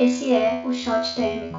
Esse 0.00 0.32
é 0.32 0.64
o 0.66 0.72
Shot 0.72 1.14
Térmico. 1.14 1.58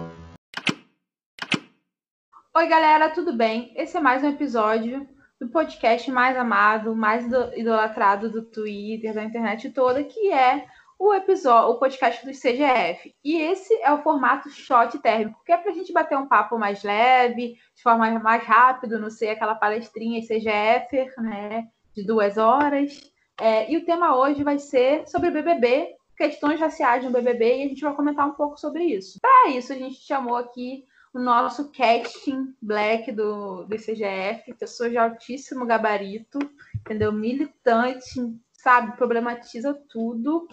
Oi, 2.56 2.68
galera, 2.68 3.12
tudo 3.12 3.38
bem? 3.38 3.72
Esse 3.76 3.98
é 3.98 4.00
mais 4.00 4.24
um 4.24 4.30
episódio 4.30 5.08
do 5.40 5.48
podcast 5.50 6.10
mais 6.10 6.36
amado, 6.36 6.96
mais 6.96 7.24
idolatrado 7.56 8.32
do 8.32 8.42
Twitter, 8.42 9.14
da 9.14 9.24
internet 9.24 9.70
toda, 9.70 10.04
que 10.04 10.32
é 10.32 10.66
o 10.98 11.14
episódio, 11.14 11.70
o 11.70 11.78
podcast 11.78 12.26
do 12.26 12.32
CGF. 12.32 13.14
E 13.24 13.40
esse 13.40 13.76
é 13.84 13.92
o 13.92 14.02
formato 14.02 14.50
shot 14.50 14.98
térmico, 14.98 15.44
que 15.46 15.52
é 15.52 15.58
para 15.58 15.70
a 15.70 15.76
gente 15.76 15.94
bater 15.94 16.18
um 16.18 16.28
papo 16.28 16.58
mais 16.58 16.82
leve, 16.82 17.60
de 17.76 17.84
forma 17.84 18.10
mais 18.18 18.44
rápida, 18.44 18.98
não 18.98 19.12
sei, 19.12 19.30
aquela 19.30 19.54
palestrinha 19.54 20.20
CGF, 20.20 21.22
né, 21.22 21.68
de 21.94 22.04
duas 22.04 22.40
horas. 22.40 23.00
É, 23.40 23.72
e 23.72 23.78
o 23.78 23.86
tema 23.86 24.16
hoje 24.16 24.44
vai 24.44 24.58
ser 24.58 25.08
sobre 25.08 25.30
BBB, 25.30 25.96
questões 26.22 26.60
raciais 26.60 27.04
no 27.04 27.10
BBB, 27.10 27.46
e 27.46 27.64
a 27.64 27.68
gente 27.68 27.82
vai 27.82 27.96
comentar 27.96 28.28
um 28.28 28.34
pouco 28.34 28.56
sobre 28.56 28.84
isso. 28.84 29.20
Para 29.20 29.50
isso, 29.50 29.74
a 29.74 29.76
gente 29.76 29.96
chamou 29.96 30.36
aqui 30.36 30.86
o 31.12 31.20
nosso 31.20 31.72
casting 31.72 32.54
black 32.62 33.12
do, 33.12 33.64
do 33.64 33.76
CGF, 33.76 34.54
pessoa 34.54 34.88
de 34.88 34.98
altíssimo 34.98 35.66
gabarito, 35.66 36.38
entendeu? 36.76 37.12
Militante, 37.12 38.22
sabe? 38.54 38.96
Problematiza 38.96 39.74
tudo. 39.90 40.48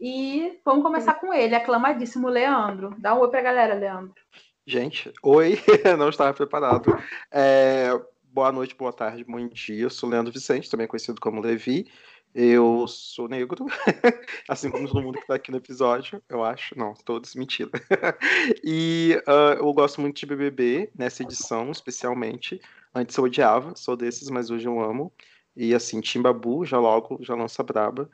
E 0.00 0.58
vamos 0.64 0.82
começar 0.82 1.14
com 1.14 1.32
ele, 1.32 1.54
aclamadíssimo 1.54 2.28
Leandro. 2.28 2.92
Dá 2.98 3.14
um 3.14 3.20
oi 3.20 3.30
pra 3.30 3.40
galera, 3.40 3.74
Leandro. 3.74 4.14
Gente, 4.66 5.12
oi, 5.22 5.60
não 5.96 6.08
estava 6.08 6.34
preparado. 6.34 6.92
É, 7.30 7.88
boa 8.24 8.50
noite, 8.50 8.74
boa 8.74 8.92
tarde, 8.92 9.22
bom 9.22 9.46
dia. 9.46 9.84
Eu 9.84 9.90
sou 9.90 10.08
Leandro 10.08 10.32
Vicente, 10.32 10.68
também 10.68 10.88
conhecido 10.88 11.20
como 11.20 11.40
Levi. 11.40 11.86
Eu 12.34 12.88
sou 12.88 13.28
negro, 13.28 13.64
assim 14.48 14.68
como 14.68 14.88
todo 14.88 15.02
mundo 15.02 15.14
que 15.14 15.20
está 15.20 15.36
aqui 15.36 15.52
no 15.52 15.58
episódio, 15.58 16.20
eu 16.28 16.42
acho. 16.42 16.76
Não, 16.76 16.92
todos, 16.92 17.36
mentira. 17.36 17.70
e 18.64 19.16
uh, 19.28 19.58
eu 19.58 19.72
gosto 19.72 20.00
muito 20.00 20.16
de 20.16 20.26
BBB, 20.26 20.90
nessa 20.98 21.22
edição 21.22 21.70
especialmente. 21.70 22.60
Antes 22.92 23.16
eu 23.16 23.22
odiava, 23.22 23.76
sou 23.76 23.96
desses, 23.96 24.28
mas 24.30 24.50
hoje 24.50 24.66
eu 24.66 24.80
amo. 24.80 25.12
E 25.56 25.72
assim, 25.72 26.00
Timbabu, 26.00 26.64
já 26.64 26.76
logo, 26.76 27.18
já 27.22 27.36
lança 27.36 27.62
braba. 27.62 28.10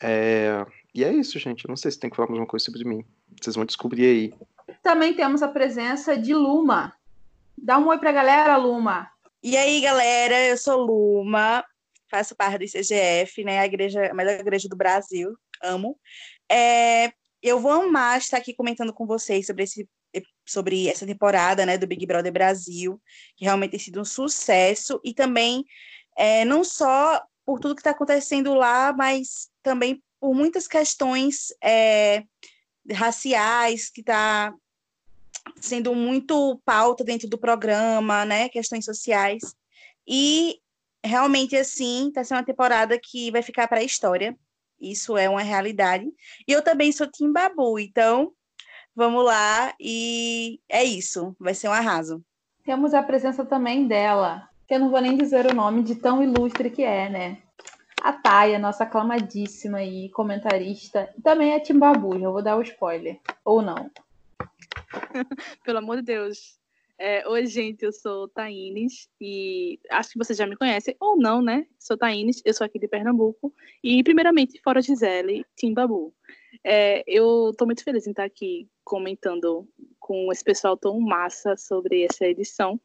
É... 0.00 0.64
E 0.94 1.02
é 1.02 1.12
isso, 1.12 1.36
gente. 1.40 1.64
Eu 1.64 1.68
não 1.68 1.76
sei 1.76 1.90
se 1.90 1.98
tem 1.98 2.08
que 2.08 2.14
falar 2.14 2.28
alguma 2.28 2.46
coisa 2.46 2.64
sobre 2.64 2.84
mim. 2.84 3.04
Vocês 3.42 3.56
vão 3.56 3.64
descobrir 3.64 4.04
aí. 4.04 4.34
Também 4.84 5.14
temos 5.14 5.42
a 5.42 5.48
presença 5.48 6.16
de 6.16 6.32
Luma. 6.32 6.94
Dá 7.58 7.76
um 7.78 7.88
oi 7.88 7.98
pra 7.98 8.12
galera, 8.12 8.56
Luma. 8.56 9.10
E 9.42 9.56
aí, 9.56 9.80
galera, 9.80 10.40
eu 10.46 10.56
sou 10.56 10.80
Luma 10.80 11.64
faço 12.10 12.36
parte 12.36 12.58
do 12.58 12.64
ICGF, 12.64 13.44
né, 13.44 13.60
a 13.60 13.66
igreja, 13.66 14.10
a 14.10 14.14
melhor 14.14 14.38
igreja 14.38 14.68
do 14.68 14.76
Brasil, 14.76 15.34
amo. 15.62 15.98
É, 16.50 17.12
eu 17.42 17.60
vou 17.60 17.72
amar 17.72 18.18
estar 18.18 18.38
aqui 18.38 18.54
comentando 18.54 18.92
com 18.92 19.06
vocês 19.06 19.46
sobre 19.46 19.64
esse 19.64 19.88
sobre 20.46 20.88
essa 20.88 21.04
temporada, 21.06 21.66
né, 21.66 21.76
do 21.76 21.86
Big 21.86 22.06
Brother 22.06 22.32
Brasil, 22.32 23.00
que 23.36 23.44
realmente 23.44 23.72
tem 23.72 23.80
sido 23.80 24.00
um 24.00 24.04
sucesso 24.04 25.00
e 25.02 25.12
também 25.12 25.64
é, 26.16 26.44
não 26.44 26.62
só 26.62 27.20
por 27.44 27.58
tudo 27.58 27.74
que 27.74 27.80
está 27.80 27.90
acontecendo 27.90 28.54
lá, 28.54 28.92
mas 28.92 29.50
também 29.62 30.02
por 30.20 30.34
muitas 30.34 30.68
questões 30.68 31.52
é, 31.62 32.24
raciais 32.92 33.90
que 33.90 34.00
está 34.00 34.54
sendo 35.60 35.94
muito 35.94 36.60
pauta 36.64 37.04
dentro 37.04 37.28
do 37.28 37.38
programa, 37.38 38.24
né, 38.24 38.48
questões 38.48 38.84
sociais. 38.84 39.54
E 40.06 40.60
realmente, 41.04 41.54
assim, 41.54 42.10
tá 42.12 42.24
sendo 42.24 42.38
uma 42.38 42.44
temporada 42.44 42.98
que 42.98 43.30
vai 43.30 43.42
ficar 43.42 43.68
para 43.68 43.80
a 43.80 43.84
história. 43.84 44.36
Isso 44.80 45.16
é 45.16 45.28
uma 45.28 45.42
realidade. 45.42 46.06
E 46.48 46.52
eu 46.52 46.62
também 46.62 46.90
sou 46.90 47.06
Tim 47.06 47.32
Babu, 47.32 47.78
então 47.78 48.32
vamos 48.96 49.24
lá 49.24 49.74
e 49.78 50.60
é 50.68 50.82
isso. 50.82 51.36
Vai 51.38 51.54
ser 51.54 51.68
um 51.68 51.72
arraso. 51.72 52.24
Temos 52.64 52.94
a 52.94 53.02
presença 53.02 53.44
também 53.44 53.86
dela, 53.86 54.48
que 54.66 54.74
eu 54.74 54.80
não 54.80 54.90
vou 54.90 55.00
nem 55.00 55.16
dizer 55.16 55.46
o 55.46 55.54
nome 55.54 55.82
de 55.82 55.94
tão 55.94 56.22
ilustre 56.22 56.70
que 56.70 56.82
é, 56.82 57.10
né? 57.10 57.38
A 58.02 58.12
Taia, 58.12 58.58
nossa 58.58 58.84
aclamadíssima 58.84 59.82
e 59.82 60.10
comentarista, 60.10 61.08
também 61.22 61.52
é 61.52 61.60
Timbabu, 61.60 62.18
já 62.18 62.28
vou 62.28 62.42
dar 62.42 62.56
o 62.56 62.62
spoiler. 62.62 63.20
Ou 63.44 63.62
não. 63.62 63.90
Pelo 65.64 65.78
amor 65.78 65.96
de 65.96 66.02
Deus. 66.02 66.58
É, 66.96 67.26
Oi, 67.28 67.44
gente, 67.46 67.84
eu 67.84 67.92
sou 67.92 68.28
Taínes 68.28 69.08
e 69.20 69.80
acho 69.90 70.10
que 70.10 70.18
vocês 70.18 70.38
já 70.38 70.46
me 70.46 70.56
conhecem, 70.56 70.94
ou 71.00 71.16
não, 71.16 71.42
né? 71.42 71.66
Sou 71.78 71.96
Taínes, 71.96 72.40
eu 72.44 72.54
sou 72.54 72.64
aqui 72.64 72.78
de 72.78 72.86
Pernambuco 72.86 73.52
e, 73.82 74.02
primeiramente, 74.04 74.60
fora 74.62 74.80
Gisele, 74.80 75.44
Timbabu. 75.56 76.14
É, 76.62 77.02
eu 77.06 77.50
estou 77.50 77.66
muito 77.66 77.82
feliz 77.82 78.06
em 78.06 78.10
estar 78.10 78.24
aqui 78.24 78.68
comentando 78.84 79.68
com 79.98 80.30
esse 80.30 80.44
pessoal 80.44 80.76
tão 80.76 81.00
massa 81.00 81.56
sobre 81.56 82.04
essa 82.04 82.26
edição. 82.26 82.80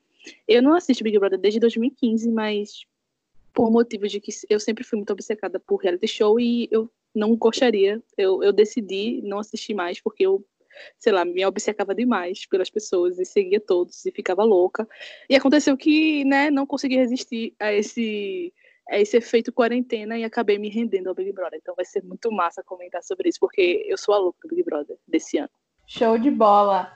Eu 0.48 0.64
não 0.64 0.74
assisto 0.74 1.03
Big 1.03 1.19
Brother 1.19 1.40
desde 1.40 1.59
2015, 1.59 2.31
mas 2.31 2.86
por 3.53 3.72
motivo 3.72 4.08
de 4.08 4.19
que 4.19 4.31
eu 4.50 4.59
sempre 4.59 4.84
fui 4.84 4.98
muito 4.98 5.14
obcecada 5.14 5.59
por 5.59 5.78
reality 5.78 6.08
show 6.08 6.40
e 6.40 6.68
eu 6.72 6.90
não 7.14 7.36
gostaria, 7.36 8.02
eu, 8.18 8.42
eu 8.44 8.52
decidi 8.52 9.22
não 9.24 9.40
assistir 9.40 9.74
mais 9.74 10.02
porque 10.02 10.25
eu 10.25 10.44
sei 10.97 11.12
lá, 11.12 11.25
me 11.25 11.45
obcecava 11.45 11.94
demais 11.94 12.45
pelas 12.45 12.69
pessoas 12.69 13.19
e 13.19 13.25
seguia 13.25 13.59
todos 13.59 14.06
e 14.06 14.12
ficava 14.12 14.44
louca. 14.44 14.88
E 15.29 15.35
aconteceu 15.35 15.75
que, 15.78 16.23
né, 16.25 16.50
não 16.50 16.66
consegui 16.66 16.95
resistir 16.95 17.53
a 17.59 17.73
esse 17.73 18.53
a 18.89 19.00
esse 19.00 19.16
efeito 19.18 19.53
quarentena 19.53 20.18
e 20.18 20.23
acabei 20.23 20.57
me 20.57 20.68
rendendo 20.68 21.09
ao 21.09 21.16
Big 21.16 21.31
Brother. 21.31 21.59
Então 21.62 21.75
vai 21.75 21.85
ser 21.85 22.03
muito 22.03 22.31
massa 22.31 22.63
comentar 22.63 23.03
sobre 23.03 23.29
isso, 23.29 23.39
porque 23.39 23.85
eu 23.88 23.97
sou 23.97 24.16
a 24.16 24.18
louca 24.18 24.47
do 24.47 24.56
Big 24.56 24.63
Brother 24.63 24.97
desse 25.07 25.38
ano. 25.38 25.50
Show 25.85 26.18
de 26.18 26.31
bola! 26.31 26.91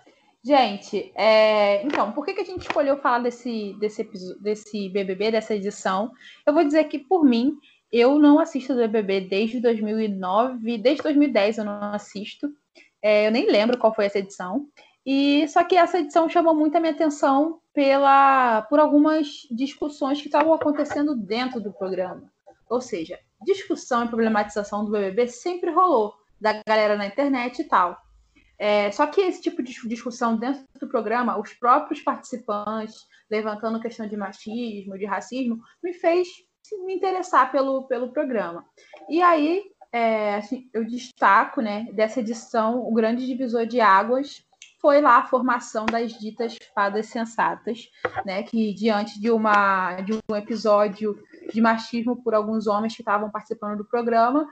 Gente, 0.45 1.13
é... 1.16 1.81
então, 1.85 2.11
por 2.11 2.25
que, 2.25 2.33
que 2.33 2.41
a 2.41 2.45
gente 2.45 2.63
escolheu 2.63 2.97
falar 2.97 3.19
desse, 3.19 3.73
desse, 3.79 4.03
desse 4.41 4.89
BBB, 4.89 5.31
dessa 5.31 5.55
edição? 5.55 6.11
Eu 6.45 6.53
vou 6.53 6.66
dizer 6.66 6.83
que, 6.85 6.99
por 6.99 7.23
mim, 7.23 7.55
eu 7.89 8.19
não 8.19 8.39
assisto 8.39 8.73
o 8.73 8.75
BBB 8.75 9.22
desde 9.22 9.61
2009, 9.61 10.79
desde 10.79 11.01
2010 11.03 11.59
eu 11.59 11.63
não 11.63 11.93
assisto. 11.93 12.53
É, 13.03 13.28
eu 13.28 13.31
nem 13.31 13.46
lembro 13.46 13.78
qual 13.78 13.94
foi 13.94 14.06
essa 14.06 14.19
edição. 14.19 14.66
E 15.06 15.46
só 15.50 15.64
que 15.66 15.75
essa 15.75 16.00
edição 16.00 16.30
chamou 16.30 16.56
muito 16.56 16.78
a 16.78 16.80
minha 16.80 16.94
atenção 16.94 17.59
pela 17.74 18.62
por 18.64 18.80
algumas 18.80 19.46
discussões 19.52 20.22
que 20.22 20.28
estavam 20.28 20.53
acontecendo 20.53 21.14
dentro 21.14 21.59
do 21.59 21.74
programa. 21.74 22.31
Ou 22.69 22.80
seja, 22.80 23.19
discussão 23.44 24.06
e 24.06 24.08
problematização 24.08 24.86
do 24.86 24.91
BBB 24.91 25.28
sempre 25.28 25.69
rolou 25.72 26.14
da 26.40 26.62
galera 26.66 26.96
na 26.96 27.06
internet 27.06 27.59
e 27.59 27.66
tal. 27.66 27.97
É, 28.58 28.90
só 28.91 29.06
que 29.08 29.20
esse 29.20 29.41
tipo 29.41 29.62
de 29.62 29.74
discussão 29.90 30.38
dentro 30.38 30.64
do 30.80 30.88
programa, 30.88 31.38
os 31.38 31.53
próprios 31.53 32.00
participantes 32.00 32.96
levantando 33.30 33.81
questão 33.81 34.08
de 34.08 34.16
machismo, 34.16 34.97
de 34.97 35.06
racismo, 35.06 35.59
me 35.84 35.91
fez 35.94 36.28
me 36.85 36.96
interessar 36.96 37.52
pelo, 37.52 37.88
pelo 37.88 38.14
programa. 38.14 38.66
E 39.09 39.22
aí 39.22 39.64
é, 39.93 40.35
assim, 40.35 40.67
eu 40.73 40.83
destaco 40.83 41.61
né, 41.61 41.87
dessa 41.93 42.19
edição, 42.19 42.79
o 42.79 42.91
grande 42.91 43.27
divisor 43.27 43.67
de 43.67 43.79
águas 43.79 44.43
foi 44.81 44.99
lá 44.99 45.19
a 45.19 45.27
formação 45.27 45.85
das 45.85 46.11
ditas 46.11 46.57
fadas 46.75 47.05
sensatas, 47.05 47.87
né, 48.25 48.43
que 48.43 48.73
diante 48.73 49.17
de, 49.21 49.31
uma, 49.31 50.01
de 50.01 50.13
um 50.13 50.35
episódio 50.35 51.17
de 51.53 51.61
machismo 51.61 52.21
por 52.21 52.33
alguns 52.33 52.67
homens 52.67 52.93
que 52.93 53.01
estavam 53.01 53.29
participando 53.29 53.77
do 53.77 53.85
programa, 53.85 54.45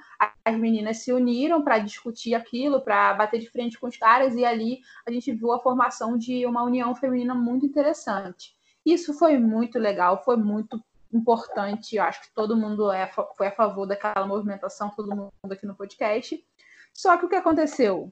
as 0.46 0.56
meninas 0.56 1.04
se 1.04 1.12
uniram 1.12 1.64
para 1.64 1.80
discutir 1.80 2.34
aquilo, 2.34 2.80
para 2.80 3.14
bater 3.16 3.42
de 3.42 3.50
frente 3.50 3.78
com 3.78 3.88
os 3.88 3.98
caras, 3.98 4.36
e 4.36 4.46
ali 4.46 4.80
a 5.06 5.12
gente 5.12 5.34
viu 5.34 5.52
a 5.52 5.60
formação 5.60 6.18
de 6.18 6.46
uma 6.46 6.64
união 6.64 6.96
feminina 6.96 7.36
muito 7.36 7.66
interessante. 7.66 8.56
Isso 8.86 9.14
foi 9.14 9.38
muito 9.38 9.78
legal, 9.78 10.24
foi 10.24 10.38
muito 10.38 10.82
importante, 11.14 11.96
eu 11.96 12.04
acho 12.04 12.22
que 12.22 12.34
todo 12.34 12.56
mundo 12.56 12.92
é, 12.92 13.10
foi 13.38 13.48
a 13.48 13.52
favor 13.52 13.86
daquela 13.86 14.26
movimentação, 14.26 14.90
todo 14.90 15.16
mundo 15.16 15.32
aqui 15.52 15.66
no 15.66 15.76
podcast. 15.76 16.44
Só 16.94 17.18
que 17.18 17.26
o 17.26 17.30
que 17.30 17.36
aconteceu? 17.36 18.12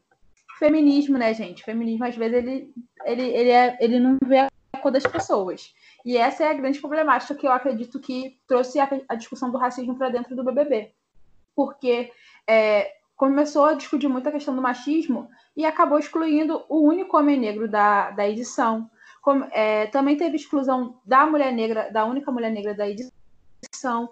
Feminismo, 0.57 1.17
né, 1.17 1.33
gente? 1.33 1.63
Feminismo, 1.63 2.05
às 2.05 2.15
vezes, 2.15 2.37
ele, 2.37 2.73
ele, 3.05 3.23
ele, 3.23 3.49
é, 3.49 3.77
ele 3.79 3.99
não 3.99 4.17
vê 4.25 4.39
a 4.39 4.49
cor 4.81 4.91
das 4.91 5.03
pessoas. 5.03 5.73
E 6.05 6.17
essa 6.17 6.43
é 6.43 6.49
a 6.49 6.53
grande 6.53 6.79
problemática 6.79 7.35
que 7.35 7.47
eu 7.47 7.51
acredito 7.51 7.99
que 7.99 8.37
trouxe 8.47 8.79
a, 8.79 8.89
a 9.07 9.15
discussão 9.15 9.51
do 9.51 9.57
racismo 9.57 9.97
para 9.97 10.09
dentro 10.09 10.35
do 10.35 10.43
BBB. 10.43 10.93
Porque 11.55 12.11
é, 12.47 12.93
começou 13.15 13.65
a 13.65 13.73
discutir 13.73 14.07
muito 14.07 14.27
a 14.29 14.31
questão 14.31 14.55
do 14.55 14.61
machismo 14.61 15.29
e 15.55 15.65
acabou 15.65 15.99
excluindo 15.99 16.63
o 16.69 16.81
único 16.81 17.17
homem 17.17 17.37
negro 17.37 17.67
da, 17.67 18.11
da 18.11 18.27
edição. 18.27 18.89
Como, 19.21 19.45
é, 19.51 19.87
também 19.87 20.17
teve 20.17 20.35
exclusão 20.35 20.99
da 21.05 21.25
mulher 21.25 21.51
negra, 21.51 21.89
da 21.91 22.05
única 22.05 22.31
mulher 22.31 22.51
negra 22.51 22.73
da 22.73 22.87
edição. 22.87 24.09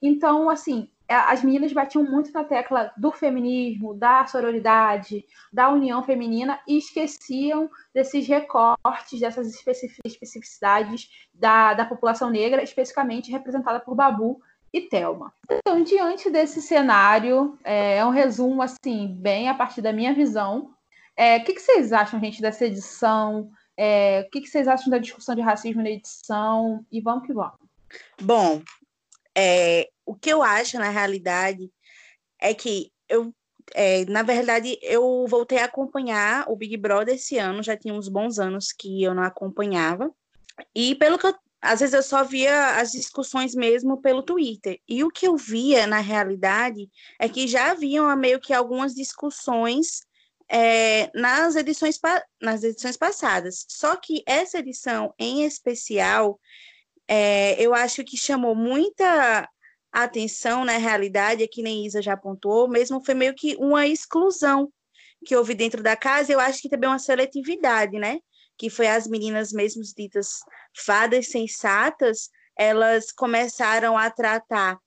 Então, 0.00 0.48
assim, 0.48 0.90
é, 1.08 1.14
as 1.14 1.42
meninas 1.42 1.72
batiam 1.72 2.04
muito 2.04 2.30
na 2.32 2.44
tecla 2.44 2.92
do 2.96 3.10
feminismo, 3.10 3.94
da 3.94 4.26
sororidade, 4.26 5.24
da 5.50 5.70
união 5.70 6.02
feminina 6.02 6.60
e 6.68 6.76
esqueciam 6.76 7.70
desses 7.94 8.28
recortes, 8.28 9.18
dessas 9.18 9.48
especificidades 10.04 11.08
da, 11.32 11.72
da 11.72 11.86
população 11.86 12.28
negra, 12.28 12.62
especificamente 12.62 13.30
representada 13.30 13.80
por 13.80 13.94
Babu 13.94 14.40
e 14.70 14.82
Thelma. 14.82 15.32
Então, 15.50 15.82
diante 15.82 16.28
desse 16.28 16.60
cenário, 16.60 17.58
é, 17.64 17.96
é 17.96 18.04
um 18.04 18.10
resumo, 18.10 18.60
assim, 18.60 19.08
bem 19.18 19.48
a 19.48 19.54
partir 19.54 19.80
da 19.80 19.92
minha 19.92 20.12
visão, 20.12 20.74
É, 21.16 21.38
o 21.38 21.44
que, 21.44 21.54
que, 21.54 21.60
vocês 21.60 21.92
acham, 21.92 22.20
gente, 22.20 22.40
dessa 22.40 22.64
edição? 22.64 23.50
É, 23.80 24.24
o 24.26 24.30
que, 24.30 24.40
que, 24.40 24.48
vocês 24.48 24.66
acham 24.66 24.90
da 24.90 24.98
discussão 24.98 25.36
de 25.36 25.40
racismo 25.40 25.80
na 25.80 25.90
edição? 25.90 26.84
E 26.90 27.00
vamos 27.00 27.24
que 27.24 27.32
vamos. 27.32 27.60
Bom, 28.20 28.60
é, 29.36 29.88
o 30.04 30.16
que 30.16 30.30
eu 30.30 30.42
acho, 30.42 30.76
na 30.78 30.88
realidade, 30.90 31.70
é 32.40 32.52
que 32.52 32.90
eu, 33.08 33.32
é, 33.72 34.04
na 34.06 34.24
verdade, 34.24 34.76
eu 34.82 35.24
voltei 35.28 35.58
a 35.58 35.66
acompanhar 35.66 36.44
o 36.48 36.56
Big 36.56 36.76
Brother 36.76 37.14
esse 37.14 37.38
ano, 37.38 37.62
já 37.62 37.76
tinha 37.76 37.94
uns 37.94 38.08
bons 38.08 38.40
anos 38.40 38.72
que 38.72 39.00
eu 39.00 39.14
não 39.14 39.22
acompanhava. 39.22 40.12
E 40.74 40.96
pelo 40.96 41.16
que 41.16 41.28
eu, 41.28 41.34
às 41.62 41.78
vezes 41.78 41.94
eu 41.94 42.02
só 42.02 42.24
via 42.24 42.80
as 42.80 42.90
discussões 42.90 43.54
mesmo 43.54 44.02
pelo 44.02 44.24
Twitter. 44.24 44.80
E 44.88 45.04
o 45.04 45.08
que 45.08 45.28
eu 45.28 45.36
via, 45.36 45.86
na 45.86 46.00
realidade, 46.00 46.90
é 47.16 47.28
que 47.28 47.46
já 47.46 47.70
haviam 47.70 48.14
meio 48.16 48.40
que 48.40 48.52
algumas 48.52 48.92
discussões 48.92 50.02
é, 50.50 51.10
nas, 51.14 51.56
edições, 51.56 52.00
nas 52.40 52.62
edições 52.62 52.96
passadas. 52.96 53.66
Só 53.68 53.96
que 53.96 54.22
essa 54.26 54.58
edição 54.58 55.12
em 55.18 55.44
especial, 55.44 56.40
é, 57.06 57.60
eu 57.62 57.74
acho 57.74 58.04
que 58.04 58.16
chamou 58.16 58.54
muita 58.54 59.48
atenção 59.92 60.64
na 60.64 60.76
realidade, 60.76 61.42
é 61.42 61.48
que 61.48 61.62
nem 61.62 61.86
Isa 61.86 62.00
já 62.02 62.14
apontou, 62.14 62.68
mesmo 62.68 63.04
foi 63.04 63.14
meio 63.14 63.34
que 63.34 63.56
uma 63.56 63.86
exclusão 63.86 64.72
que 65.24 65.34
houve 65.34 65.54
dentro 65.54 65.82
da 65.82 65.96
casa, 65.96 66.32
eu 66.32 66.38
acho 66.38 66.62
que 66.62 66.68
também 66.68 66.88
uma 66.88 66.98
seletividade, 66.98 67.98
né? 67.98 68.18
Que 68.56 68.70
foi 68.70 68.86
as 68.86 69.06
meninas 69.06 69.52
mesmo 69.52 69.82
ditas 69.96 70.40
fadas 70.76 71.28
sensatas, 71.28 72.30
elas 72.56 73.10
começaram 73.12 73.96
a 73.96 74.10
tratar 74.10 74.78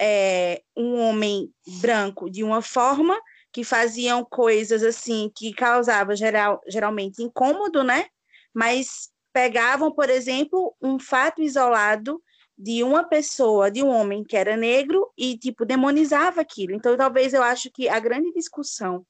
é, 0.00 0.62
um 0.76 0.98
homem 0.98 1.52
branco 1.80 2.30
de 2.30 2.42
uma 2.42 2.62
forma 2.62 3.18
que 3.52 3.64
faziam 3.64 4.24
coisas 4.24 4.82
assim 4.82 5.30
que 5.34 5.52
causavam 5.52 6.14
geral, 6.14 6.60
geralmente 6.68 7.22
incômodo, 7.22 7.82
né? 7.82 8.06
Mas 8.54 9.10
pegavam, 9.32 9.92
por 9.92 10.08
exemplo, 10.10 10.74
um 10.80 10.98
fato 10.98 11.42
isolado 11.42 12.20
de 12.56 12.82
uma 12.82 13.04
pessoa, 13.04 13.70
de 13.70 13.82
um 13.82 13.88
homem 13.88 14.22
que 14.22 14.36
era 14.36 14.56
negro 14.56 15.10
e 15.16 15.38
tipo 15.38 15.64
demonizava 15.64 16.40
aquilo. 16.40 16.74
Então, 16.74 16.96
talvez 16.96 17.32
eu 17.32 17.42
acho 17.42 17.70
que 17.70 17.88
a 17.88 17.98
grande 17.98 18.32
discussão 18.32 19.04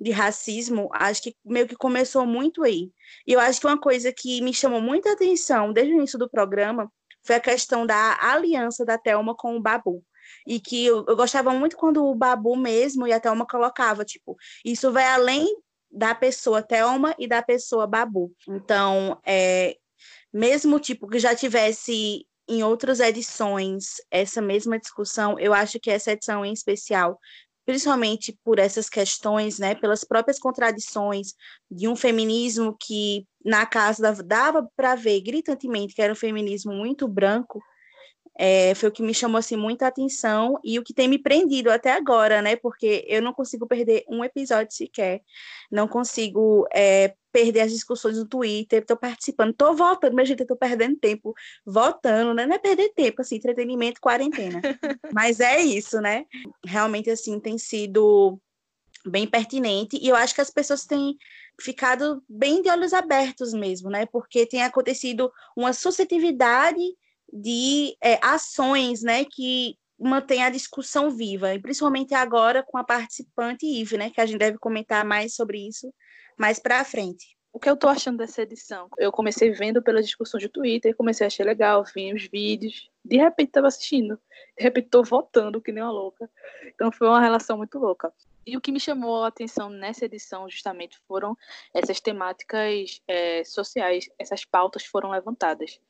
de 0.00 0.10
racismo, 0.10 0.88
acho 0.92 1.22
que 1.22 1.36
meio 1.44 1.68
que 1.68 1.76
começou 1.76 2.26
muito 2.26 2.62
aí. 2.64 2.90
E 3.26 3.32
eu 3.32 3.40
acho 3.40 3.60
que 3.60 3.66
uma 3.66 3.78
coisa 3.78 4.12
que 4.12 4.40
me 4.40 4.52
chamou 4.52 4.80
muita 4.80 5.12
atenção 5.12 5.72
desde 5.72 5.92
o 5.92 5.96
início 5.96 6.18
do 6.18 6.28
programa 6.28 6.90
foi 7.22 7.36
a 7.36 7.40
questão 7.40 7.86
da 7.86 8.18
aliança 8.20 8.84
da 8.84 8.98
Telma 8.98 9.34
com 9.34 9.56
o 9.56 9.60
Babu. 9.60 10.02
E 10.46 10.60
que 10.60 10.84
eu, 10.84 11.04
eu 11.08 11.16
gostava 11.16 11.52
muito 11.52 11.76
quando 11.76 12.04
o 12.04 12.14
Babu 12.14 12.56
mesmo 12.56 13.06
e 13.06 13.12
a 13.12 13.20
Thelma 13.20 13.46
colocava, 13.46 14.04
tipo, 14.04 14.36
isso 14.64 14.92
vai 14.92 15.06
além 15.06 15.46
da 15.90 16.14
pessoa 16.14 16.62
Thelma 16.62 17.14
e 17.18 17.26
da 17.26 17.42
pessoa 17.42 17.86
Babu. 17.86 18.32
Então, 18.48 19.18
é, 19.24 19.76
mesmo 20.32 20.80
tipo 20.80 21.08
que 21.08 21.18
já 21.18 21.34
tivesse 21.34 22.26
em 22.48 22.62
outras 22.62 23.00
edições 23.00 23.96
essa 24.10 24.42
mesma 24.42 24.78
discussão, 24.78 25.38
eu 25.38 25.54
acho 25.54 25.78
que 25.80 25.90
essa 25.90 26.12
edição 26.12 26.44
em 26.44 26.52
especial, 26.52 27.18
principalmente 27.64 28.38
por 28.44 28.58
essas 28.58 28.88
questões, 28.88 29.58
né, 29.58 29.74
pelas 29.74 30.04
próprias 30.04 30.38
contradições 30.38 31.34
de 31.70 31.88
um 31.88 31.96
feminismo 31.96 32.76
que 32.78 33.26
na 33.44 33.64
casa 33.64 34.12
dava 34.22 34.68
para 34.76 34.94
ver 34.94 35.20
gritantemente 35.20 35.94
que 35.94 36.02
era 36.02 36.12
um 36.12 36.16
feminismo 36.16 36.72
muito 36.72 37.08
branco, 37.08 37.62
é, 38.36 38.74
foi 38.74 38.88
o 38.88 38.92
que 38.92 39.02
me 39.02 39.14
chamou 39.14 39.38
assim 39.38 39.56
muita 39.56 39.86
atenção 39.86 40.58
e 40.64 40.78
o 40.78 40.82
que 40.82 40.92
tem 40.92 41.06
me 41.06 41.18
prendido 41.18 41.70
até 41.70 41.92
agora, 41.92 42.42
né? 42.42 42.56
Porque 42.56 43.04
eu 43.08 43.22
não 43.22 43.32
consigo 43.32 43.66
perder 43.66 44.04
um 44.08 44.24
episódio 44.24 44.74
sequer, 44.74 45.22
não 45.70 45.86
consigo 45.86 46.66
é, 46.74 47.14
perder 47.32 47.60
as 47.60 47.72
discussões 47.72 48.18
no 48.18 48.26
Twitter, 48.26 48.82
estou 48.82 48.96
participando, 48.96 49.50
estou 49.50 49.74
votando, 49.74 50.16
mas 50.16 50.28
gente, 50.28 50.42
estou 50.42 50.56
perdendo 50.56 50.96
tempo 50.96 51.32
votando, 51.64 52.34
né? 52.34 52.44
Não 52.46 52.56
é 52.56 52.58
perder 52.58 52.92
tempo, 52.94 53.22
assim, 53.22 53.36
entretenimento, 53.36 54.00
quarentena. 54.00 54.60
mas 55.12 55.38
é 55.38 55.60
isso, 55.60 56.00
né? 56.00 56.24
Realmente 56.64 57.10
assim 57.10 57.38
tem 57.38 57.56
sido 57.56 58.40
bem 59.06 59.26
pertinente 59.26 59.98
e 60.00 60.08
eu 60.08 60.16
acho 60.16 60.34
que 60.34 60.40
as 60.40 60.50
pessoas 60.50 60.86
têm 60.86 61.16
ficado 61.60 62.22
bem 62.28 62.62
de 62.62 62.68
olhos 62.68 62.92
abertos 62.92 63.52
mesmo, 63.52 63.90
né? 63.90 64.06
Porque 64.06 64.46
tem 64.46 64.62
acontecido 64.62 65.30
uma 65.56 65.72
suscetividade 65.72 66.82
de 67.34 67.96
é, 68.00 68.18
ações 68.22 69.02
né, 69.02 69.24
que 69.24 69.76
mantém 69.98 70.44
a 70.44 70.50
discussão 70.50 71.10
viva, 71.10 71.52
e 71.52 71.60
principalmente 71.60 72.14
agora 72.14 72.62
com 72.62 72.78
a 72.78 72.84
participante 72.84 73.66
Ive, 73.66 73.98
né, 73.98 74.10
que 74.10 74.20
a 74.20 74.26
gente 74.26 74.38
deve 74.38 74.58
comentar 74.58 75.04
mais 75.04 75.34
sobre 75.34 75.66
isso 75.66 75.92
mais 76.36 76.58
para 76.58 76.84
frente. 76.84 77.36
O 77.52 77.60
que 77.60 77.70
eu 77.70 77.76
tô 77.76 77.88
achando 77.88 78.18
dessa 78.18 78.42
edição? 78.42 78.88
Eu 78.98 79.12
comecei 79.12 79.52
vendo 79.52 79.80
pelas 79.80 80.04
discussões 80.04 80.42
de 80.42 80.48
Twitter, 80.48 80.96
comecei 80.96 81.24
a 81.24 81.28
achar 81.28 81.46
legal, 81.46 81.84
vi 81.84 82.12
os 82.12 82.24
vídeos, 82.24 82.90
de 83.04 83.16
repente 83.16 83.52
tava 83.52 83.68
assistindo, 83.68 84.18
de 84.58 84.64
repente 84.64 84.88
tô 84.88 85.04
votando 85.04 85.60
que 85.60 85.70
nem 85.70 85.82
uma 85.82 85.92
louca. 85.92 86.28
Então 86.74 86.90
foi 86.90 87.06
uma 87.06 87.20
relação 87.20 87.56
muito 87.56 87.78
louca. 87.78 88.12
E 88.44 88.56
o 88.56 88.60
que 88.60 88.72
me 88.72 88.80
chamou 88.80 89.22
a 89.22 89.28
atenção 89.28 89.70
nessa 89.70 90.04
edição 90.04 90.50
justamente 90.50 90.98
foram 91.06 91.36
essas 91.72 92.00
temáticas 92.00 93.00
é, 93.06 93.44
sociais, 93.44 94.10
essas 94.18 94.44
pautas 94.44 94.84
foram 94.84 95.10
levantadas. 95.10 95.80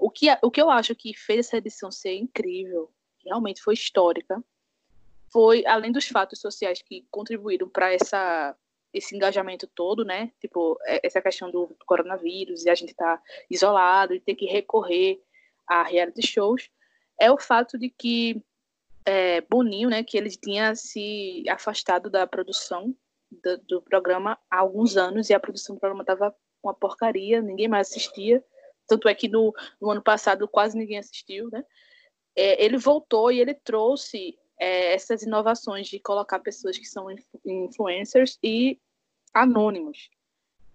O 0.00 0.10
que, 0.10 0.26
o 0.42 0.50
que 0.50 0.60
eu 0.60 0.70
acho 0.70 0.94
que 0.94 1.14
fez 1.14 1.46
essa 1.46 1.58
edição 1.58 1.90
ser 1.90 2.14
incrível, 2.14 2.90
realmente 3.24 3.62
foi 3.62 3.74
histórica, 3.74 4.42
foi, 5.30 5.64
além 5.66 5.92
dos 5.92 6.08
fatos 6.08 6.40
sociais 6.40 6.82
que 6.82 7.06
contribuíram 7.10 7.68
para 7.68 7.92
essa 7.92 8.56
esse 8.92 9.14
engajamento 9.14 9.68
todo, 9.68 10.04
né? 10.04 10.32
Tipo, 10.40 10.76
é, 10.84 11.06
essa 11.06 11.22
questão 11.22 11.48
do 11.48 11.76
coronavírus 11.86 12.64
e 12.64 12.70
a 12.70 12.74
gente 12.74 12.92
tá 12.92 13.22
isolado 13.48 14.12
e 14.12 14.18
ter 14.20 14.34
que 14.34 14.46
recorrer 14.46 15.22
a 15.64 15.84
reality 15.84 16.26
shows, 16.26 16.68
é 17.20 17.30
o 17.30 17.38
fato 17.38 17.78
de 17.78 17.88
que 17.88 18.42
é, 19.04 19.40
Boninho, 19.42 19.88
né, 19.88 20.02
que 20.02 20.18
ele 20.18 20.30
tinha 20.30 20.74
se 20.74 21.44
afastado 21.48 22.10
da 22.10 22.26
produção 22.26 22.94
do, 23.30 23.58
do, 23.58 23.82
programa 23.82 24.38
há 24.50 24.58
alguns 24.58 24.96
anos 24.96 25.30
e 25.30 25.34
a 25.34 25.40
produção 25.40 25.76
do 25.76 25.80
programa 25.80 26.04
tava 26.04 26.34
uma 26.62 26.74
porcaria, 26.74 27.40
ninguém 27.40 27.68
mais 27.68 27.88
assistia. 27.88 28.44
Tanto 28.90 29.08
é 29.08 29.14
que 29.14 29.28
no, 29.28 29.54
no 29.80 29.88
ano 29.88 30.02
passado 30.02 30.48
quase 30.48 30.76
ninguém 30.76 30.98
assistiu, 30.98 31.48
né? 31.48 31.64
É, 32.34 32.64
ele 32.64 32.76
voltou 32.76 33.30
e 33.30 33.40
ele 33.40 33.54
trouxe 33.54 34.36
é, 34.58 34.92
essas 34.92 35.22
inovações 35.22 35.86
de 35.86 36.00
colocar 36.00 36.40
pessoas 36.40 36.76
que 36.76 36.84
são 36.84 37.06
influencers 37.44 38.36
e 38.42 38.80
anônimos. 39.32 40.10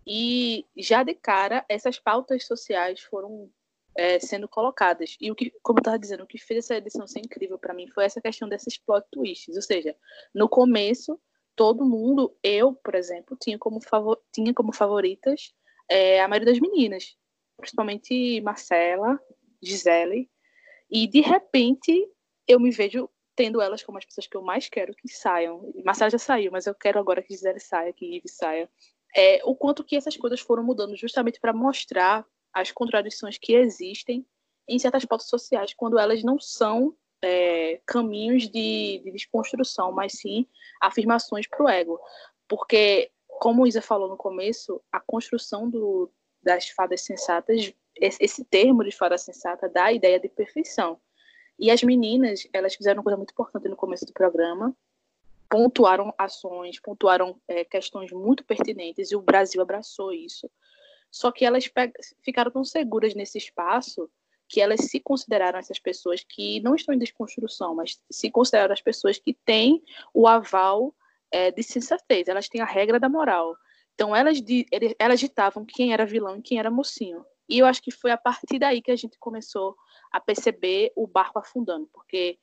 E 0.07 0.65
já 0.77 1.03
de 1.03 1.13
cara, 1.13 1.65
essas 1.67 1.99
pautas 1.99 2.47
sociais 2.47 3.01
foram 3.01 3.49
é, 3.97 4.17
sendo 4.17 4.47
colocadas. 4.47 5.17
E 5.19 5.29
o 5.29 5.35
que, 5.35 5.51
como 5.61 5.79
eu 5.79 5.81
estava 5.81 5.99
dizendo, 5.99 6.23
o 6.23 6.27
que 6.27 6.37
fez 6.37 6.63
essa 6.63 6.75
edição 6.75 7.05
ser 7.05 7.19
incrível 7.19 7.59
para 7.59 7.73
mim 7.73 7.89
foi 7.89 8.05
essa 8.05 8.21
questão 8.21 8.47
desses 8.47 8.77
plot 8.77 9.05
twists. 9.11 9.57
Ou 9.57 9.61
seja, 9.61 9.93
no 10.33 10.47
começo, 10.47 11.19
todo 11.53 11.83
mundo, 11.83 12.33
eu, 12.41 12.73
por 12.75 12.95
exemplo, 12.95 13.35
tinha 13.41 13.59
como, 13.59 13.81
favor, 13.81 14.21
tinha 14.31 14.53
como 14.53 14.71
favoritas 14.71 15.53
é, 15.89 16.21
a 16.21 16.29
maioria 16.29 16.53
das 16.53 16.61
meninas 16.61 17.17
principalmente 17.57 18.41
Marcela, 18.41 19.19
Gisele, 19.61 20.29
e 20.89 21.07
de 21.07 21.21
repente 21.21 22.07
eu 22.47 22.59
me 22.59 22.71
vejo 22.71 23.09
tendo 23.35 23.61
elas 23.61 23.83
como 23.83 23.97
as 23.97 24.05
pessoas 24.05 24.27
que 24.27 24.37
eu 24.37 24.41
mais 24.41 24.69
quero 24.69 24.95
que 24.95 25.09
saiam. 25.09 25.71
Marcela 25.83 26.09
já 26.09 26.17
saiu, 26.17 26.51
mas 26.51 26.65
eu 26.65 26.73
quero 26.73 26.99
agora 26.99 27.21
que 27.21 27.33
Gisele 27.33 27.59
saia, 27.59 27.91
que 27.91 28.17
Ive 28.17 28.29
saia. 28.29 28.69
É, 29.15 29.41
o 29.43 29.55
quanto 29.55 29.83
que 29.83 29.95
essas 29.95 30.15
coisas 30.15 30.39
foram 30.39 30.63
mudando 30.63 30.95
justamente 30.95 31.39
para 31.39 31.53
mostrar 31.53 32.25
as 32.53 32.71
contradições 32.71 33.37
que 33.37 33.53
existem 33.53 34.25
em 34.67 34.79
certas 34.79 35.05
pautas 35.05 35.27
sociais, 35.27 35.73
quando 35.73 35.99
elas 35.99 36.23
não 36.23 36.39
são 36.39 36.95
é, 37.21 37.81
caminhos 37.85 38.43
de, 38.43 39.01
de, 39.03 39.11
desconstrução, 39.11 39.91
mas 39.91 40.13
sim 40.13 40.47
afirmações 40.81 41.47
para 41.47 41.63
o 41.63 41.69
ego. 41.69 41.99
Porque, 42.47 43.11
como 43.27 43.67
Isa 43.67 43.81
falou 43.81 44.09
no 44.09 44.17
começo, 44.17 44.81
a 44.91 44.99
construção 44.99 45.69
do, 45.69 46.11
das 46.45 46.69
fadas 46.69 47.01
sensatas, 47.01 47.73
esse 47.99 48.45
termo 48.45 48.83
de 48.83 48.91
fada 48.91 49.17
sensata 49.17 49.67
dá 49.67 49.85
a 49.85 49.93
ideia 49.93 50.19
de 50.19 50.29
perfeição. 50.29 50.99
E 51.57 51.71
as 51.71 51.81
meninas, 51.81 52.47
elas 52.53 52.75
fizeram 52.75 52.99
uma 52.99 53.03
coisa 53.03 53.17
muito 53.17 53.31
importante 53.31 53.67
no 53.67 53.75
começo 53.75 54.05
do 54.05 54.13
programa, 54.13 54.75
pontuaram 55.49 56.13
ações, 56.17 56.79
pontuaram 56.79 57.39
é, 57.47 57.63
questões 57.63 58.11
muito 58.11 58.43
pertinentes, 58.43 59.11
e 59.11 59.15
o 59.15 59.21
Brasil 59.21 59.61
abraçou 59.61 60.11
isso. 60.11 60.49
Só 61.09 61.31
que 61.31 61.45
elas 61.45 61.69
ficaram 62.21 62.51
tão 62.51 62.63
seguras 62.63 63.15
nesse 63.15 63.37
espaço 63.37 64.09
que 64.47 64.61
elas 64.61 64.81
se 64.81 64.99
consideraram 64.99 65.57
essas 65.57 65.79
pessoas 65.79 66.23
que 66.23 66.59
não 66.59 66.75
estão 66.75 66.93
em 66.93 66.99
desconstrução, 66.99 67.73
mas 67.73 67.99
se 68.11 68.29
consideraram 68.29 68.73
as 68.73 68.81
pessoas 68.81 69.17
que 69.17 69.33
têm 69.33 69.81
o 70.13 70.27
aval 70.27 70.93
é, 71.31 71.51
de 71.51 71.63
sensatez, 71.63 72.27
elas 72.27 72.47
têm 72.47 72.61
a 72.61 72.65
regra 72.65 72.99
da 72.99 73.09
moral. 73.09 73.55
Então 73.95 74.15
elas, 74.15 74.37
elas 74.99 75.19
ditavam 75.19 75.65
quem 75.65 75.93
era 75.93 76.05
vilão 76.05 76.37
e 76.37 76.41
quem 76.41 76.59
era 76.59 76.69
mocinho. 76.69 77.25
E 77.49 77.59
eu 77.59 77.65
acho 77.65 77.81
que 77.81 77.91
foi 77.91 78.11
a 78.11 78.17
partir 78.17 78.59
daí 78.59 78.81
que 78.81 78.91
a 78.91 78.95
gente 78.95 79.17
começou 79.17 79.75
a 80.11 80.19
perceber 80.19 80.91
o 80.95 81.07
barco 81.07 81.39
afundando, 81.39 81.87
porque 81.93 82.37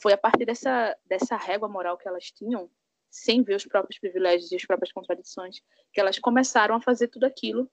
foi 0.00 0.12
a 0.12 0.18
partir 0.18 0.44
dessa, 0.44 0.96
dessa 1.06 1.36
régua 1.36 1.68
moral 1.68 1.96
que 1.96 2.08
elas 2.08 2.30
tinham 2.30 2.70
sem 3.10 3.42
ver 3.42 3.56
os 3.56 3.66
próprios 3.66 3.98
privilégios 3.98 4.52
e 4.52 4.56
as 4.56 4.64
próprias 4.64 4.92
contradições, 4.92 5.60
que 5.92 6.00
elas 6.00 6.18
começaram 6.18 6.76
a 6.76 6.80
fazer 6.80 7.08
tudo 7.08 7.24
aquilo 7.24 7.68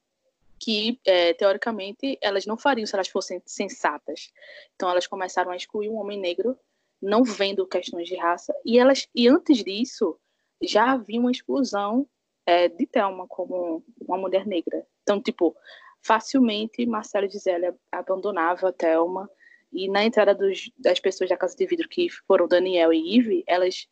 que, 0.59 0.99
é, 1.05 1.33
teoricamente, 1.33 2.17
elas 2.21 2.45
não 2.45 2.57
fariam 2.57 2.85
se 2.85 2.95
elas 2.95 3.07
fossem 3.07 3.41
sensatas. 3.45 4.31
Então, 4.75 4.89
elas 4.89 5.05
começaram 5.05 5.51
a 5.51 5.55
excluir 5.55 5.89
um 5.89 5.97
homem 5.97 6.19
negro, 6.19 6.57
não 6.99 7.23
vendo 7.23 7.67
questões 7.67 8.07
de 8.07 8.15
raça, 8.15 8.53
e 8.65 8.79
elas 8.79 9.07
e 9.13 9.27
antes 9.27 9.63
disso 9.63 10.19
já 10.61 10.93
havia 10.93 11.19
uma 11.19 11.31
exclusão 11.31 12.09
é, 12.47 12.69
de 12.69 12.87
Thelma 12.87 13.27
como 13.27 13.83
uma 13.99 14.17
mulher 14.17 14.47
negra. 14.47 14.87
Então, 15.03 15.21
tipo, 15.21 15.53
facilmente 16.01 16.85
Marcelo 16.85 17.29
Gisele 17.29 17.73
abandonava 17.91 18.69
a 18.69 18.71
Thelma 18.71 19.29
e 19.73 19.89
na 19.89 20.05
entrada 20.05 20.33
dos, 20.33 20.71
das 20.79 20.97
pessoas 20.97 21.29
da 21.29 21.35
Casa 21.35 21.57
de 21.57 21.65
Vidro, 21.65 21.89
que 21.89 22.07
foram 22.25 22.47
Daniel 22.47 22.93
e 22.93 23.17
Ive, 23.17 23.43
elas 23.45 23.85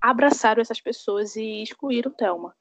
abraçaram 0.00 0.62
essas 0.62 0.80
pessoas 0.80 1.34
e 1.34 1.64
excluíram 1.64 2.12
Thelma. 2.12 2.54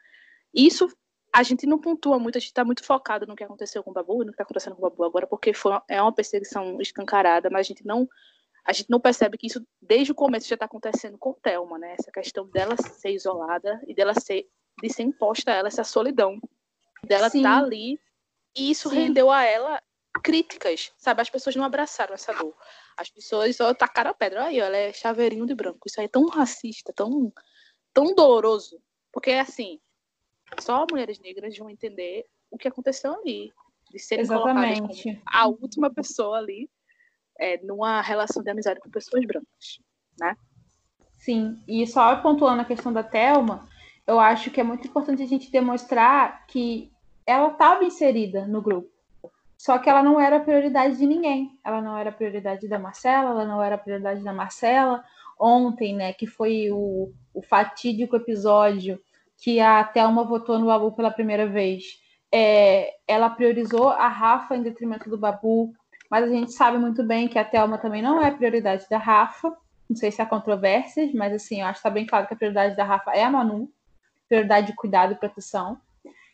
Isso 0.51 0.89
a 1.31 1.43
gente 1.43 1.67
não 1.67 1.77
pontua 1.77 2.17
muito, 2.17 2.37
a 2.37 2.39
gente 2.39 2.49
está 2.49 2.65
muito 2.65 2.83
focado 2.83 3.27
no 3.27 3.35
que 3.35 3.43
aconteceu 3.43 3.83
com 3.83 3.91
o 3.91 3.93
Babu 3.93 4.23
e 4.23 4.25
no 4.25 4.31
que 4.31 4.35
está 4.35 4.43
acontecendo 4.43 4.75
com 4.75 4.85
o 4.85 4.89
Babu 4.89 5.03
agora, 5.03 5.27
porque 5.27 5.53
foi, 5.53 5.77
é 5.87 6.01
uma 6.01 6.13
perseguição 6.13 6.81
escancarada, 6.81 7.49
mas 7.51 7.67
a 7.67 7.69
gente 7.69 7.85
não 7.85 8.07
a 8.63 8.73
gente 8.73 8.89
não 8.89 8.99
percebe 8.99 9.37
que 9.37 9.45
isso 9.45 9.63
desde 9.79 10.11
o 10.11 10.15
começo 10.15 10.47
já 10.47 10.55
está 10.55 10.65
acontecendo 10.65 11.19
com 11.19 11.33
Thelma, 11.33 11.77
né? 11.77 11.95
Essa 11.99 12.11
questão 12.11 12.47
dela 12.49 12.75
ser 12.77 13.11
isolada 13.11 13.79
e 13.87 13.93
dela 13.93 14.15
ser 14.15 14.47
de 14.81 14.89
ser 14.93 15.03
imposta 15.03 15.51
a 15.51 15.55
ela 15.55 15.67
essa 15.67 15.83
solidão, 15.83 16.39
dela 17.03 17.27
estar 17.27 17.41
tá 17.41 17.57
ali 17.57 17.99
e 18.55 18.71
isso 18.71 18.89
Sim. 18.89 18.95
rendeu 18.95 19.31
a 19.31 19.43
ela 19.43 19.81
críticas, 20.23 20.91
sabe? 20.97 21.21
As 21.21 21.29
pessoas 21.29 21.55
não 21.55 21.63
abraçaram 21.63 22.13
essa 22.13 22.33
dor. 22.33 22.55
As 22.97 23.09
pessoas 23.09 23.55
só 23.55 23.73
tacaram 23.73 24.11
a 24.11 24.13
pedra. 24.13 24.45
Aí, 24.45 24.59
ela 24.59 24.75
é 24.75 24.93
chaveirinho 24.93 25.45
de 25.45 25.53
branco. 25.53 25.87
Isso 25.87 25.99
aí 25.99 26.05
é 26.05 26.09
tão 26.09 26.27
racista, 26.27 26.93
tão, 26.93 27.31
tão 27.93 28.15
doloroso. 28.15 28.81
Porque, 29.11 29.31
assim, 29.31 29.79
só 30.59 30.85
mulheres 30.89 31.19
negras 31.19 31.57
vão 31.57 31.69
entender 31.69 32.25
o 32.49 32.57
que 32.57 32.67
aconteceu 32.67 33.13
ali. 33.13 33.51
De 33.91 33.99
serem 33.99 34.23
Exatamente. 34.23 34.79
colocadas 34.79 35.03
como 35.03 35.21
a 35.25 35.47
última 35.47 35.93
pessoa 35.93 36.37
ali 36.37 36.69
é, 37.39 37.61
numa 37.63 38.01
relação 38.01 38.41
de 38.41 38.49
amizade 38.49 38.79
com 38.79 38.89
pessoas 38.89 39.25
brancas, 39.25 39.79
né? 40.19 40.35
Sim, 41.17 41.61
e 41.67 41.85
só 41.87 42.15
pontuando 42.17 42.61
a 42.61 42.65
questão 42.65 42.91
da 42.91 43.03
Thelma, 43.03 43.67
eu 44.07 44.19
acho 44.19 44.51
que 44.51 44.59
é 44.59 44.63
muito 44.63 44.87
importante 44.87 45.23
a 45.23 45.27
gente 45.27 45.51
demonstrar 45.51 46.45
que 46.47 46.91
ela 47.25 47.49
estava 47.49 47.83
inserida 47.83 48.45
no 48.45 48.61
grupo. 48.61 48.89
Só 49.57 49.79
que 49.79 49.89
ela 49.89 50.03
não 50.03 50.19
era 50.19 50.39
prioridade 50.39 50.97
de 50.97 51.05
ninguém. 51.05 51.57
Ela 51.63 51.81
não 51.81 51.97
era 51.97 52.11
prioridade 52.11 52.67
da 52.67 52.77
Marcela, 52.77 53.31
ela 53.31 53.45
não 53.45 53.63
era 53.63 53.77
prioridade 53.77 54.23
da 54.23 54.33
Marcela. 54.33 55.03
Ontem, 55.39 55.95
né, 55.95 56.13
que 56.13 56.27
foi 56.27 56.69
o, 56.71 57.11
o 57.33 57.41
fatídico 57.41 58.15
episódio 58.15 58.99
que 59.37 59.59
a 59.59 59.83
Thelma 59.83 60.23
votou 60.23 60.59
no 60.59 60.67
Babu 60.67 60.91
pela 60.93 61.11
primeira 61.11 61.45
vez, 61.45 61.99
é, 62.31 62.93
ela 63.07 63.29
priorizou 63.29 63.89
a 63.89 64.07
Rafa 64.07 64.55
em 64.55 64.63
detrimento 64.63 65.09
do 65.09 65.17
Babu, 65.17 65.73
mas 66.09 66.23
a 66.23 66.27
gente 66.27 66.51
sabe 66.53 66.77
muito 66.77 67.03
bem 67.03 67.27
que 67.27 67.37
a 67.37 67.43
Thelma 67.43 67.77
também 67.77 68.01
não 68.01 68.21
é 68.21 68.31
prioridade 68.31 68.85
da 68.89 68.97
Rafa. 68.97 69.55
Não 69.89 69.95
sei 69.95 70.11
se 70.11 70.21
há 70.21 70.25
controvérsias, 70.25 71.13
mas 71.13 71.33
assim, 71.33 71.61
eu 71.61 71.67
acho 71.67 71.73
que 71.73 71.79
está 71.79 71.89
bem 71.89 72.05
claro 72.05 72.27
que 72.27 72.33
a 72.33 72.37
prioridade 72.37 72.75
da 72.75 72.83
Rafa 72.83 73.11
é 73.11 73.23
a 73.23 73.29
Manu, 73.29 73.69
prioridade 74.27 74.67
de 74.67 74.75
cuidado 74.75 75.13
e 75.13 75.15
proteção. 75.15 75.79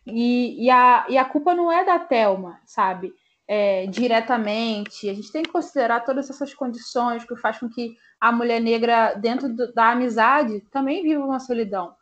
E, 0.05 0.65
e, 0.65 0.69
a, 0.69 1.05
e 1.09 1.17
a 1.17 1.25
culpa 1.25 1.53
não 1.53 1.71
é 1.71 1.85
da 1.85 1.99
Thelma, 1.99 2.59
sabe? 2.65 3.13
É, 3.47 3.85
diretamente. 3.87 5.09
A 5.09 5.13
gente 5.13 5.31
tem 5.31 5.43
que 5.43 5.51
considerar 5.51 6.01
todas 6.01 6.29
essas 6.29 6.53
condições 6.53 7.23
que 7.23 7.35
faz 7.35 7.59
com 7.59 7.69
que 7.69 7.95
a 8.19 8.31
mulher 8.31 8.59
negra, 8.59 9.13
dentro 9.13 9.49
do, 9.49 9.73
da 9.73 9.91
amizade, 9.91 10.61
também 10.71 11.03
viva 11.03 11.23
uma 11.23 11.39
solidão. 11.39 11.93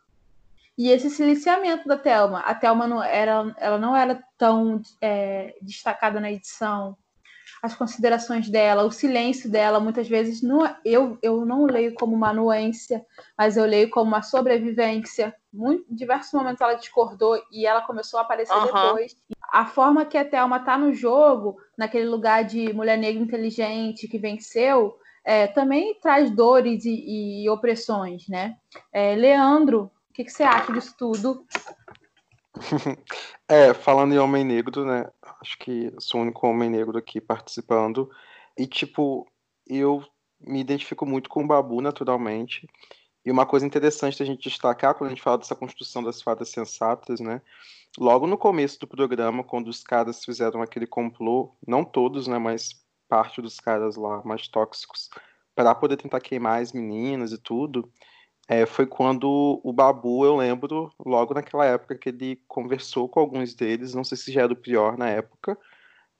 E 0.78 0.88
esse 0.88 1.10
silenciamento 1.10 1.86
da 1.86 1.98
Thelma. 1.98 2.40
A 2.40 2.54
Thelma 2.54 2.86
não 2.86 3.02
era, 3.02 3.54
ela 3.58 3.78
não 3.78 3.94
era 3.94 4.22
tão 4.38 4.80
é, 5.00 5.54
destacada 5.60 6.18
na 6.20 6.32
edição. 6.32 6.96
As 7.62 7.74
considerações 7.74 8.48
dela, 8.48 8.84
o 8.84 8.90
silêncio 8.90 9.50
dela, 9.50 9.80
muitas 9.80 10.08
vezes 10.08 10.42
não, 10.42 10.74
eu, 10.84 11.18
eu 11.22 11.44
não 11.44 11.64
leio 11.64 11.94
como 11.94 12.14
uma 12.14 12.30
anuência, 12.30 13.04
mas 13.36 13.56
eu 13.56 13.64
leio 13.64 13.90
como 13.90 14.08
uma 14.08 14.22
sobrevivência 14.22 15.34
muito, 15.52 15.84
em 15.90 15.94
diversos 15.94 16.32
momentos 16.32 16.60
ela 16.60 16.74
discordou 16.74 17.40
e 17.50 17.66
ela 17.66 17.82
começou 17.82 18.18
a 18.18 18.22
aparecer 18.22 18.54
uhum. 18.54 18.64
depois. 18.64 19.16
A 19.52 19.66
forma 19.66 20.06
que 20.06 20.16
a 20.16 20.24
Thelma 20.24 20.60
tá 20.60 20.78
no 20.78 20.92
jogo, 20.94 21.56
naquele 21.76 22.06
lugar 22.06 22.44
de 22.44 22.72
mulher 22.72 22.96
negra 22.96 23.22
inteligente 23.22 24.06
que 24.06 24.18
venceu, 24.18 24.96
é, 25.24 25.46
também 25.48 25.98
traz 26.00 26.30
dores 26.30 26.84
e, 26.84 27.42
e 27.42 27.50
opressões, 27.50 28.26
né? 28.28 28.56
É, 28.92 29.14
Leandro, 29.14 29.90
o 30.10 30.12
que, 30.12 30.24
que, 30.24 30.30
você 30.30 30.42
acha 30.42 30.72
disso 30.72 30.94
tudo? 30.98 31.44
é, 33.48 33.74
falando 33.74 34.14
em 34.14 34.18
homem 34.18 34.44
negro, 34.44 34.84
né? 34.84 35.10
Acho 35.40 35.58
que 35.58 35.92
sou 35.98 36.20
o 36.20 36.22
único 36.22 36.46
homem 36.46 36.70
negro 36.70 36.96
aqui 36.98 37.20
participando. 37.20 38.10
E, 38.56 38.66
tipo, 38.66 39.26
eu 39.66 40.04
me 40.40 40.60
identifico 40.60 41.06
muito 41.06 41.28
com 41.28 41.42
o 41.42 41.46
Babu, 41.46 41.80
naturalmente. 41.80 42.68
E 43.24 43.30
uma 43.30 43.44
coisa 43.44 43.66
interessante 43.66 44.18
da 44.18 44.24
gente 44.24 44.48
destacar 44.48 44.94
quando 44.94 45.08
a 45.08 45.10
gente 45.10 45.22
fala 45.22 45.38
dessa 45.38 45.54
construção 45.54 46.02
das 46.02 46.22
fadas 46.22 46.48
sensatas, 46.50 47.20
né? 47.20 47.42
Logo 47.98 48.26
no 48.26 48.38
começo 48.38 48.78
do 48.78 48.86
programa, 48.86 49.44
quando 49.44 49.68
os 49.68 49.82
caras 49.82 50.24
fizeram 50.24 50.62
aquele 50.62 50.86
complô, 50.86 51.54
não 51.66 51.84
todos, 51.84 52.28
né, 52.28 52.38
mas 52.38 52.84
parte 53.08 53.42
dos 53.42 53.58
caras 53.58 53.96
lá 53.96 54.22
mais 54.24 54.46
tóxicos, 54.46 55.10
para 55.56 55.74
poder 55.74 55.96
tentar 55.96 56.20
queimar 56.20 56.62
as 56.62 56.72
meninas 56.72 57.32
e 57.32 57.38
tudo, 57.38 57.92
é, 58.50 58.66
foi 58.66 58.84
quando 58.84 59.60
o 59.62 59.72
Babu, 59.72 60.24
eu 60.24 60.34
lembro, 60.34 60.92
logo 61.06 61.32
naquela 61.32 61.64
época 61.64 61.96
que 61.96 62.08
ele 62.08 62.42
conversou 62.48 63.08
com 63.08 63.20
alguns 63.20 63.54
deles, 63.54 63.94
não 63.94 64.02
sei 64.02 64.18
se 64.18 64.32
já 64.32 64.42
era 64.42 64.52
o 64.52 64.56
pior 64.56 64.98
na 64.98 65.08
época, 65.08 65.56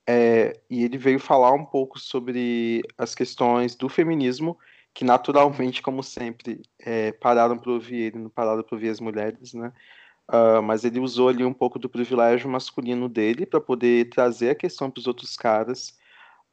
é, 0.08 0.60
e 0.70 0.84
ele 0.84 0.96
veio 0.96 1.18
falar 1.18 1.52
um 1.52 1.64
pouco 1.64 1.98
sobre 1.98 2.82
as 2.96 3.16
questões 3.16 3.74
do 3.74 3.88
feminismo 3.88 4.56
que 4.94 5.04
naturalmente, 5.04 5.82
como 5.82 6.04
sempre, 6.04 6.62
é, 6.78 7.10
pararam 7.12 7.58
para 7.58 7.72
ouvir 7.72 7.96
ele, 7.96 8.18
não 8.20 8.30
pararam 8.30 8.62
para 8.62 8.76
ouvir 8.76 8.90
as 8.90 9.00
mulheres, 9.00 9.52
né? 9.52 9.72
Uh, 10.28 10.62
mas 10.62 10.84
ele 10.84 11.00
usou 11.00 11.28
ali 11.28 11.44
um 11.44 11.52
pouco 11.52 11.78
do 11.80 11.88
privilégio 11.88 12.48
masculino 12.48 13.08
dele 13.08 13.44
para 13.44 13.60
poder 13.60 14.08
trazer 14.10 14.50
a 14.50 14.54
questão 14.54 14.88
para 14.88 15.00
os 15.00 15.08
outros 15.08 15.36
caras. 15.36 15.98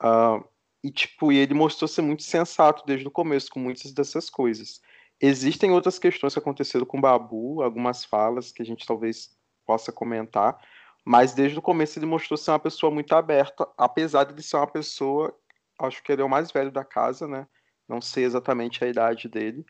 Uh, 0.01 0.43
e, 0.84 0.89
tipo, 0.91 1.31
e 1.31 1.38
ele 1.38 1.53
mostrou 1.53 1.88
ser 1.88 2.01
muito 2.01 2.24
sensato 2.24 2.84
desde 2.88 3.07
o 3.07 3.12
começo 3.12 3.51
com 3.51 3.60
muitas 3.60 3.91
dessas 3.91 4.29
coisas. 4.29 4.81
Existem 5.19 5.71
outras 5.71 5.97
questões 5.97 6.33
que 6.33 6.39
aconteceram 6.39 6.86
com 6.86 6.97
o 6.97 7.01
Babu, 7.01 7.62
algumas 7.62 8.05
falas 8.05 8.51
que 8.51 8.62
a 8.62 8.65
gente 8.65 8.86
talvez 8.86 9.36
possa 9.65 9.91
comentar, 9.91 10.59
mas 11.03 11.33
desde 11.33 11.57
o 11.57 11.62
começo 11.62 11.97
ele 11.97 12.05
mostrou 12.05 12.38
ser 12.38 12.51
uma 12.51 12.59
pessoa 12.59 12.91
muito 12.91 13.13
aberta, 13.13 13.67
apesar 13.77 14.25
de 14.25 14.43
ser 14.43 14.57
uma 14.57 14.67
pessoa, 14.67 15.36
acho 15.79 16.03
que 16.03 16.12
ele 16.12 16.21
é 16.21 16.25
o 16.25 16.29
mais 16.29 16.51
velho 16.51 16.71
da 16.71 16.83
casa, 16.83 17.27
né? 17.27 17.47
Não 17.88 18.01
sei 18.01 18.25
exatamente 18.25 18.83
a 18.83 18.88
idade 18.88 19.27
dele. 19.27 19.65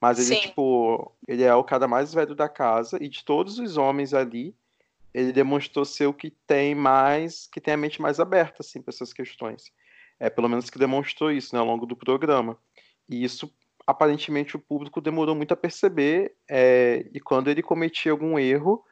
Mas 0.00 0.18
ele, 0.18 0.36
Sim. 0.36 0.48
tipo, 0.48 1.12
ele 1.28 1.44
é 1.44 1.54
o 1.54 1.62
cara 1.62 1.86
mais 1.86 2.12
velho 2.12 2.34
da 2.34 2.48
casa. 2.48 2.98
E 3.00 3.08
de 3.08 3.24
todos 3.24 3.58
os 3.58 3.76
homens 3.76 4.12
ali, 4.12 4.54
ele 5.14 5.32
demonstrou 5.32 5.84
ser 5.84 6.06
o 6.06 6.12
que 6.12 6.30
tem 6.46 6.74
mais, 6.74 7.46
que 7.46 7.60
tem 7.60 7.74
a 7.74 7.76
mente 7.76 8.02
mais 8.02 8.18
aberta, 8.18 8.56
assim, 8.60 8.82
para 8.82 8.92
essas 8.92 9.12
questões. 9.12 9.72
É, 10.18 10.28
pelo 10.28 10.48
menos 10.48 10.68
que 10.68 10.78
demonstrou 10.78 11.30
isso, 11.30 11.54
né, 11.54 11.60
ao 11.60 11.66
longo 11.66 11.86
do 11.86 11.96
programa. 11.96 12.58
E 13.08 13.22
isso, 13.22 13.52
aparentemente, 13.86 14.56
o 14.56 14.60
público 14.60 15.00
demorou 15.00 15.34
muito 15.34 15.52
a 15.52 15.56
perceber. 15.56 16.34
É, 16.48 17.06
e 17.12 17.20
quando 17.20 17.48
ele 17.48 17.62
cometia 17.62 18.12
algum 18.12 18.38
erro, 18.38 18.84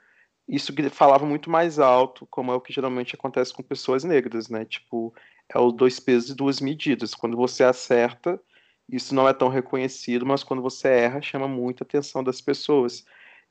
isso 0.49 0.73
falava 0.90 1.25
muito 1.25 1.49
mais 1.50 1.78
alto, 1.78 2.26
como 2.30 2.50
é 2.52 2.54
o 2.54 2.61
que 2.61 2.73
geralmente 2.73 3.14
acontece 3.14 3.52
com 3.52 3.62
pessoas 3.62 4.04
negras, 4.04 4.49
né? 4.49 4.64
Tipo, 4.64 5.14
é 5.49 5.59
o 5.59 5.70
dois 5.70 6.00
pesos 6.00 6.30
e 6.30 6.35
duas 6.35 6.61
medidas. 6.61 7.14
Quando 7.14 7.37
você 7.37 7.62
acerta, 7.64 8.40
isso 8.88 9.14
não 9.14 9.28
é 9.28 9.32
tão 9.32 9.49
reconhecido, 9.49 10.26
mas 10.26 10.42
quando 10.42 10.62
você 10.62 10.88
erra, 10.88 11.23
chama 11.23 11.47
muita 11.47 11.85
atenção 11.85 12.25
das 12.25 12.40
pessoas. 12.40 13.04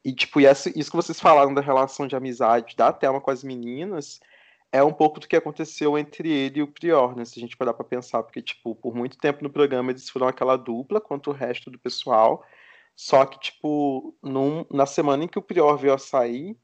E, 0.03 0.13
tipo, 0.13 0.39
isso 0.41 0.72
que 0.72 0.96
vocês 0.96 1.19
falaram 1.19 1.53
da 1.53 1.62
relação 1.62 2.08
de 2.08 2.15
amizade 2.15 2.75
da 2.75 2.91
Thelma 2.91 3.22
com 3.22 3.31
as 3.31 3.43
meninas 3.43 4.19
é 4.72 4.84
um 4.84 4.94
pouco 4.94 5.20
do 5.20 5.28
que 5.28 5.36
aconteceu 5.36 5.98
entre 5.98 6.32
ele 6.32 6.60
e 6.60 6.64
o 6.64 6.68
Prior, 6.68 7.16
né? 7.16 7.26
Se 7.26 7.40
a 7.40 7.42
gente 7.42 7.58
parar 7.58 7.74
pra 7.74 7.84
pensar, 7.84 8.22
porque, 8.24 8.42
tipo, 8.42 8.76
por 8.76 8.96
muito 8.96 9.18
tempo 9.18 9.44
no 9.44 9.50
programa 9.50 9.92
eles 9.92 10.10
foram 10.10 10.28
aquela 10.28 10.58
dupla 10.58 11.02
quanto 11.02 11.32
o 11.32 11.34
resto 11.34 11.72
do 11.72 11.80
pessoal. 11.80 12.44
Só 12.96 13.26
que, 13.26 13.40
tipo, 13.40 14.16
num, 14.22 14.66
na 14.72 14.86
semana 14.86 15.24
em 15.24 15.28
que 15.28 15.40
o 15.40 15.42
Prior 15.42 15.78
veio 15.78 15.94
a 15.94 15.98
sair, 15.98 16.58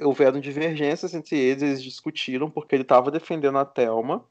houveram 0.00 0.40
divergências 0.40 1.14
entre 1.14 1.38
eles, 1.38 1.62
eles 1.62 1.82
discutiram 1.82 2.50
porque 2.50 2.74
ele 2.74 2.82
estava 2.82 3.10
defendendo 3.10 3.58
a 3.58 3.64
Thelma 3.64 4.26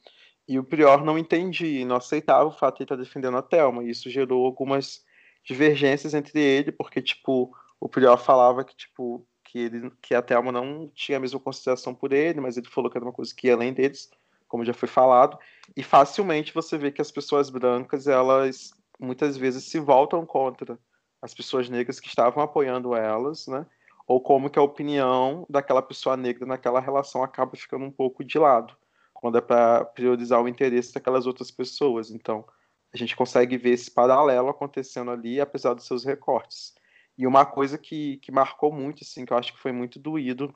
e 0.47 0.59
o 0.59 0.63
Prior 0.63 1.03
não 1.03 1.17
entendia, 1.17 1.85
não 1.85 1.95
aceitava 1.97 2.49
o 2.49 2.51
fato 2.51 2.77
de 2.77 2.83
ele 2.83 2.85
estar 2.85 2.95
defendendo 2.95 3.37
a 3.37 3.41
Thelma. 3.41 3.83
E 3.83 3.89
isso 3.91 4.09
gerou 4.09 4.45
algumas 4.45 5.05
divergências 5.43 6.13
entre 6.13 6.39
ele, 6.41 6.71
porque, 6.71 7.01
tipo, 7.01 7.55
o 7.79 7.87
Prior 7.87 8.17
falava 8.17 8.63
que, 8.63 8.75
tipo, 8.75 9.25
que, 9.51 9.59
ele, 9.59 9.91
que 10.01 10.15
a 10.15 10.21
Thelma 10.21 10.49
não 10.49 10.89
tinha 10.95 11.17
a 11.17 11.19
mesma 11.21 11.37
consideração 11.37 11.93
por 11.93 12.13
ele, 12.13 12.39
mas 12.39 12.55
ele 12.55 12.69
falou 12.69 12.89
que 12.89 12.97
era 12.97 13.03
uma 13.03 13.11
coisa 13.11 13.35
que 13.35 13.47
ia 13.47 13.53
além 13.53 13.73
deles, 13.73 14.09
como 14.47 14.63
já 14.63 14.73
foi 14.73 14.87
falado. 14.87 15.37
E 15.75 15.83
facilmente 15.83 16.53
você 16.53 16.77
vê 16.77 16.89
que 16.89 17.01
as 17.01 17.11
pessoas 17.11 17.49
brancas, 17.49 18.07
elas 18.07 18.73
muitas 18.97 19.35
vezes 19.35 19.65
se 19.65 19.77
voltam 19.77 20.25
contra 20.25 20.79
as 21.21 21.33
pessoas 21.33 21.69
negras 21.69 21.99
que 21.99 22.07
estavam 22.07 22.41
apoiando 22.41 22.95
elas, 22.95 23.45
né? 23.47 23.65
Ou 24.07 24.21
como 24.21 24.49
que 24.49 24.57
a 24.57 24.61
opinião 24.61 25.45
daquela 25.49 25.81
pessoa 25.81 26.15
negra 26.15 26.45
naquela 26.45 26.79
relação 26.79 27.21
acaba 27.21 27.55
ficando 27.57 27.83
um 27.83 27.91
pouco 27.91 28.23
de 28.23 28.39
lado, 28.39 28.73
quando 29.13 29.37
é 29.37 29.41
para 29.41 29.83
priorizar 29.83 30.41
o 30.41 30.47
interesse 30.47 30.93
daquelas 30.93 31.27
outras 31.27 31.51
pessoas. 31.51 32.09
Então, 32.09 32.45
a 32.93 32.97
gente 32.97 33.17
consegue 33.17 33.57
ver 33.57 33.71
esse 33.71 33.91
paralelo 33.91 34.47
acontecendo 34.47 35.11
ali, 35.11 35.41
apesar 35.41 35.73
dos 35.73 35.85
seus 35.85 36.05
recortes. 36.05 36.73
E 37.21 37.27
uma 37.27 37.45
coisa 37.45 37.77
que, 37.77 38.17
que 38.17 38.31
marcou 38.31 38.73
muito, 38.73 39.03
assim, 39.03 39.25
que 39.25 39.31
eu 39.31 39.37
acho 39.37 39.53
que 39.53 39.59
foi 39.59 39.71
muito 39.71 39.99
doído 39.99 40.53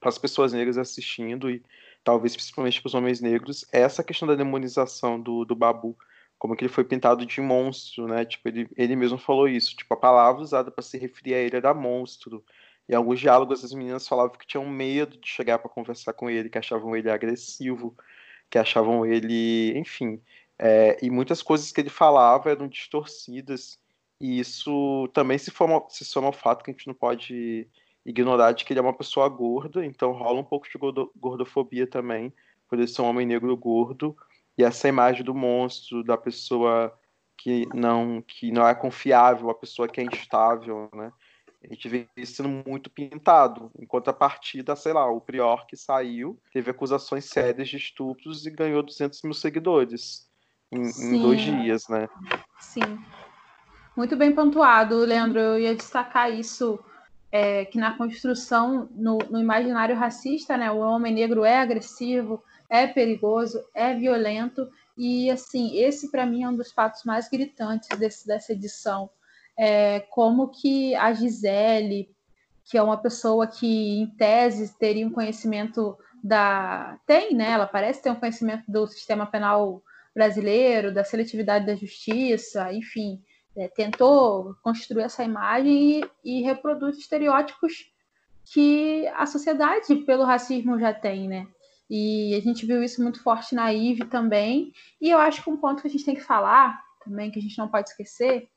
para 0.00 0.08
as 0.08 0.18
pessoas 0.18 0.52
negras 0.52 0.76
assistindo 0.76 1.50
e 1.50 1.62
talvez 2.02 2.34
principalmente 2.34 2.80
para 2.82 2.88
os 2.88 2.94
homens 2.94 3.20
negros, 3.20 3.64
é 3.72 3.80
essa 3.80 4.02
questão 4.04 4.26
da 4.26 4.34
demonização 4.34 5.20
do, 5.20 5.44
do 5.44 5.54
Babu 5.54 5.96
como 6.38 6.54
que 6.56 6.64
ele 6.64 6.72
foi 6.72 6.84
pintado 6.84 7.24
de 7.24 7.40
monstro, 7.40 8.06
né? 8.06 8.24
Tipo, 8.24 8.48
ele, 8.48 8.68
ele 8.76 8.96
mesmo 8.96 9.18
falou 9.18 9.48
isso. 9.48 9.74
Tipo, 9.76 9.94
a 9.94 9.96
palavra 9.96 10.42
usada 10.42 10.70
para 10.70 10.82
se 10.82 10.98
referir 10.98 11.34
a 11.34 11.38
ele 11.38 11.56
era 11.56 11.72
monstro. 11.72 12.44
Em 12.88 12.94
alguns 12.94 13.20
diálogos, 13.20 13.64
as 13.64 13.72
meninas 13.72 14.06
falavam 14.06 14.36
que 14.36 14.46
tinham 14.46 14.68
medo 14.68 15.16
de 15.18 15.28
chegar 15.28 15.58
para 15.58 15.70
conversar 15.70 16.12
com 16.12 16.28
ele, 16.28 16.50
que 16.50 16.58
achavam 16.58 16.94
ele 16.94 17.10
agressivo, 17.10 17.96
que 18.50 18.58
achavam 18.58 19.04
ele, 19.06 19.76
enfim. 19.78 20.20
É, 20.58 20.98
e 21.02 21.10
muitas 21.10 21.42
coisas 21.42 21.72
que 21.72 21.80
ele 21.80 21.90
falava 21.90 22.50
eram 22.50 22.68
distorcidas. 22.68 23.78
E 24.20 24.38
isso 24.40 25.08
também 25.12 25.38
se, 25.38 25.50
forma, 25.50 25.84
se 25.88 26.04
soma 26.04 26.28
ao 26.28 26.32
fato 26.32 26.64
que 26.64 26.70
a 26.70 26.72
gente 26.72 26.86
não 26.86 26.94
pode 26.94 27.68
ignorar 28.04 28.52
de 28.52 28.64
que 28.64 28.72
ele 28.72 28.80
é 28.80 28.82
uma 28.82 28.96
pessoa 28.96 29.28
gorda, 29.28 29.84
então 29.84 30.12
rola 30.12 30.40
um 30.40 30.44
pouco 30.44 30.66
de 30.68 30.78
gordofobia 31.16 31.86
também, 31.86 32.32
por 32.68 32.78
ele 32.78 32.86
ser 32.86 33.02
um 33.02 33.06
homem 33.06 33.26
negro 33.26 33.54
gordo 33.56 34.16
e 34.56 34.62
essa 34.64 34.88
imagem 34.88 35.24
do 35.24 35.34
monstro, 35.34 36.02
da 36.02 36.16
pessoa 36.16 36.96
que 37.36 37.66
não 37.74 38.22
que 38.22 38.50
não 38.50 38.66
é 38.66 38.74
confiável, 38.74 39.50
a 39.50 39.54
pessoa 39.54 39.88
que 39.88 40.00
é 40.00 40.04
instável, 40.04 40.88
né? 40.94 41.12
A 41.62 41.74
gente 41.74 41.88
vê 41.88 42.08
isso 42.16 42.36
sendo 42.36 42.48
muito 42.48 42.88
pintado, 42.88 43.72
enquanto 43.78 44.08
a 44.08 44.12
partida, 44.12 44.76
sei 44.76 44.92
lá, 44.92 45.10
o 45.10 45.20
Prior 45.20 45.66
que 45.66 45.76
saiu, 45.76 46.40
teve 46.52 46.70
acusações 46.70 47.24
sérias 47.24 47.68
de 47.68 47.76
estupros 47.76 48.46
e 48.46 48.50
ganhou 48.50 48.84
200 48.84 49.20
mil 49.22 49.34
seguidores 49.34 50.30
em, 50.70 50.80
em 50.80 51.20
dois 51.20 51.40
dias, 51.40 51.88
né? 51.88 52.08
Sim. 52.60 52.98
Muito 53.96 54.14
bem 54.14 54.30
pontuado, 54.34 54.98
Leandro. 54.98 55.40
Eu 55.40 55.58
ia 55.58 55.74
destacar 55.74 56.30
isso, 56.30 56.78
é, 57.32 57.64
que 57.64 57.78
na 57.78 57.96
construção, 57.96 58.90
no, 58.94 59.16
no 59.30 59.40
imaginário 59.40 59.96
racista, 59.96 60.54
né, 60.54 60.70
o 60.70 60.78
homem 60.78 61.14
negro 61.14 61.46
é 61.46 61.58
agressivo, 61.58 62.42
é 62.68 62.86
perigoso, 62.86 63.64
é 63.74 63.94
violento 63.94 64.68
e 64.98 65.30
assim 65.30 65.78
esse 65.78 66.10
para 66.10 66.26
mim 66.26 66.42
é 66.42 66.48
um 66.48 66.56
dos 66.56 66.72
fatos 66.72 67.04
mais 67.04 67.28
gritantes 67.28 67.88
desse, 67.98 68.26
dessa 68.26 68.52
edição, 68.52 69.08
é 69.58 70.00
como 70.10 70.48
que 70.48 70.94
a 70.96 71.12
Gisele, 71.12 72.10
que 72.64 72.76
é 72.76 72.82
uma 72.82 72.98
pessoa 72.98 73.46
que 73.46 74.00
em 74.00 74.06
tese 74.18 74.76
teria 74.78 75.06
um 75.06 75.12
conhecimento 75.12 75.96
da 76.22 76.98
tem, 77.06 77.34
né? 77.34 77.52
Ela 77.52 77.66
parece 77.66 78.02
ter 78.02 78.10
um 78.10 78.16
conhecimento 78.16 78.64
do 78.68 78.86
sistema 78.86 79.24
penal 79.26 79.82
brasileiro, 80.14 80.92
da 80.92 81.04
seletividade 81.04 81.66
da 81.66 81.74
justiça, 81.74 82.72
enfim, 82.72 83.22
é, 83.56 83.68
tentou 83.68 84.54
construir 84.62 85.02
essa 85.02 85.24
imagem 85.24 86.00
e, 86.24 86.38
e 86.40 86.42
reproduz 86.42 86.98
estereótipos 86.98 87.90
que 88.44 89.06
a 89.08 89.26
sociedade 89.26 89.94
pelo 90.04 90.24
racismo 90.24 90.78
já 90.78 90.92
tem, 90.92 91.26
né? 91.26 91.46
E 91.88 92.34
a 92.34 92.40
gente 92.40 92.66
viu 92.66 92.82
isso 92.82 93.02
muito 93.02 93.22
forte 93.22 93.54
na 93.54 93.72
IVE 93.72 94.04
também. 94.06 94.72
E 95.00 95.10
eu 95.10 95.18
acho 95.18 95.42
que 95.42 95.50
um 95.50 95.56
ponto 95.56 95.82
que 95.82 95.88
a 95.88 95.90
gente 95.90 96.04
tem 96.04 96.14
que 96.14 96.20
falar 96.20 96.80
também, 97.04 97.30
que 97.30 97.38
a 97.38 97.42
gente 97.42 97.58
não 97.58 97.68
pode 97.68 97.90
esquecer, 97.90 98.48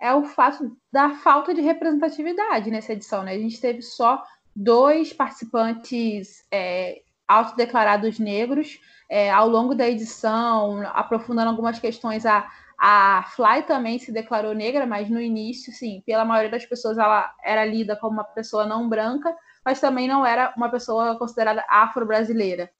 é 0.00 0.12
o 0.14 0.24
fato 0.24 0.76
da 0.92 1.10
falta 1.16 1.54
de 1.54 1.60
representatividade 1.60 2.70
nessa 2.70 2.92
edição. 2.92 3.22
Né? 3.22 3.32
A 3.32 3.38
gente 3.38 3.60
teve 3.60 3.80
só 3.80 4.22
dois 4.54 5.12
participantes 5.12 6.44
é, 6.50 7.02
autodeclarados 7.26 8.18
negros 8.18 8.78
é, 9.10 9.30
ao 9.30 9.48
longo 9.48 9.74
da 9.74 9.88
edição, 9.88 10.82
aprofundando 10.88 11.50
algumas 11.50 11.78
questões. 11.78 12.26
A, 12.26 12.50
a 12.86 13.22
Fly 13.34 13.62
também 13.62 13.98
se 13.98 14.12
declarou 14.12 14.52
negra, 14.52 14.84
mas 14.84 15.08
no 15.08 15.18
início, 15.18 15.72
sim, 15.72 16.02
pela 16.04 16.22
maioria 16.22 16.50
das 16.50 16.66
pessoas 16.66 16.98
ela 16.98 17.34
era 17.42 17.64
lida 17.64 17.96
como 17.96 18.12
uma 18.12 18.24
pessoa 18.24 18.66
não 18.66 18.90
branca, 18.90 19.34
mas 19.64 19.80
também 19.80 20.06
não 20.06 20.26
era 20.26 20.52
uma 20.54 20.70
pessoa 20.70 21.18
considerada 21.18 21.64
afro-brasileira. 21.66 22.70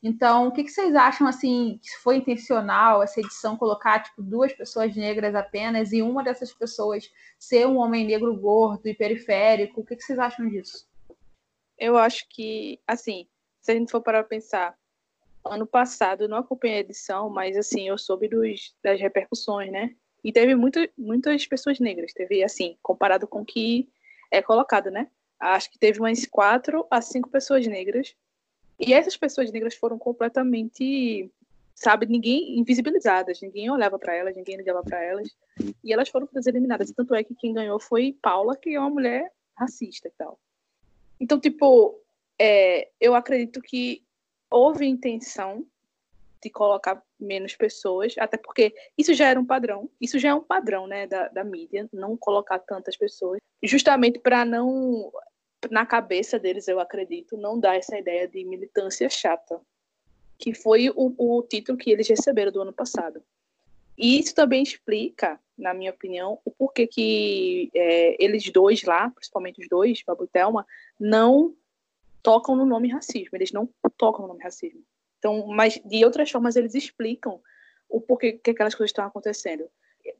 Então, 0.00 0.46
o 0.46 0.52
que, 0.52 0.62
que, 0.62 0.70
vocês 0.70 0.94
acham 0.94 1.26
assim, 1.26 1.80
que 1.82 1.90
foi 2.04 2.18
intencional 2.18 3.02
essa 3.02 3.18
edição 3.18 3.56
colocar 3.56 4.00
tipo 4.00 4.22
duas 4.22 4.52
pessoas 4.52 4.94
negras 4.94 5.34
apenas 5.34 5.92
e 5.92 6.02
uma 6.02 6.22
dessas 6.22 6.52
pessoas 6.54 7.10
ser 7.36 7.66
um 7.66 7.78
homem 7.78 8.06
negro 8.06 8.38
gordo 8.38 8.86
e 8.86 8.94
periférico? 8.94 9.80
O 9.80 9.84
que, 9.84 9.96
que 9.96 10.04
vocês 10.04 10.20
acham 10.20 10.48
disso? 10.48 10.88
Eu 11.76 11.98
acho 11.98 12.28
que, 12.30 12.80
assim, 12.86 13.26
se 13.60 13.72
a 13.72 13.74
gente 13.74 13.90
for 13.90 14.02
para 14.02 14.22
pensar, 14.22 14.76
ano 15.44 15.66
passado 15.66 16.28
não 16.28 16.38
acompanhei 16.38 16.78
a 16.78 16.80
edição, 16.80 17.30
mas 17.30 17.56
assim, 17.56 17.88
eu 17.88 17.98
soube 17.98 18.28
dos, 18.28 18.74
das 18.82 19.00
repercussões, 19.00 19.70
né? 19.70 19.94
E 20.22 20.32
teve 20.32 20.54
muito, 20.54 20.80
muitas 20.96 21.46
pessoas 21.46 21.78
negras, 21.78 22.12
teve 22.12 22.42
assim, 22.42 22.76
comparado 22.82 23.26
com 23.26 23.42
o 23.42 23.44
que 23.44 23.88
é 24.30 24.42
colocado, 24.42 24.90
né? 24.90 25.08
acho 25.40 25.70
que 25.70 25.78
teve 25.78 26.00
umas 26.00 26.26
quatro 26.26 26.86
a 26.90 27.00
cinco 27.00 27.30
pessoas 27.30 27.66
negras. 27.66 28.14
E 28.78 28.92
essas 28.92 29.16
pessoas 29.16 29.50
negras 29.50 29.74
foram 29.74 29.98
completamente, 29.98 31.30
sabe, 31.74 32.06
ninguém 32.06 32.58
invisibilizadas, 32.58 33.40
ninguém 33.40 33.70
olhava 33.70 33.98
para 33.98 34.14
elas, 34.14 34.36
ninguém 34.36 34.56
ligava 34.56 34.82
para 34.82 35.02
elas. 35.02 35.28
E 35.82 35.92
elas 35.92 36.08
foram 36.08 36.26
todas 36.26 36.46
eliminadas. 36.46 36.92
Tanto 36.92 37.14
é 37.14 37.24
que 37.24 37.34
quem 37.34 37.52
ganhou 37.52 37.80
foi 37.80 38.16
Paula, 38.20 38.56
que 38.56 38.74
é 38.74 38.80
uma 38.80 38.90
mulher 38.90 39.32
racista 39.56 40.08
e 40.08 40.12
tal. 40.16 40.38
Então, 41.20 41.40
tipo, 41.40 42.00
é, 42.38 42.88
eu 43.00 43.14
acredito 43.14 43.60
que 43.60 44.04
houve 44.50 44.86
intenção 44.86 45.64
de 46.42 46.50
colocar 46.50 47.02
menos 47.18 47.56
pessoas, 47.56 48.14
até 48.18 48.36
porque 48.36 48.72
isso 48.96 49.12
já 49.12 49.28
era 49.28 49.40
um 49.40 49.44
padrão, 49.44 49.90
isso 50.00 50.18
já 50.18 50.30
é 50.30 50.34
um 50.34 50.42
padrão, 50.42 50.86
né, 50.86 51.06
da, 51.06 51.28
da 51.28 51.42
mídia, 51.42 51.88
não 51.92 52.16
colocar 52.16 52.60
tantas 52.60 52.96
pessoas, 52.96 53.40
justamente 53.62 54.18
para 54.18 54.44
não 54.44 55.12
na 55.70 55.84
cabeça 55.84 56.38
deles, 56.38 56.68
eu 56.68 56.78
acredito, 56.78 57.36
não 57.36 57.58
dá 57.58 57.74
essa 57.74 57.98
ideia 57.98 58.28
de 58.28 58.44
militância 58.44 59.08
chata, 59.10 59.60
que 60.38 60.54
foi 60.54 60.88
o, 60.90 61.12
o 61.18 61.42
título 61.42 61.76
que 61.76 61.90
eles 61.90 62.08
receberam 62.08 62.52
do 62.52 62.62
ano 62.62 62.72
passado. 62.72 63.20
E 63.96 64.20
isso 64.20 64.32
também 64.32 64.62
explica, 64.62 65.40
na 65.56 65.74
minha 65.74 65.90
opinião, 65.90 66.38
o 66.44 66.50
porquê 66.52 66.86
que 66.86 67.68
é, 67.74 68.24
eles 68.24 68.48
dois 68.50 68.84
lá, 68.84 69.10
principalmente 69.10 69.60
os 69.60 69.68
dois, 69.68 70.00
Babu 70.06 70.24
e 70.24 70.28
Thelma, 70.28 70.64
não 71.00 71.52
tocam 72.22 72.56
no 72.56 72.64
nome 72.64 72.88
racismo. 72.88 73.30
Eles 73.32 73.52
não 73.52 73.68
tocam 73.96 74.22
no 74.22 74.28
nome 74.28 74.42
racismo. 74.42 74.82
Então, 75.18 75.46
mas 75.46 75.80
de 75.84 76.04
outras 76.04 76.30
formas 76.30 76.56
eles 76.56 76.74
explicam 76.74 77.40
o 77.88 78.00
porquê 78.00 78.32
que 78.32 78.50
aquelas 78.50 78.74
coisas 78.74 78.90
estão 78.90 79.04
acontecendo. 79.04 79.68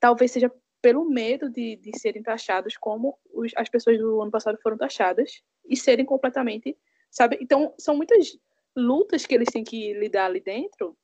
Talvez 0.01 0.33
seja 0.33 0.53
pelo 0.81 1.05
medo 1.05 1.51
de, 1.51 1.77
de 1.77 1.99
serem 1.99 2.23
taxados 2.23 2.77
como 2.77 3.19
os, 3.33 3.53
as 3.57 3.69
pessoas 3.69 3.99
do 3.99 4.23
ano 4.23 4.31
passado 4.31 4.59
foram 4.63 4.77
taxadas 4.77 5.43
e 5.69 5.77
serem 5.77 6.05
completamente, 6.05 6.77
sabe? 7.11 7.39
Então, 7.41 7.75
são 7.79 7.97
muitas 7.97 8.39
lutas 8.77 9.27
que 9.27 9.35
eles 9.35 9.49
têm 9.53 9.65
que 9.65 9.93
lidar 9.95 10.27
ali 10.27 10.41
dentro 10.41 10.97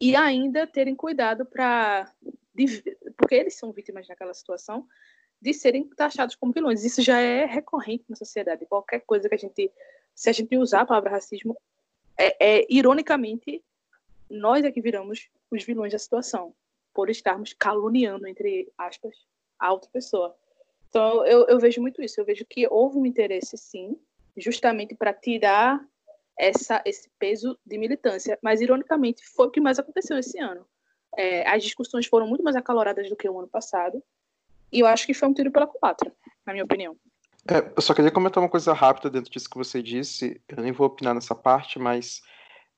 e 0.00 0.16
ainda 0.16 0.66
terem 0.66 0.94
cuidado 0.94 1.44
para 1.44 2.10
porque 3.16 3.34
eles 3.34 3.54
são 3.54 3.72
vítimas 3.72 4.08
naquela 4.08 4.34
situação 4.34 4.86
de 5.40 5.54
serem 5.54 5.88
taxados 5.88 6.34
como 6.34 6.52
vilões. 6.52 6.84
Isso 6.84 7.00
já 7.00 7.18
é 7.18 7.44
recorrente 7.46 8.04
na 8.08 8.16
sociedade. 8.16 8.66
Qualquer 8.66 9.00
coisa 9.00 9.28
que 9.28 9.34
a 9.34 9.38
gente, 9.38 9.70
se 10.14 10.28
a 10.28 10.32
gente 10.32 10.56
usar 10.56 10.82
a 10.82 10.86
palavra 10.86 11.10
racismo, 11.10 11.56
é, 12.16 12.58
é 12.60 12.66
ironicamente 12.68 13.62
nós 14.30 14.64
é 14.64 14.70
que 14.70 14.80
viramos 14.80 15.28
os 15.50 15.64
vilões 15.64 15.92
da 15.92 15.98
situação 15.98 16.54
por 16.94 17.10
estarmos 17.10 17.52
caluniando, 17.52 18.26
entre 18.26 18.72
aspas, 18.78 19.16
a 19.58 19.72
outra 19.72 19.90
pessoa. 19.90 20.36
Então, 20.88 21.24
eu, 21.26 21.46
eu 21.46 21.58
vejo 21.58 21.80
muito 21.80 22.02
isso. 22.02 22.20
Eu 22.20 22.24
vejo 22.24 22.44
que 22.44 22.66
houve 22.68 22.98
um 22.98 23.06
interesse, 23.06 23.56
sim, 23.56 23.96
justamente 24.36 24.94
para 24.94 25.12
tirar 25.12 25.84
essa, 26.38 26.82
esse 26.84 27.08
peso 27.18 27.58
de 27.64 27.78
militância. 27.78 28.38
Mas, 28.42 28.60
ironicamente, 28.60 29.24
foi 29.24 29.46
o 29.46 29.50
que 29.50 29.60
mais 29.60 29.78
aconteceu 29.78 30.18
esse 30.18 30.38
ano. 30.38 30.64
É, 31.16 31.48
as 31.48 31.62
discussões 31.62 32.06
foram 32.06 32.26
muito 32.26 32.42
mais 32.42 32.56
acaloradas 32.56 33.08
do 33.08 33.16
que 33.16 33.28
o 33.28 33.38
ano 33.38 33.48
passado. 33.48 34.02
E 34.72 34.80
eu 34.80 34.86
acho 34.86 35.06
que 35.06 35.14
foi 35.14 35.28
um 35.28 35.34
tiro 35.34 35.50
pela 35.50 35.66
culatra, 35.66 36.12
na 36.46 36.52
minha 36.52 36.64
opinião. 36.64 36.96
É, 37.48 37.72
eu 37.76 37.82
só 37.82 37.94
queria 37.94 38.10
comentar 38.10 38.42
uma 38.42 38.48
coisa 38.48 38.72
rápida 38.72 39.10
dentro 39.10 39.30
disso 39.30 39.48
que 39.48 39.56
você 39.56 39.82
disse. 39.82 40.40
Eu 40.48 40.62
nem 40.62 40.72
vou 40.72 40.86
opinar 40.86 41.14
nessa 41.14 41.34
parte, 41.34 41.78
mas 41.78 42.22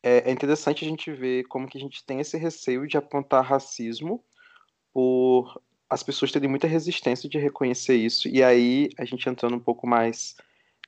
é, 0.02 0.30
é 0.30 0.32
interessante 0.32 0.84
a 0.84 0.88
gente 0.88 1.10
ver 1.12 1.44
como 1.44 1.68
que 1.68 1.78
a 1.78 1.80
gente 1.80 2.04
tem 2.04 2.20
esse 2.20 2.36
receio 2.36 2.86
de 2.86 2.96
apontar 2.96 3.44
racismo 3.44 4.24
por 4.92 5.60
as 5.88 6.02
pessoas 6.02 6.32
terem 6.32 6.48
muita 6.48 6.66
resistência 6.66 7.28
de 7.28 7.38
reconhecer 7.38 7.96
isso. 7.96 8.28
E 8.28 8.42
aí, 8.42 8.88
a 8.98 9.04
gente 9.04 9.28
entrando 9.28 9.56
um 9.56 9.60
pouco 9.60 9.86
mais, 9.86 10.36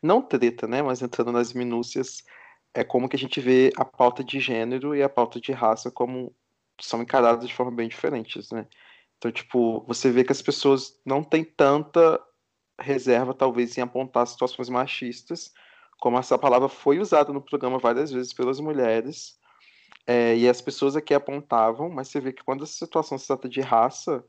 não 0.03 0.23
treta, 0.23 0.67
né, 0.67 0.83
mas 0.83 1.03
entrando 1.03 1.31
nas 1.31 1.53
minúcias, 1.53 2.25
é 2.73 2.83
como 2.83 3.09
que 3.09 3.17
a 3.17 3.19
gente 3.19 3.41
vê 3.41 3.73
a 3.77 3.85
pauta 3.85 4.25
de 4.25 4.41
gênero 4.41 4.95
e 4.95 5.03
a 5.03 5.09
pauta 5.09 5.41
de 5.41 5.53
raça 5.53 5.91
como 5.91 6.35
são 6.81 7.03
encaradas 7.03 7.47
de 7.47 7.55
forma 7.55 7.71
bem 7.71 7.89
diferentes, 7.89 8.51
né? 8.51 8.67
Então, 9.19 9.31
tipo, 9.31 9.85
você 9.87 10.11
vê 10.11 10.25
que 10.25 10.33
as 10.33 10.43
pessoas 10.43 10.99
não 11.05 11.23
têm 11.23 11.45
tanta 11.45 12.21
reserva, 12.79 13.35
talvez, 13.35 13.77
em 13.77 13.81
apontar 13.81 14.27
situações 14.27 14.69
machistas, 14.69 15.53
como 16.01 16.19
essa 16.19 16.39
palavra 16.39 16.69
foi 16.69 16.99
usada 16.99 17.33
no 17.33 17.41
programa 17.41 17.79
várias 17.79 18.11
vezes 18.11 18.33
pelas 18.33 18.61
mulheres, 18.61 19.39
é, 20.07 20.37
e 20.37 20.49
as 20.49 20.61
pessoas 20.61 20.97
aqui 20.97 21.15
apontavam, 21.15 21.89
mas 21.89 22.09
você 22.09 22.21
vê 22.21 22.33
que 22.33 22.45
quando 22.45 22.65
a 22.65 22.67
situação 22.67 23.17
se 23.17 23.27
trata 23.27 23.49
de 23.49 23.61
raça, 23.61 24.25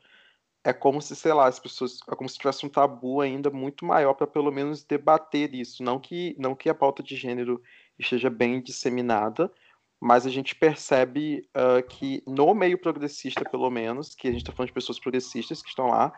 é 0.63 0.73
como 0.73 1.01
se, 1.01 1.15
sei 1.15 1.33
lá, 1.33 1.47
as 1.47 1.59
pessoas, 1.59 1.99
é 2.09 2.15
como 2.15 2.29
se 2.29 2.37
tivesse 2.37 2.65
um 2.65 2.69
tabu 2.69 3.21
ainda 3.21 3.51
muito 3.51 3.85
maior 3.85 4.13
para 4.13 4.25
pelo 4.25 4.51
menos 4.51 4.83
debater 4.83 5.53
isso, 5.53 5.83
não 5.83 5.99
que 5.99 6.35
não 6.39 6.55
que 6.55 6.69
a 6.69 6.73
pauta 6.73 7.03
de 7.03 7.15
gênero 7.15 7.61
esteja 7.99 8.29
bem 8.29 8.61
disseminada, 8.61 9.51
mas 9.99 10.25
a 10.25 10.29
gente 10.29 10.55
percebe 10.55 11.47
uh, 11.55 11.85
que 11.87 12.23
no 12.25 12.53
meio 12.53 12.77
progressista, 12.77 13.47
pelo 13.49 13.69
menos, 13.69 14.15
que 14.15 14.27
a 14.27 14.31
gente 14.31 14.41
está 14.41 14.51
falando 14.51 14.67
de 14.67 14.73
pessoas 14.73 14.99
progressistas 14.99 15.61
que 15.61 15.69
estão 15.69 15.87
lá, 15.87 16.13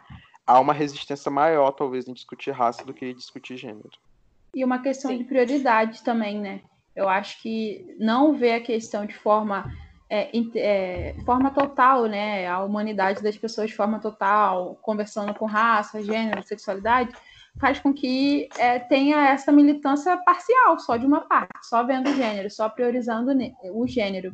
há 0.48 0.60
uma 0.60 0.74
resistência 0.74 1.30
maior, 1.30 1.72
talvez, 1.72 2.08
em 2.08 2.14
discutir 2.14 2.52
raça 2.52 2.86
do 2.86 2.94
que 2.94 3.06
em 3.06 3.14
discutir 3.14 3.58
gênero. 3.58 3.92
E 4.56 4.64
uma 4.64 4.82
questão 4.82 5.12
Sim. 5.12 5.18
de 5.18 5.26
prioridade 5.26 6.02
também, 6.04 6.40
né? 6.40 6.62
Eu 6.96 7.10
acho 7.10 7.42
que 7.42 7.96
não 8.00 8.34
ver 8.34 8.54
a 8.54 8.62
questão 8.62 9.06
de 9.06 9.14
forma 9.14 9.72
é, 10.10 10.32
é, 10.56 11.16
forma 11.26 11.52
total, 11.52 12.06
né? 12.06 12.48
A 12.48 12.64
humanidade 12.64 13.22
das 13.22 13.38
pessoas 13.38 13.70
de 13.70 13.76
forma 13.76 14.00
total, 14.00 14.80
conversando 14.82 15.34
com 15.34 15.46
raça, 15.46 16.02
gênero, 16.02 16.42
sexualidade, 16.42 17.12
faz 17.60 17.80
com 17.80 17.94
que 17.94 18.48
é, 18.58 18.80
tenha 18.80 19.30
essa 19.30 19.52
militância 19.52 20.16
parcial, 20.18 20.80
só 20.80 20.96
de 20.96 21.06
uma 21.06 21.22
parte, 21.22 21.68
só 21.68 21.84
vendo 21.84 22.10
o 22.10 22.16
gênero, 22.16 22.50
só 22.50 22.70
priorizando 22.70 23.32
o 23.74 23.86
gênero. 23.86 24.34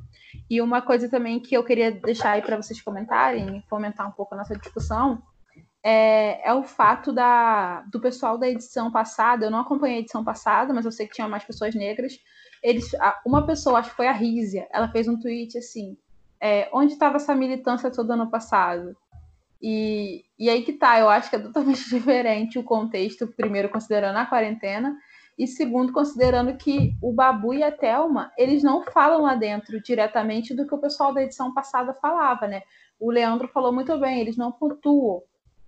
E 0.50 0.62
uma 0.62 0.82
coisa 0.82 1.10
também 1.10 1.40
que 1.40 1.56
eu 1.56 1.64
queria 1.64 1.92
deixar 1.92 2.32
aí 2.32 2.42
para 2.42 2.58
vocês 2.58 2.82
comentarem, 2.82 3.64
fomentar 3.68 4.08
um 4.08 4.12
pouco 4.12 4.36
a 4.36 4.38
nossa 4.38 4.56
discussão, 4.56 5.22
é, 5.84 6.50
é, 6.50 6.54
o 6.54 6.64
fato 6.64 7.12
da, 7.12 7.82
do 7.92 8.00
pessoal 8.00 8.38
da 8.38 8.48
edição 8.48 8.90
passada, 8.90 9.46
eu 9.46 9.52
não 9.52 9.60
acompanhei 9.60 9.98
a 9.98 10.00
edição 10.00 10.24
passada, 10.24 10.74
mas 10.74 10.86
eu 10.86 10.92
sei 10.92 11.08
que 11.08 11.16
tinha 11.16 11.28
mais 11.28 11.44
pessoas 11.44 11.76
negras, 11.76 12.18
eles, 12.64 12.92
uma 13.26 13.46
pessoa, 13.46 13.80
acho 13.80 13.90
que 13.90 13.98
foi 13.98 14.08
a 14.08 14.14
Rízia, 14.14 14.66
ela 14.72 14.88
fez 14.88 15.08
um 15.10 15.20
tweet 15.20 15.58
assim: 15.58 15.98
é, 16.40 16.70
onde 16.72 16.94
estava 16.94 17.18
essa 17.18 17.36
militância 17.36 17.92
todo 17.92 18.12
ano 18.12 18.32
passado? 18.32 18.96
E, 19.62 20.24
e 20.40 20.50
aí 20.50 20.64
que 20.64 20.74
tá, 20.74 21.00
eu 21.00 21.10
acho 21.10 21.30
que 21.30 21.36
é 21.36 21.40
totalmente 21.40 21.88
diferente 21.92 22.58
o 22.58 22.64
contexto, 22.64 23.28
primeiro 23.28 23.70
considerando 23.70 24.18
a 24.18 24.26
quarentena, 24.26 24.98
e 25.38 25.48
segundo, 25.48 25.92
considerando 25.92 26.56
que 26.56 26.94
o 27.02 27.12
Babu 27.12 27.54
e 27.54 27.64
a 27.64 27.72
Thelma, 27.72 28.32
eles 28.38 28.64
não 28.64 28.84
falam 28.84 29.24
lá 29.24 29.36
dentro 29.36 29.82
diretamente 29.82 30.54
do 30.54 30.66
que 30.66 30.76
o 30.76 30.80
pessoal 30.80 31.14
da 31.14 31.24
edição 31.24 31.54
passada 31.54 31.94
falava, 31.94 32.48
né? 32.48 32.62
O 33.00 33.12
Leandro 33.12 33.48
falou 33.50 33.74
muito 33.74 33.98
bem, 34.00 34.22
eles 34.22 34.38
não 34.38 34.52
pontuam. 34.52 35.24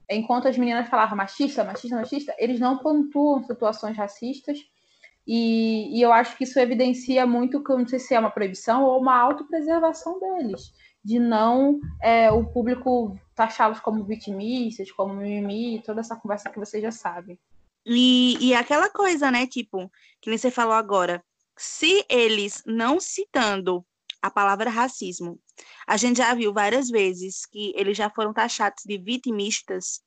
Enquanto 0.09 0.47
as 0.47 0.57
meninas 0.57 0.87
falavam 0.87 1.17
machista, 1.17 1.63
machista, 1.63 1.95
machista, 1.95 2.35
eles 2.37 2.59
não 2.59 2.77
pontuam 2.77 3.43
situações 3.43 3.97
racistas 3.97 4.59
e, 5.27 5.97
e, 5.97 6.01
eu 6.01 6.13
acho 6.13 6.37
que 6.37 6.43
isso 6.43 6.59
evidencia 6.59 7.25
muito 7.25 7.63
que 7.63 7.71
não 7.71 7.87
sei 7.87 7.97
se 7.97 8.13
é 8.13 8.19
uma 8.19 8.29
proibição 8.29 8.83
ou 8.83 9.01
uma 9.01 9.17
autopreservação 9.17 10.19
deles, 10.19 10.71
de 11.03 11.17
não 11.17 11.79
é, 12.01 12.31
o 12.31 12.45
público 12.45 13.17
taxá-los 13.33 13.79
como 13.79 14.03
vitimistas, 14.03 14.91
como 14.91 15.15
mimimi, 15.15 15.81
toda 15.83 16.01
essa 16.01 16.15
conversa 16.15 16.49
que 16.49 16.59
vocês 16.59 16.81
já 16.81 16.91
sabem. 16.91 17.39
E, 17.85 18.37
e 18.39 18.53
aquela 18.53 18.89
coisa, 18.89 19.31
né, 19.31 19.47
tipo, 19.47 19.91
que 20.21 20.29
nem 20.29 20.37
você 20.37 20.51
falou 20.51 20.73
agora, 20.73 21.23
se 21.57 22.05
eles 22.07 22.63
não 22.65 22.99
citando 22.99 23.85
a 24.25 24.29
palavra 24.29 24.69
racismo, 24.69 25.39
a 25.85 25.97
gente 25.97 26.17
já 26.17 26.33
viu 26.33 26.53
várias 26.53 26.89
vezes 26.89 27.45
que 27.45 27.73
eles 27.75 27.95
já 27.97 28.09
foram 28.09 28.33
taxados 28.33 28.83
de 28.85 28.97
vitimistas 28.97 30.01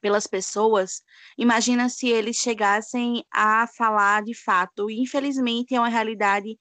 pelas 0.00 0.26
pessoas, 0.26 1.02
imagina 1.36 1.88
se 1.88 2.08
eles 2.08 2.36
chegassem 2.36 3.24
a 3.30 3.66
falar 3.66 4.22
de 4.22 4.34
fato. 4.34 4.90
E, 4.90 5.00
infelizmente, 5.00 5.74
é 5.74 5.80
uma 5.80 5.88
realidade 5.88 6.58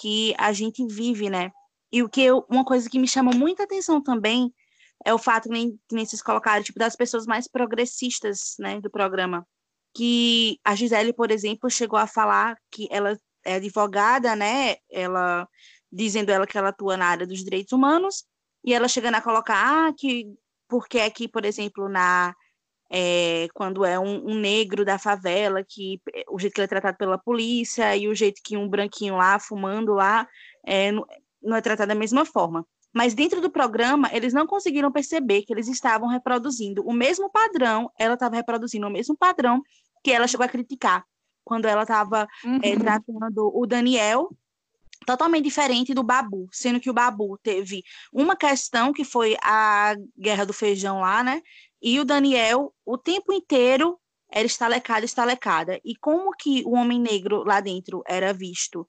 que 0.00 0.34
a 0.38 0.52
gente 0.52 0.84
vive, 0.86 1.30
né? 1.30 1.50
E 1.92 2.02
o 2.02 2.08
que 2.08 2.22
eu, 2.22 2.44
uma 2.48 2.64
coisa 2.64 2.88
que 2.88 2.98
me 2.98 3.06
chama 3.06 3.32
muita 3.32 3.64
atenção 3.64 4.02
também 4.02 4.52
é 5.04 5.12
o 5.12 5.18
fato 5.18 5.44
que 5.44 5.50
nem, 5.50 5.78
nem 5.90 6.04
vocês 6.04 6.22
colocaram, 6.22 6.62
tipo, 6.62 6.78
das 6.78 6.96
pessoas 6.96 7.26
mais 7.26 7.48
progressistas, 7.48 8.54
né, 8.58 8.80
do 8.80 8.90
programa. 8.90 9.46
Que 9.94 10.58
a 10.64 10.74
Gisele, 10.74 11.12
por 11.12 11.30
exemplo, 11.30 11.70
chegou 11.70 11.98
a 11.98 12.06
falar 12.06 12.56
que 12.70 12.88
ela 12.90 13.16
é 13.44 13.56
advogada, 13.56 14.34
né? 14.34 14.76
Ela 14.90 15.46
dizendo 15.92 16.30
ela 16.30 16.46
que 16.46 16.56
ela 16.56 16.70
atua 16.70 16.96
na 16.96 17.06
área 17.06 17.26
dos 17.26 17.44
direitos 17.44 17.72
humanos, 17.72 18.24
e 18.64 18.72
ela 18.72 18.88
chegando 18.88 19.16
a 19.16 19.20
colocar 19.20 19.88
ah, 19.88 19.92
que 19.92 20.32
porque 20.68 21.00
aqui, 21.00 21.28
por 21.28 21.44
exemplo, 21.44 21.88
na 21.88 22.34
é, 22.90 23.48
quando 23.54 23.84
é 23.84 23.98
um, 23.98 24.30
um, 24.30 24.34
negro 24.34 24.84
da 24.84 24.98
favela, 24.98 25.64
que 25.64 26.00
o 26.30 26.38
jeito 26.38 26.52
que 26.52 26.60
ele 26.60 26.66
é 26.66 26.68
tratado 26.68 26.96
pela 26.98 27.16
polícia 27.18 27.96
e 27.96 28.06
o 28.06 28.14
jeito 28.14 28.40
que 28.44 28.56
um 28.56 28.68
branquinho 28.68 29.16
lá, 29.16 29.38
fumando 29.38 29.94
lá, 29.94 30.28
é, 30.66 30.92
não 31.42 31.56
é 31.56 31.60
tratado 31.60 31.88
da 31.88 31.94
mesma 31.94 32.24
forma. 32.24 32.66
Mas 32.92 33.14
dentro 33.14 33.40
do 33.40 33.50
programa, 33.50 34.10
eles 34.12 34.34
não 34.34 34.46
conseguiram 34.46 34.92
perceber 34.92 35.42
que 35.42 35.52
eles 35.52 35.68
estavam 35.68 36.08
reproduzindo 36.08 36.86
o 36.86 36.92
mesmo 36.92 37.30
padrão, 37.30 37.90
ela 37.98 38.14
estava 38.14 38.36
reproduzindo 38.36 38.86
o 38.86 38.90
mesmo 38.90 39.16
padrão 39.16 39.62
que 40.04 40.10
ela 40.10 40.28
chegou 40.28 40.44
a 40.44 40.48
criticar 40.48 41.04
quando 41.44 41.66
ela 41.66 41.82
estava 41.82 42.28
é, 42.44 42.46
uhum. 42.46 42.60
é, 42.62 42.76
tratando 42.76 43.50
o 43.54 43.66
Daniel 43.66 44.30
totalmente 45.04 45.44
diferente 45.44 45.94
do 45.94 46.02
Babu, 46.02 46.48
sendo 46.52 46.80
que 46.80 46.90
o 46.90 46.94
Babu 46.94 47.38
teve 47.42 47.82
uma 48.12 48.36
questão 48.36 48.92
que 48.92 49.04
foi 49.04 49.36
a 49.42 49.94
guerra 50.18 50.44
do 50.44 50.52
feijão 50.52 51.00
lá, 51.00 51.22
né? 51.22 51.42
E 51.80 51.98
o 51.98 52.04
Daniel, 52.04 52.72
o 52.84 52.96
tempo 52.96 53.32
inteiro, 53.32 53.98
era 54.30 54.46
estalecada, 54.46 55.04
estalecada. 55.04 55.80
E 55.84 55.94
como 55.96 56.32
que 56.32 56.62
o 56.64 56.72
homem 56.72 56.98
negro 56.98 57.44
lá 57.44 57.60
dentro 57.60 58.02
era 58.06 58.32
visto? 58.32 58.88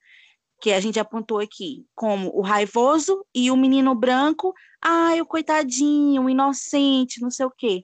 Que 0.61 0.71
a 0.71 0.79
gente 0.79 0.99
apontou 0.99 1.39
aqui, 1.39 1.85
como 1.93 2.29
o 2.33 2.41
raivoso 2.41 3.25
e 3.35 3.51
o 3.51 3.57
menino 3.57 3.93
branco, 3.93 4.53
ai, 4.81 5.19
o 5.19 5.25
coitadinho, 5.25 6.23
o 6.23 6.29
inocente, 6.29 7.21
não 7.21 7.29
sei 7.29 7.45
o 7.45 7.51
quê. 7.51 7.83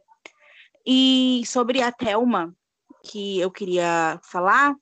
E 0.85 1.43
sobre 1.45 1.81
a 1.81 1.91
Thelma, 1.91 2.55
que 3.03 3.39
eu 3.39 3.51
queria 3.51 4.19
falar, 4.23 4.73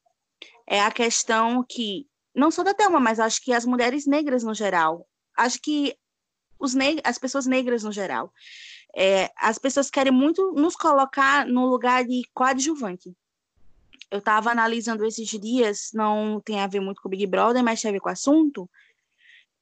é 0.68 0.82
a 0.82 0.92
questão 0.92 1.64
que, 1.68 2.07
não 2.38 2.52
só 2.52 2.64
da 2.64 2.74
Thelma, 2.74 3.00
mas 3.00 3.20
acho 3.20 3.44
que 3.44 3.52
as 3.52 3.66
mulheres 3.66 4.06
negras 4.06 4.44
no 4.44 4.54
geral, 4.54 5.08
acho 5.36 5.60
que 5.60 5.98
os 6.60 6.76
as 7.04 7.18
pessoas 7.18 7.48
negras 7.48 7.84
no 7.84 7.92
geral, 7.92 8.32
é, 8.96 9.32
as 9.36 9.58
pessoas 9.58 9.90
querem 9.90 10.14
muito 10.14 10.52
nos 10.52 10.76
colocar 10.76 11.48
no 11.48 11.66
lugar 11.66 12.06
de 12.06 12.22
coadjuvante. 12.36 13.12
Eu 14.12 14.20
estava 14.20 14.52
analisando 14.52 15.04
esses 15.04 15.28
dias, 15.28 15.90
não 15.94 16.40
tem 16.40 16.60
a 16.60 16.68
ver 16.68 16.80
muito 16.80 17.02
com 17.02 17.08
o 17.08 17.12
Big 17.12 17.26
Brother, 17.26 17.64
mas 17.64 17.82
tem 17.82 17.90
a 17.90 17.92
ver 17.92 18.00
com 18.00 18.10
o 18.10 18.12
assunto. 18.12 18.70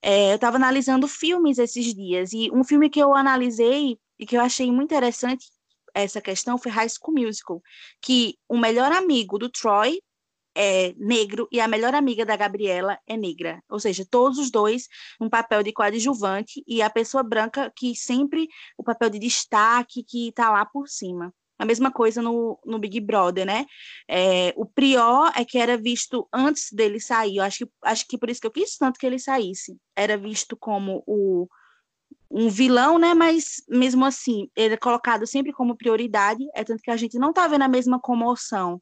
É, 0.01 0.31
eu 0.31 0.35
estava 0.35 0.57
analisando 0.57 1.07
filmes 1.07 1.57
esses 1.57 1.93
dias, 1.93 2.33
e 2.33 2.51
um 2.51 2.63
filme 2.63 2.89
que 2.89 2.99
eu 2.99 3.15
analisei 3.15 3.97
e 4.19 4.25
que 4.25 4.35
eu 4.35 4.41
achei 4.41 4.69
muito 4.69 4.93
interessante 4.93 5.47
essa 5.93 6.19
questão 6.19 6.57
foi 6.57 6.71
High 6.71 6.89
School 6.89 7.17
Musical, 7.17 7.63
que 8.01 8.38
o 8.49 8.57
melhor 8.57 8.91
amigo 8.91 9.39
do 9.39 9.49
Troy 9.49 10.01
é 10.55 10.93
negro 10.97 11.47
e 11.51 11.59
a 11.59 11.67
melhor 11.67 11.93
amiga 11.93 12.25
da 12.25 12.35
Gabriela 12.35 12.97
é 13.05 13.17
negra. 13.17 13.61
Ou 13.69 13.79
seja, 13.79 14.05
todos 14.09 14.39
os 14.39 14.49
dois 14.49 14.87
um 15.19 15.29
papel 15.29 15.61
de 15.61 15.73
coadjuvante 15.73 16.63
e 16.65 16.81
a 16.81 16.89
pessoa 16.89 17.21
branca 17.21 17.71
que 17.75 17.95
sempre 17.95 18.47
o 18.77 18.83
papel 18.83 19.09
de 19.09 19.19
destaque 19.19 20.03
que 20.03 20.29
está 20.29 20.49
lá 20.49 20.65
por 20.65 20.87
cima. 20.87 21.33
A 21.57 21.65
mesma 21.65 21.91
coisa 21.91 22.21
no, 22.21 22.59
no 22.65 22.77
Big 22.79 22.99
Brother, 22.99 23.45
né? 23.45 23.65
É, 24.09 24.53
o 24.57 24.65
Prior 24.65 25.31
é 25.35 25.45
que 25.45 25.57
era 25.57 25.77
visto 25.77 26.27
antes 26.33 26.71
dele 26.71 26.99
sair. 26.99 27.37
Eu 27.37 27.43
acho 27.43 27.65
que, 27.65 27.71
acho 27.83 28.07
que 28.07 28.17
por 28.17 28.29
isso 28.29 28.41
que 28.41 28.47
eu 28.47 28.51
quis 28.51 28.77
tanto 28.77 28.99
que 28.99 29.05
ele 29.05 29.19
saísse. 29.19 29.77
Era 29.95 30.17
visto 30.17 30.57
como 30.57 31.01
o, 31.07 31.47
um 32.29 32.49
vilão, 32.49 32.99
né? 32.99 33.13
Mas 33.13 33.63
mesmo 33.69 34.03
assim, 34.03 34.49
ele 34.53 34.73
é 34.73 34.77
colocado 34.77 35.25
sempre 35.25 35.53
como 35.53 35.77
prioridade. 35.77 36.45
É 36.53 36.63
tanto 36.63 36.81
que 36.81 36.91
a 36.91 36.97
gente 36.97 37.17
não 37.17 37.29
está 37.29 37.47
vendo 37.47 37.61
a 37.61 37.69
mesma 37.69 38.01
comoção 38.01 38.81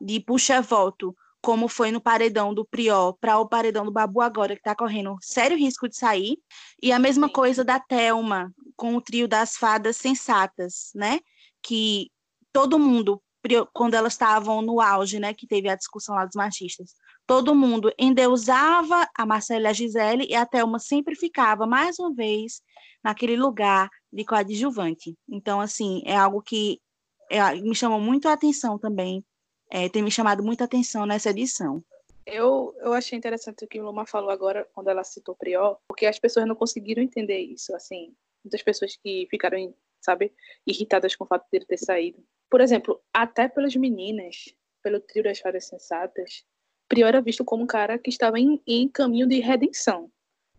de 0.00 0.20
puxa-voto, 0.20 1.14
como 1.44 1.68
foi 1.68 1.92
no 1.92 2.00
paredão 2.00 2.54
do 2.54 2.64
Prior 2.64 3.12
para 3.20 3.38
o 3.38 3.46
paredão 3.46 3.84
do 3.84 3.92
Babu 3.92 4.22
agora, 4.22 4.54
que 4.54 4.60
está 4.60 4.74
correndo 4.74 5.18
sério 5.20 5.58
risco 5.58 5.86
de 5.86 5.94
sair. 5.94 6.38
E 6.82 6.90
a 6.90 6.98
mesma 6.98 7.28
coisa 7.28 7.62
da 7.62 7.78
Telma, 7.78 8.50
com 8.74 8.96
o 8.96 9.00
trio 9.00 9.28
das 9.28 9.54
fadas 9.54 9.98
sensatas, 9.98 10.90
né? 10.94 11.20
Que 11.62 12.10
todo 12.50 12.78
mundo, 12.78 13.22
quando 13.74 13.92
elas 13.92 14.14
estavam 14.14 14.62
no 14.62 14.80
auge, 14.80 15.20
né? 15.20 15.34
Que 15.34 15.46
teve 15.46 15.68
a 15.68 15.76
discussão 15.76 16.14
lá 16.14 16.24
dos 16.24 16.34
machistas, 16.34 16.94
todo 17.26 17.54
mundo 17.54 17.92
endeusava 17.98 19.06
a 19.14 19.26
Marcela 19.26 19.64
e 19.64 19.66
a 19.66 19.72
Gisele 19.74 20.26
e 20.30 20.34
a 20.34 20.46
Thelma 20.46 20.78
sempre 20.78 21.14
ficava, 21.14 21.66
mais 21.66 21.98
uma 21.98 22.14
vez, 22.14 22.62
naquele 23.02 23.36
lugar 23.36 23.90
de 24.10 24.24
coadjuvante. 24.24 25.14
Então, 25.28 25.60
assim, 25.60 26.02
é 26.06 26.16
algo 26.16 26.40
que 26.40 26.80
é, 27.30 27.54
me 27.56 27.74
chamou 27.74 28.00
muito 28.00 28.28
a 28.28 28.32
atenção 28.32 28.78
também 28.78 29.22
é, 29.70 29.88
tem 29.88 30.02
me 30.02 30.10
chamado 30.10 30.42
muita 30.42 30.64
atenção 30.64 31.06
nessa 31.06 31.30
edição. 31.30 31.82
Eu, 32.26 32.74
eu 32.80 32.92
achei 32.94 33.18
interessante 33.18 33.64
o 33.64 33.68
que 33.68 33.80
Luma 33.80 34.06
falou 34.06 34.30
agora, 34.30 34.66
quando 34.74 34.88
ela 34.88 35.04
citou 35.04 35.34
Prior, 35.34 35.78
porque 35.86 36.06
as 36.06 36.18
pessoas 36.18 36.46
não 36.46 36.54
conseguiram 36.54 37.02
entender 37.02 37.38
isso. 37.38 37.74
Assim, 37.74 38.14
muitas 38.42 38.62
pessoas 38.62 38.96
que 38.96 39.26
ficaram 39.30 39.74
sabe? 40.04 40.32
Irritadas 40.66 41.16
com 41.16 41.24
o 41.24 41.26
fato 41.26 41.46
dele 41.50 41.64
ter 41.64 41.78
saído. 41.78 42.22
Por 42.50 42.60
exemplo, 42.60 43.00
até 43.12 43.48
pelas 43.48 43.74
meninas, 43.74 44.54
pelo 44.82 45.00
trio 45.00 45.24
das 45.24 45.38
Fadas 45.38 45.66
Sensatas, 45.66 46.44
Prior 46.86 47.08
era 47.08 47.22
visto 47.22 47.44
como 47.44 47.64
um 47.64 47.66
cara 47.66 47.98
que 47.98 48.10
estava 48.10 48.38
em, 48.38 48.62
em 48.66 48.86
caminho 48.86 49.26
de 49.26 49.40
redenção, 49.40 50.10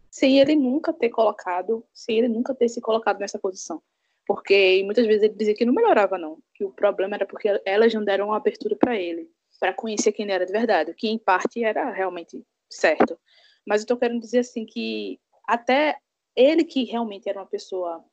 sem 0.09 0.39
ele 0.39 0.55
nunca 0.55 0.91
ter 0.91 1.09
colocado, 1.09 1.85
sem 1.93 2.17
ele 2.17 2.27
nunca 2.27 2.53
ter 2.55 2.67
se 2.67 2.81
colocado 2.81 3.19
nessa 3.19 3.37
posição. 3.37 3.81
Porque 4.27 4.81
muitas 4.83 5.05
vezes 5.05 5.23
ele 5.23 5.35
dizia 5.35 5.53
que 5.53 5.65
não 5.65 5.73
melhorava, 5.73 6.17
não. 6.17 6.39
Que 6.53 6.63
o 6.63 6.71
problema 6.71 7.15
era 7.15 7.25
porque 7.25 7.61
elas 7.65 7.93
não 7.93 8.03
deram 8.03 8.27
uma 8.27 8.38
abertura 8.38 8.75
para 8.75 8.95
ele, 8.95 9.29
para 9.59 9.73
conhecer 9.73 10.11
quem 10.11 10.23
ele 10.23 10.33
era 10.33 10.45
de 10.45 10.51
verdade, 10.51 10.91
o 10.91 10.95
que 10.95 11.07
em 11.07 11.17
parte 11.17 11.63
era 11.63 11.91
realmente 11.91 12.43
certo. 12.69 13.19
Mas 13.65 13.81
eu 13.81 13.88
tô 13.88 13.97
querendo 13.97 14.21
dizer 14.21 14.39
assim 14.39 14.65
que 14.65 15.19
até 15.47 15.97
ele 16.35 16.63
que 16.63 16.83
realmente 16.83 17.29
era 17.29 17.39
uma 17.39 17.45
pessoa 17.45 18.03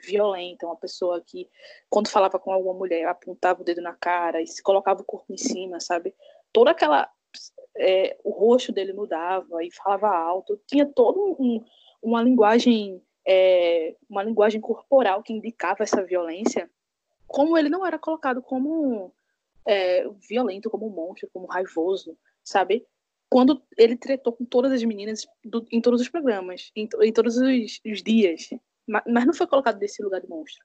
violenta, 0.00 0.66
uma 0.66 0.76
pessoa 0.76 1.20
que, 1.20 1.48
quando 1.88 2.08
falava 2.08 2.38
com 2.38 2.52
alguma 2.52 2.74
mulher, 2.74 3.06
apontava 3.06 3.62
o 3.62 3.64
dedo 3.64 3.80
na 3.80 3.94
cara 3.94 4.40
e 4.40 4.46
se 4.46 4.62
colocava 4.62 5.00
o 5.00 5.04
corpo 5.04 5.32
em 5.32 5.36
cima, 5.36 5.80
sabe? 5.80 6.14
Toda 6.52 6.70
aquela. 6.70 7.08
É, 7.76 8.18
o 8.24 8.30
rosto 8.30 8.72
dele 8.72 8.92
mudava 8.92 9.62
e 9.62 9.70
falava 9.72 10.08
alto, 10.08 10.60
tinha 10.66 10.86
toda 10.86 11.18
um, 11.20 11.64
uma 12.02 12.22
linguagem. 12.22 13.02
É, 13.30 13.94
uma 14.08 14.22
linguagem 14.22 14.60
corporal 14.60 15.22
que 15.22 15.32
indicava 15.32 15.82
essa 15.82 16.02
violência, 16.02 16.70
como 17.26 17.58
ele 17.58 17.68
não 17.68 17.84
era 17.84 17.98
colocado 17.98 18.40
como 18.40 19.12
é, 19.66 20.08
violento, 20.28 20.70
como 20.70 20.88
monstro, 20.88 21.28
como 21.32 21.46
raivoso, 21.46 22.16
sabe? 22.42 22.86
Quando 23.28 23.62
ele 23.76 23.96
tretou 23.96 24.32
com 24.32 24.46
todas 24.46 24.72
as 24.72 24.82
meninas 24.82 25.26
do, 25.44 25.66
em 25.70 25.80
todos 25.80 26.00
os 26.00 26.08
programas, 26.08 26.70
em, 26.74 26.88
em 27.02 27.12
todos 27.12 27.36
os, 27.36 27.80
os 27.84 28.02
dias, 28.02 28.48
mas 28.86 29.26
não 29.26 29.34
foi 29.34 29.46
colocado 29.46 29.78
nesse 29.78 30.02
lugar 30.02 30.22
de 30.22 30.28
monstro. 30.28 30.64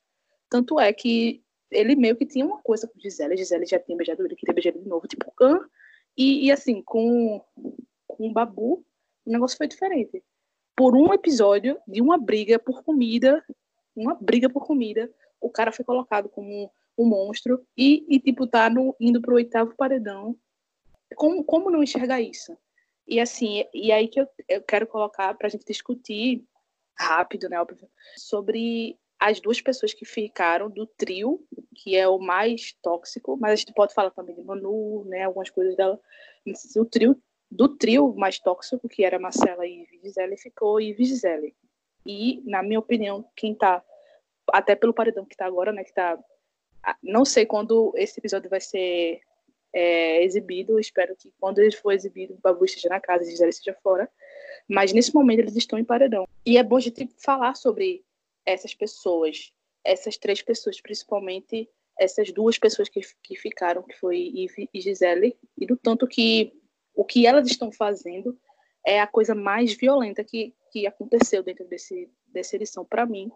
Tanto 0.50 0.80
é 0.80 0.94
que 0.94 1.44
ele 1.70 1.96
meio 1.96 2.16
que 2.16 2.26
tinha 2.26 2.46
uma 2.46 2.62
coisa 2.62 2.88
com 2.88 3.00
Gisele, 3.00 3.36
Gisele 3.36 3.66
já 3.66 3.80
tinha 3.80 3.98
beijado 3.98 4.26
ele, 4.26 4.36
queria 4.36 4.54
beijar 4.54 4.70
ele 4.70 4.84
de 4.84 4.88
novo, 4.88 5.06
tipo, 5.08 5.34
ah, 5.42 5.60
e, 6.18 6.46
e 6.46 6.52
assim, 6.52 6.82
com, 6.82 7.44
com 8.08 8.30
o 8.30 8.32
Babu, 8.32 8.86
o 9.26 9.32
negócio 9.32 9.58
foi 9.58 9.68
diferente. 9.68 10.24
Por 10.76 10.96
um 10.96 11.14
episódio 11.14 11.80
de 11.88 12.02
uma 12.02 12.18
briga 12.18 12.58
por 12.58 12.84
comida, 12.84 13.44
uma 13.96 14.16
briga 14.16 14.50
por 14.50 14.66
comida, 14.66 15.12
o 15.40 15.50
cara 15.50 15.72
foi 15.72 15.86
colocado 15.86 16.30
como 16.30 16.72
um 16.98 17.06
monstro 17.06 17.66
e, 17.78 18.06
e 18.08 18.20
tipo, 18.20 18.48
tá 18.48 18.70
no, 18.70 18.96
indo 19.00 19.22
pro 19.22 19.36
oitavo 19.36 19.76
paredão. 19.76 20.36
Como, 21.16 21.44
como 21.44 21.70
não 21.70 21.84
enxergar 21.84 22.22
isso? 22.22 22.58
E 23.08 23.20
assim, 23.20 23.64
e 23.74 23.92
aí 23.92 24.08
que 24.08 24.20
eu, 24.20 24.28
eu 24.48 24.62
quero 24.62 24.88
colocar 24.88 25.34
pra 25.36 25.50
gente 25.50 25.66
discutir 25.66 26.44
rápido, 26.98 27.50
né, 27.50 27.60
óbvio, 27.60 27.90
sobre 28.16 28.98
as 29.20 29.40
duas 29.40 29.62
pessoas 29.62 29.94
que 29.94 30.06
ficaram 30.06 30.70
do 30.70 30.86
trio, 30.86 31.46
que 31.76 31.96
é 31.96 32.08
o 32.08 32.20
mais 32.20 32.74
tóxico, 32.82 33.38
mas 33.40 33.54
a 33.54 33.56
gente 33.56 33.74
pode 33.74 33.94
falar 33.94 34.12
também 34.12 34.36
de 34.36 34.44
Manu, 34.44 35.06
né, 35.06 35.24
algumas 35.24 35.50
coisas 35.50 35.76
dela. 35.76 36.00
O 36.76 36.86
trio 36.86 37.22
do 37.54 37.70
trio 37.70 38.14
mais 38.16 38.40
tóxico, 38.40 38.90
que 38.90 39.04
era 39.04 39.20
Marcela 39.20 39.66
e 39.66 39.88
Gisele, 40.02 40.38
ficou 40.38 40.82
e 40.82 40.94
Gisele. 40.94 41.56
E, 42.06 42.42
na 42.46 42.64
minha 42.64 42.80
opinião, 42.80 43.26
quem 43.36 43.54
tá, 43.54 43.84
até 44.52 44.76
pelo 44.76 44.94
paredão 44.94 45.26
que 45.26 45.38
tá 45.38 45.46
agora, 45.46 45.72
né, 45.72 45.84
que 45.84 45.94
tá, 45.94 46.20
não 47.02 47.24
sei 47.24 47.46
quando 47.46 47.94
esse 47.96 48.20
episódio 48.20 48.50
vai 48.50 48.60
ser 48.60 49.22
é, 49.72 50.24
exibido, 50.24 50.80
espero 50.80 51.16
que 51.16 51.32
quando 51.40 51.60
ele 51.60 51.76
for 51.76 51.92
exibido, 51.92 52.34
o 52.34 52.40
Babu 52.42 52.66
esteja 52.66 52.90
na 52.90 53.00
casa 53.00 53.24
Gisele 53.24 53.52
esteja 53.52 53.78
fora, 53.82 54.10
mas 54.68 54.92
nesse 54.92 55.14
momento 55.14 55.40
eles 55.40 55.56
estão 55.56 55.78
em 55.78 55.86
paredão. 55.86 56.28
E 56.46 56.58
é 56.58 56.64
bom 56.64 56.78
a 56.78 56.82
gente 56.82 57.08
falar 57.24 57.56
sobre 57.56 58.04
essas 58.46 58.74
pessoas, 58.74 59.54
essas 59.84 60.18
três 60.18 60.42
pessoas, 60.42 60.82
principalmente 60.82 61.70
essas 62.00 62.32
duas 62.32 62.58
pessoas 62.58 62.90
que, 62.90 63.02
que 63.22 63.36
ficaram, 63.36 63.84
que 63.84 63.98
foi 64.00 64.18
Ive 64.18 64.68
e 64.74 64.82
Gisele, 64.82 65.38
e 65.56 65.68
do 65.68 65.78
tanto 65.78 66.08
que 66.08 66.52
o 66.96 67.04
que 67.04 67.26
elas 67.26 67.48
estão 67.48 67.72
fazendo 67.72 68.38
é 68.86 69.00
a 69.00 69.08
coisa 69.08 69.34
mais 69.34 69.74
violenta 69.74 70.24
que, 70.24 70.54
que 70.72 70.86
aconteceu 70.86 71.42
dentro 71.42 71.66
desse, 71.66 72.10
dessa 72.28 72.56
edição 72.56 72.84
para 72.84 73.06
mim, 73.06 73.32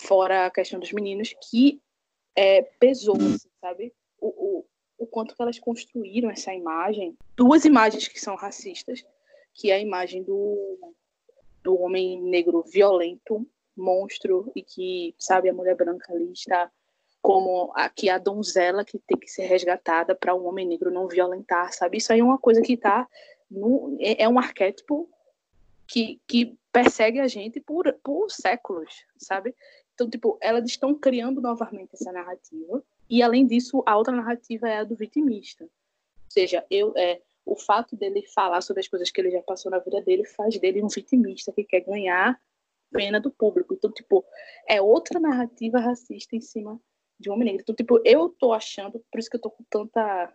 fora 0.00 0.46
a 0.46 0.50
questão 0.50 0.78
dos 0.78 0.92
meninos, 0.92 1.34
que 1.48 1.80
é, 2.34 2.62
pesou, 2.62 3.16
assim, 3.16 3.48
sabe? 3.60 3.92
O, 4.20 4.28
o, 4.28 4.64
o 4.98 5.06
quanto 5.06 5.34
que 5.34 5.42
elas 5.42 5.58
construíram 5.58 6.30
essa 6.30 6.52
imagem, 6.52 7.16
duas 7.36 7.64
imagens 7.64 8.08
que 8.08 8.20
são 8.20 8.36
racistas, 8.36 9.04
que 9.54 9.70
é 9.70 9.74
a 9.74 9.80
imagem 9.80 10.22
do, 10.22 10.94
do 11.62 11.80
homem 11.80 12.20
negro 12.20 12.62
violento, 12.62 13.46
monstro, 13.76 14.50
e 14.54 14.62
que, 14.62 15.14
sabe, 15.18 15.48
a 15.48 15.54
mulher 15.54 15.76
branca 15.76 16.12
ali 16.12 16.32
está 16.32 16.70
como 17.20 17.72
aqui 17.74 18.08
a 18.08 18.18
donzela 18.18 18.84
que 18.84 18.98
tem 18.98 19.18
que 19.18 19.28
ser 19.28 19.46
resgatada 19.46 20.14
para 20.14 20.34
um 20.34 20.46
homem 20.46 20.66
negro 20.66 20.90
não 20.90 21.08
violentar, 21.08 21.72
sabe? 21.72 21.98
Isso 21.98 22.12
aí 22.12 22.20
é 22.20 22.24
uma 22.24 22.38
coisa 22.38 22.62
que 22.62 22.74
está 22.74 23.06
é, 23.98 24.24
é 24.24 24.28
um 24.28 24.38
arquétipo 24.38 25.08
que, 25.86 26.20
que 26.26 26.56
persegue 26.70 27.18
a 27.18 27.26
gente 27.26 27.60
por, 27.60 27.92
por 28.02 28.30
séculos, 28.30 29.04
sabe? 29.16 29.54
Então, 29.94 30.08
tipo, 30.08 30.38
elas 30.40 30.64
estão 30.66 30.94
criando 30.94 31.40
novamente 31.40 31.94
essa 31.94 32.12
narrativa. 32.12 32.84
E, 33.10 33.22
além 33.22 33.46
disso, 33.46 33.82
a 33.86 33.96
outra 33.96 34.14
narrativa 34.14 34.68
é 34.68 34.78
a 34.78 34.84
do 34.84 34.94
vitimista. 34.94 35.64
Ou 35.64 36.30
seja, 36.30 36.64
eu, 36.70 36.92
é, 36.96 37.20
o 37.44 37.56
fato 37.56 37.96
dele 37.96 38.22
falar 38.34 38.60
sobre 38.60 38.80
as 38.80 38.88
coisas 38.88 39.10
que 39.10 39.20
ele 39.20 39.30
já 39.30 39.42
passou 39.42 39.70
na 39.70 39.78
vida 39.78 40.00
dele 40.02 40.24
faz 40.24 40.58
dele 40.58 40.82
um 40.84 40.88
vitimista 40.88 41.52
que 41.52 41.64
quer 41.64 41.80
ganhar 41.80 42.38
pena 42.92 43.18
do 43.18 43.30
público. 43.30 43.74
Então, 43.74 43.90
tipo, 43.90 44.24
é 44.68 44.80
outra 44.80 45.18
narrativa 45.18 45.80
racista 45.80 46.36
em 46.36 46.40
cima 46.40 46.80
de 47.18 47.30
um 47.30 47.34
homem 47.34 47.46
negro. 47.46 47.62
Então, 47.62 47.74
tipo, 47.74 48.00
eu 48.04 48.28
tô 48.28 48.52
achando, 48.52 49.02
por 49.10 49.18
isso 49.18 49.30
que 49.30 49.36
eu 49.36 49.40
tô 49.40 49.50
com 49.50 49.64
tanta, 49.68 50.32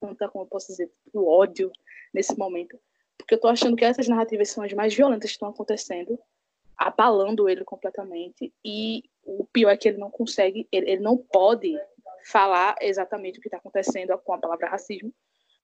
tanta 0.00 0.28
como 0.28 0.44
eu 0.44 0.48
posso 0.48 0.68
dizer, 0.68 0.90
ódio 1.14 1.70
nesse 2.12 2.36
momento, 2.38 2.78
porque 3.18 3.34
eu 3.34 3.40
tô 3.40 3.48
achando 3.48 3.76
que 3.76 3.84
essas 3.84 4.08
narrativas 4.08 4.50
são 4.50 4.64
as 4.64 4.72
mais 4.72 4.94
violentas 4.94 5.30
que 5.30 5.34
estão 5.34 5.48
acontecendo, 5.48 6.18
abalando 6.76 7.48
ele 7.48 7.64
completamente, 7.64 8.52
e 8.64 9.04
o 9.24 9.44
pior 9.44 9.70
é 9.70 9.76
que 9.76 9.88
ele 9.88 9.98
não 9.98 10.10
consegue, 10.10 10.66
ele, 10.72 10.90
ele 10.90 11.02
não 11.02 11.16
pode 11.16 11.74
falar 12.24 12.74
exatamente 12.80 13.38
o 13.38 13.42
que 13.42 13.48
está 13.48 13.58
acontecendo 13.58 14.16
com 14.18 14.32
a 14.32 14.38
palavra 14.38 14.68
racismo, 14.68 15.12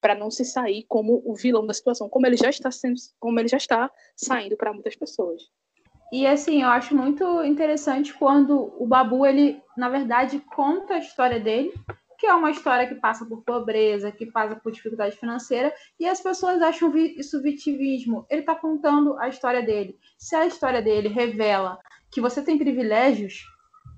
para 0.01 0.15
não 0.15 0.31
se 0.31 0.45
sair 0.45 0.85
como 0.89 1.23
o 1.25 1.35
vilão 1.35 1.67
da 1.67 1.75
situação, 1.75 2.09
como 2.09 2.27
ele 2.27 2.37
já 2.37 2.49
está 2.49 2.71
sendo, 2.71 2.97
como 3.19 3.39
ele 3.39 3.49
já 3.49 3.59
está 3.59 3.91
saindo 4.17 4.57
para 4.57 4.73
muitas 4.73 4.97
pessoas. 4.97 5.43
E 6.13 6.27
assim, 6.27 6.63
eu 6.63 6.69
acho 6.69 6.95
muito 6.95 7.45
interessante 7.45 8.13
quando 8.13 8.75
o 8.79 8.87
Babu, 8.87 9.25
ele, 9.25 9.63
na 9.77 9.89
verdade, 9.89 10.41
conta 10.55 10.95
a 10.95 10.99
história 10.99 11.39
dele, 11.39 11.73
que 12.19 12.27
é 12.27 12.35
uma 12.35 12.51
história 12.51 12.87
que 12.87 12.97
passa 12.97 13.25
por 13.25 13.43
pobreza, 13.43 14.13
que 14.13 14.27
passa 14.27 14.57
por 14.57 14.73
dificuldade 14.73 15.17
financeira, 15.17 15.73
e 15.99 16.07
as 16.07 16.21
pessoas 16.21 16.61
acham 16.61 16.95
isso 16.97 17.41
vitimismo. 17.41 18.27
Ele 18.29 18.41
está 18.41 18.55
contando 18.55 19.19
a 19.19 19.29
história 19.29 19.63
dele. 19.63 19.97
Se 20.19 20.35
a 20.35 20.47
história 20.47 20.83
dele 20.83 21.09
revela 21.09 21.79
que 22.11 22.21
você 22.21 22.43
tem 22.43 22.59
privilégios, 22.59 23.45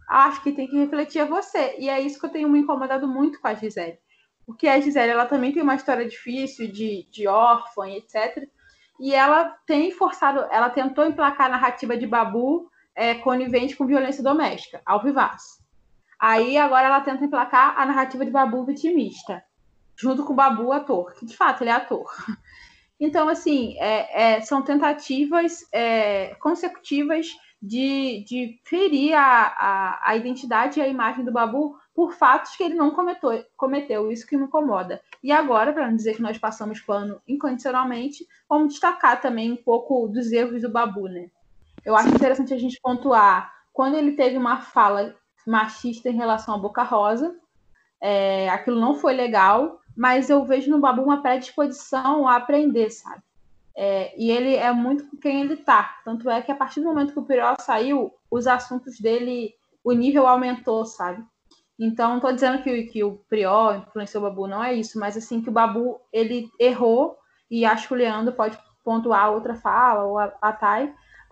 acho 0.09 0.42
que 0.42 0.53
tem 0.53 0.68
que 0.68 0.77
refletir 0.77 1.20
a 1.20 1.25
você. 1.25 1.77
E 1.79 1.88
é 1.88 2.01
isso 2.01 2.20
que 2.20 2.27
eu 2.27 2.31
tenho 2.31 2.48
me 2.48 2.61
incomodado 2.61 3.09
muito 3.09 3.40
com 3.40 3.48
a 3.48 3.55
Gisele 3.55 3.98
porque 4.46 4.68
a 4.68 4.81
Gisele 4.81 5.12
ela 5.12 5.27
também 5.27 5.53
tem 5.53 5.62
uma 5.62 5.75
história 5.75 6.07
difícil 6.07 6.70
de, 6.70 7.07
de 7.11 7.27
órfã, 7.27 7.88
etc. 7.90 8.48
E 9.00 9.14
ela 9.14 9.57
tem 9.66 9.90
forçado, 9.90 10.40
ela 10.50 10.70
tentou 10.70 11.07
emplacar 11.07 11.46
a 11.46 11.50
narrativa 11.50 11.96
de 11.96 12.07
Babu 12.07 12.70
é, 12.94 13.14
conivente 13.14 13.76
com 13.76 13.87
violência 13.87 14.22
doméstica, 14.22 14.81
ao 14.85 15.02
vivaz. 15.02 15.61
Aí 16.18 16.57
agora 16.57 16.87
ela 16.87 17.00
tenta 17.00 17.24
emplacar 17.24 17.78
a 17.78 17.85
narrativa 17.85 18.24
de 18.24 18.31
Babu 18.31 18.64
vitimista, 18.64 19.42
junto 19.96 20.24
com 20.24 20.35
Babu 20.35 20.72
ator, 20.72 21.12
que 21.14 21.26
de 21.26 21.37
fato 21.37 21.62
ele 21.62 21.70
é 21.70 21.74
ator. 21.74 22.07
Então, 23.05 23.28
assim, 23.28 23.76
é, 23.81 24.35
é, 24.37 24.40
são 24.42 24.62
tentativas 24.62 25.66
é, 25.72 26.37
consecutivas 26.37 27.26
de, 27.61 28.24
de 28.28 28.61
ferir 28.62 29.14
a, 29.14 29.46
a, 29.59 30.11
a 30.11 30.16
identidade 30.16 30.78
e 30.78 30.83
a 30.83 30.87
imagem 30.87 31.24
do 31.24 31.33
Babu 31.33 31.76
por 31.94 32.14
fatos 32.14 32.57
que 32.57 32.62
ele 32.62 32.74
não 32.74 32.90
cometeu, 32.90 33.44
cometeu 33.57 34.11
isso 34.11 34.26
que 34.26 34.37
me 34.37 34.44
incomoda. 34.44 35.00
E 35.22 35.31
agora, 35.31 35.72
para 35.72 35.87
não 35.87 35.96
dizer 35.96 36.16
que 36.16 36.22
nós 36.22 36.38
passamos 36.38 36.81
pano 36.81 37.20
incondicionalmente, 37.28 38.26
vamos 38.48 38.72
destacar 38.72 39.20
também 39.20 39.52
um 39.52 39.57
pouco 39.57 40.09
dos 40.09 40.33
erros 40.33 40.62
do 40.62 40.70
Babu, 40.70 41.09
né? 41.09 41.28
Eu 41.85 41.96
acho 41.96 42.09
interessante 42.09 42.55
a 42.55 42.59
gente 42.59 42.81
pontuar 42.81 43.52
quando 43.72 43.96
ele 43.96 44.12
teve 44.12 44.37
uma 44.37 44.61
fala 44.61 45.16
machista 45.46 46.09
em 46.09 46.16
relação 46.16 46.55
à 46.55 46.59
Boca 46.59 46.83
Rosa, 46.83 47.35
é, 48.00 48.48
aquilo 48.50 48.81
não 48.81 48.94
foi 48.94 49.14
legal, 49.14 49.81
mas 49.96 50.28
eu 50.28 50.44
vejo 50.44 50.70
no 50.70 50.81
Babu 50.81 51.02
uma 51.02 51.22
predisposição 51.22 52.28
a 52.28 52.37
aprender, 52.37 52.90
sabe? 52.90 53.22
É, 53.74 54.14
e 54.20 54.31
ele 54.31 54.55
é 54.55 54.70
muito 54.72 55.07
com 55.07 55.16
quem 55.16 55.40
ele 55.40 55.57
tá. 55.57 56.00
Tanto 56.05 56.28
é 56.28 56.42
que 56.42 56.52
a 56.52 56.55
partir 56.55 56.81
do 56.81 56.87
momento 56.87 57.12
que 57.12 57.18
o 57.18 57.24
Piró 57.24 57.55
saiu, 57.59 58.12
os 58.31 58.46
assuntos 58.46 58.98
dele, 58.98 59.55
o 59.83 59.92
nível 59.92 60.26
aumentou, 60.26 60.85
sabe? 60.85 61.24
Então, 61.78 62.11
não 62.11 62.16
estou 62.16 62.32
dizendo 62.32 62.62
que, 62.62 62.85
que 62.85 63.02
o 63.02 63.18
Prior 63.28 63.76
influenciou 63.76 64.22
o 64.22 64.28
Babu, 64.28 64.46
não 64.46 64.62
é 64.62 64.74
isso, 64.74 64.98
mas 64.98 65.16
assim, 65.16 65.40
que 65.40 65.48
o 65.48 65.52
Babu 65.52 66.00
ele 66.12 66.48
errou, 66.58 67.18
e 67.50 67.64
acho 67.64 67.88
que 67.88 67.94
o 67.94 67.96
Leandro 67.96 68.32
pode 68.35 68.58
pontuar 68.85 69.32
outra 69.32 69.54
fala, 69.54 70.04
ou 70.04 70.18
a, 70.18 70.32
a 70.40 70.52
Thay, 70.52 70.85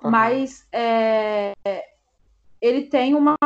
uhum. 0.03 0.11
mas 0.11 0.67
é, 0.73 1.53
ele 2.61 2.83
tem 2.85 3.15
uma 3.15 3.37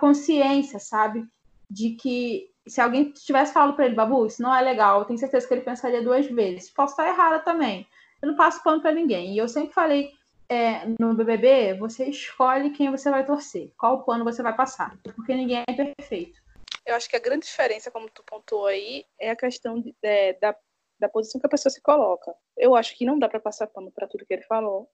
consciência, 0.00 0.78
sabe? 0.78 1.26
De 1.70 1.90
que 1.90 2.50
se 2.66 2.80
alguém 2.80 3.10
tivesse 3.10 3.52
falado 3.52 3.74
para 3.74 3.86
ele, 3.86 3.94
Babu, 3.94 4.26
isso 4.26 4.42
não 4.42 4.54
é 4.54 4.60
legal, 4.60 5.00
eu 5.00 5.04
tenho 5.04 5.18
certeza 5.18 5.46
que 5.46 5.54
ele 5.54 5.62
pensaria 5.62 6.02
duas 6.02 6.26
vezes. 6.26 6.70
Posso 6.70 6.92
estar 6.92 7.08
errada 7.08 7.40
também. 7.40 7.86
Eu 8.20 8.28
não 8.28 8.36
passo 8.36 8.62
pano 8.62 8.80
para 8.80 8.92
ninguém. 8.92 9.34
E 9.34 9.38
eu 9.38 9.48
sempre 9.48 9.72
falei 9.72 10.12
é, 10.48 10.86
no 10.98 11.14
BBB, 11.14 11.74
você 11.78 12.04
escolhe 12.04 12.70
quem 12.70 12.90
você 12.90 13.10
vai 13.10 13.24
torcer, 13.24 13.72
qual 13.76 14.04
pano 14.04 14.22
você 14.22 14.42
vai 14.42 14.54
passar, 14.54 14.96
porque 15.16 15.34
ninguém 15.34 15.64
é 15.66 15.72
perfeito. 15.72 16.41
Eu 16.84 16.94
acho 16.94 17.08
que 17.08 17.16
a 17.16 17.20
grande 17.20 17.46
diferença, 17.46 17.90
como 17.90 18.10
tu 18.10 18.22
pontuou 18.24 18.66
aí, 18.66 19.04
é 19.18 19.30
a 19.30 19.36
questão 19.36 19.80
de, 19.80 19.94
é, 20.02 20.32
da, 20.34 20.56
da 20.98 21.08
posição 21.08 21.40
que 21.40 21.46
a 21.46 21.50
pessoa 21.50 21.70
se 21.70 21.80
coloca. 21.80 22.34
Eu 22.56 22.74
acho 22.74 22.96
que 22.96 23.04
não 23.04 23.18
dá 23.18 23.28
para 23.28 23.40
passar 23.40 23.66
pano 23.66 23.92
para 23.92 24.06
tudo 24.06 24.26
que 24.26 24.34
ele 24.34 24.42
falou, 24.42 24.88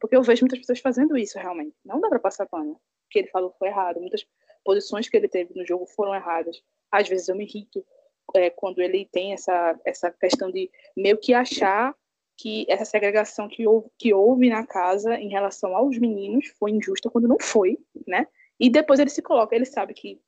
porque 0.00 0.16
eu 0.16 0.22
vejo 0.22 0.42
muitas 0.42 0.60
pessoas 0.60 0.80
fazendo 0.80 1.16
isso 1.16 1.38
realmente. 1.38 1.76
Não 1.84 2.00
dá 2.00 2.08
para 2.08 2.20
passar 2.20 2.46
pano. 2.46 2.72
O 2.72 2.80
que 3.10 3.18
ele 3.18 3.28
falou 3.28 3.54
foi 3.58 3.68
errado. 3.68 4.00
Muitas 4.00 4.24
posições 4.64 5.08
que 5.08 5.16
ele 5.16 5.28
teve 5.28 5.54
no 5.54 5.66
jogo 5.66 5.86
foram 5.86 6.14
erradas. 6.14 6.62
Às 6.90 7.08
vezes 7.08 7.28
eu 7.28 7.34
me 7.34 7.44
irrito 7.44 7.84
é, 8.34 8.50
quando 8.50 8.80
ele 8.80 9.08
tem 9.10 9.32
essa, 9.32 9.78
essa 9.84 10.10
questão 10.10 10.50
de 10.50 10.70
meio 10.96 11.18
que 11.18 11.34
achar 11.34 11.94
que 12.36 12.64
essa 12.68 12.84
segregação 12.84 13.48
que 13.48 13.66
houve, 13.66 13.88
que 13.98 14.14
houve 14.14 14.48
na 14.48 14.66
casa 14.66 15.14
em 15.16 15.28
relação 15.28 15.76
aos 15.76 15.98
meninos 15.98 16.48
foi 16.58 16.70
injusta 16.70 17.10
quando 17.10 17.28
não 17.28 17.38
foi, 17.38 17.78
né? 18.06 18.26
E 18.58 18.70
depois 18.70 19.00
ele 19.00 19.10
se 19.10 19.22
coloca, 19.22 19.54
ele 19.54 19.64
sabe 19.64 19.92
que 19.92 20.20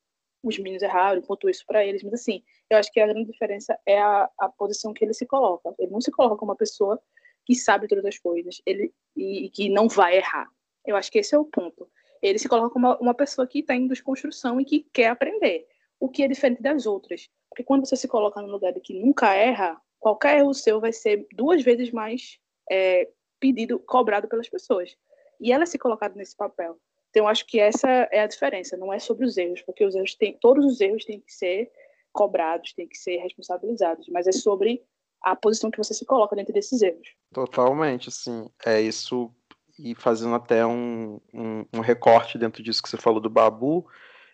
os 0.47 0.57
meninos 0.57 0.83
erraram, 0.83 1.21
pontuou 1.21 1.49
isso 1.49 1.65
para 1.65 1.85
eles, 1.85 2.03
mas 2.03 2.13
assim, 2.13 2.43
eu 2.69 2.77
acho 2.77 2.91
que 2.91 2.99
a 2.99 3.07
grande 3.07 3.31
diferença 3.31 3.77
é 3.85 3.99
a, 3.99 4.29
a 4.37 4.49
posição 4.49 4.93
que 4.93 5.03
ele 5.03 5.13
se 5.13 5.25
coloca. 5.25 5.73
Ele 5.79 5.91
não 5.91 6.01
se 6.01 6.11
coloca 6.11 6.35
como 6.37 6.51
uma 6.51 6.57
pessoa 6.57 7.01
que 7.45 7.55
sabe 7.55 7.87
todas 7.87 8.05
as 8.05 8.17
coisas 8.17 8.61
ele, 8.65 8.93
e, 9.15 9.45
e 9.45 9.49
que 9.49 9.69
não 9.69 9.87
vai 9.87 10.17
errar. 10.17 10.49
Eu 10.85 10.95
acho 10.95 11.11
que 11.11 11.19
esse 11.19 11.35
é 11.35 11.37
o 11.37 11.45
ponto. 11.45 11.89
Ele 12.21 12.39
se 12.39 12.49
coloca 12.49 12.69
como 12.69 12.87
uma, 12.87 12.99
uma 12.99 13.13
pessoa 13.13 13.47
que 13.47 13.59
está 13.59 13.75
em 13.75 13.87
desconstrução 13.87 14.59
e 14.59 14.65
que 14.65 14.87
quer 14.91 15.07
aprender, 15.07 15.67
o 15.99 16.09
que 16.09 16.23
é 16.23 16.27
diferente 16.27 16.61
das 16.61 16.85
outras. 16.85 17.29
Porque 17.49 17.63
quando 17.63 17.85
você 17.85 17.95
se 17.95 18.07
coloca 18.07 18.41
no 18.41 18.47
lugar 18.47 18.73
de 18.73 18.81
que 18.81 18.93
nunca 18.93 19.33
erra, 19.33 19.79
qualquer 19.99 20.39
erro 20.39 20.53
seu 20.53 20.79
vai 20.79 20.91
ser 20.91 21.27
duas 21.33 21.63
vezes 21.63 21.91
mais 21.91 22.39
é, 22.69 23.09
pedido, 23.39 23.79
cobrado 23.79 24.27
pelas 24.27 24.49
pessoas. 24.49 24.95
E 25.39 25.51
ela 25.51 25.63
é 25.63 25.65
se 25.65 25.77
colocada 25.77 26.15
nesse 26.15 26.35
papel. 26.35 26.79
Então, 27.15 27.29
acho 27.29 27.45
que 27.47 27.61
essa 27.61 27.87
é 28.11 28.19
a 28.19 28.27
diferença. 28.27 28.75
Não 28.75 28.91
é 28.91 28.99
sobre 28.99 29.25
os 29.25 29.37
erros, 29.37 29.61
porque 29.61 29.85
os 29.85 29.95
erros 29.95 30.15
têm, 30.15 30.37
todos 30.37 30.65
os 30.65 30.81
erros 30.81 31.05
têm 31.05 31.21
que 31.21 31.31
ser 31.31 31.71
cobrados, 32.11 32.73
têm 32.73 32.89
que 32.89 32.97
ser 32.97 33.19
responsabilizados, 33.19 34.09
mas 34.09 34.27
é 34.27 34.33
sobre 34.33 34.83
a 35.23 35.33
posição 35.33 35.71
que 35.71 35.77
você 35.77 35.93
se 35.93 36.05
coloca 36.05 36.35
dentro 36.35 36.53
desses 36.53 36.81
erros. 36.81 37.07
Totalmente, 37.33 38.09
assim, 38.09 38.49
é 38.65 38.81
isso, 38.81 39.31
e 39.79 39.95
fazendo 39.95 40.35
até 40.35 40.65
um, 40.65 41.21
um, 41.33 41.65
um, 41.73 41.79
recorte 41.79 42.37
dentro 42.37 42.61
disso 42.61 42.83
que 42.83 42.89
você 42.89 42.97
falou 42.97 43.21
do 43.21 43.29
Babu, 43.29 43.87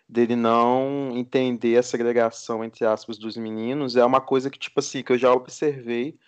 dele 0.08 0.34
não 0.34 1.12
entender 1.14 1.76
a 1.78 1.84
segregação, 1.84 2.64
entre 2.64 2.84
aspas, 2.84 3.16
dos 3.16 3.36
meninos, 3.36 3.94
é 3.94 4.04
uma 4.04 4.20
coisa 4.20 4.50
que, 4.50 4.58
tipo 4.58 4.80
assim, 4.80 5.04
que 5.04 5.12
eu 5.12 5.18
já 5.18 5.32
observei, 5.32 6.18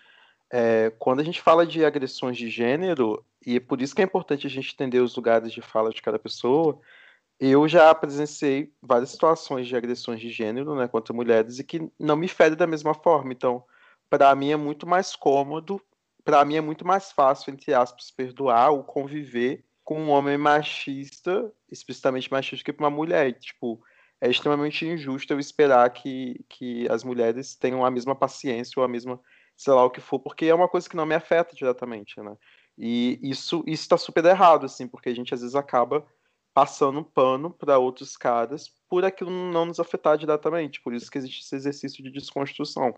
é, 0.52 0.92
quando 1.00 1.18
a 1.18 1.24
gente 1.24 1.42
fala 1.42 1.66
de 1.66 1.84
agressões 1.84 2.36
de 2.36 2.48
gênero, 2.48 3.24
e 3.46 3.56
é 3.56 3.60
por 3.60 3.80
isso 3.82 3.94
que 3.94 4.02
é 4.02 4.04
importante 4.04 4.46
a 4.46 4.50
gente 4.50 4.72
entender 4.72 5.00
os 5.00 5.16
lugares 5.16 5.52
de 5.52 5.60
fala 5.60 5.90
de 5.90 6.02
cada 6.02 6.18
pessoa, 6.18 6.80
eu 7.38 7.68
já 7.68 7.94
presenciei 7.94 8.72
várias 8.80 9.10
situações 9.10 9.66
de 9.66 9.76
agressões 9.76 10.20
de 10.20 10.30
gênero, 10.30 10.74
né, 10.74 10.88
contra 10.88 11.14
mulheres, 11.14 11.58
e 11.58 11.64
que 11.64 11.90
não 11.98 12.16
me 12.16 12.28
fere 12.28 12.54
da 12.56 12.66
mesma 12.66 12.94
forma, 12.94 13.32
então 13.32 13.64
para 14.08 14.34
mim 14.34 14.50
é 14.50 14.56
muito 14.56 14.86
mais 14.86 15.16
cômodo, 15.16 15.80
para 16.24 16.44
mim 16.44 16.56
é 16.56 16.60
muito 16.60 16.86
mais 16.86 17.12
fácil, 17.12 17.52
entre 17.52 17.74
aspas, 17.74 18.10
perdoar 18.10 18.70
ou 18.70 18.82
conviver 18.84 19.64
com 19.84 20.00
um 20.00 20.10
homem 20.10 20.38
machista, 20.38 21.52
explicitamente 21.70 22.30
machista, 22.30 22.64
que 22.64 22.72
para 22.72 22.84
uma 22.84 22.90
mulher. 22.90 23.32
Tipo, 23.34 23.82
é 24.20 24.30
extremamente 24.30 24.86
injusto 24.86 25.32
eu 25.32 25.38
esperar 25.38 25.88
que, 25.90 26.42
que 26.48 26.88
as 26.90 27.04
mulheres 27.04 27.54
tenham 27.54 27.84
a 27.84 27.90
mesma 27.90 28.14
paciência 28.16 28.80
ou 28.80 28.84
a 28.84 28.88
mesma, 28.88 29.20
sei 29.54 29.74
lá 29.74 29.84
o 29.84 29.90
que 29.90 30.00
for, 30.00 30.18
porque 30.18 30.46
é 30.46 30.54
uma 30.54 30.68
coisa 30.68 30.88
que 30.88 30.96
não 30.96 31.04
me 31.04 31.14
afeta 31.14 31.54
diretamente, 31.54 32.18
né? 32.20 32.34
E 32.76 33.18
isso 33.22 33.62
está 33.66 33.96
super 33.96 34.24
errado, 34.24 34.66
assim, 34.66 34.86
porque 34.88 35.08
a 35.08 35.14
gente 35.14 35.32
às 35.32 35.40
vezes 35.40 35.54
acaba 35.54 36.04
passando 36.52 37.04
pano 37.04 37.50
para 37.50 37.78
outros 37.78 38.16
caras 38.16 38.72
por 38.88 39.04
aquilo 39.04 39.30
não 39.30 39.66
nos 39.66 39.80
afetar 39.80 40.16
diretamente. 40.16 40.80
Por 40.80 40.94
isso 40.94 41.10
que 41.10 41.18
existe 41.18 41.42
esse 41.42 41.56
exercício 41.56 42.02
de 42.02 42.10
desconstrução. 42.12 42.94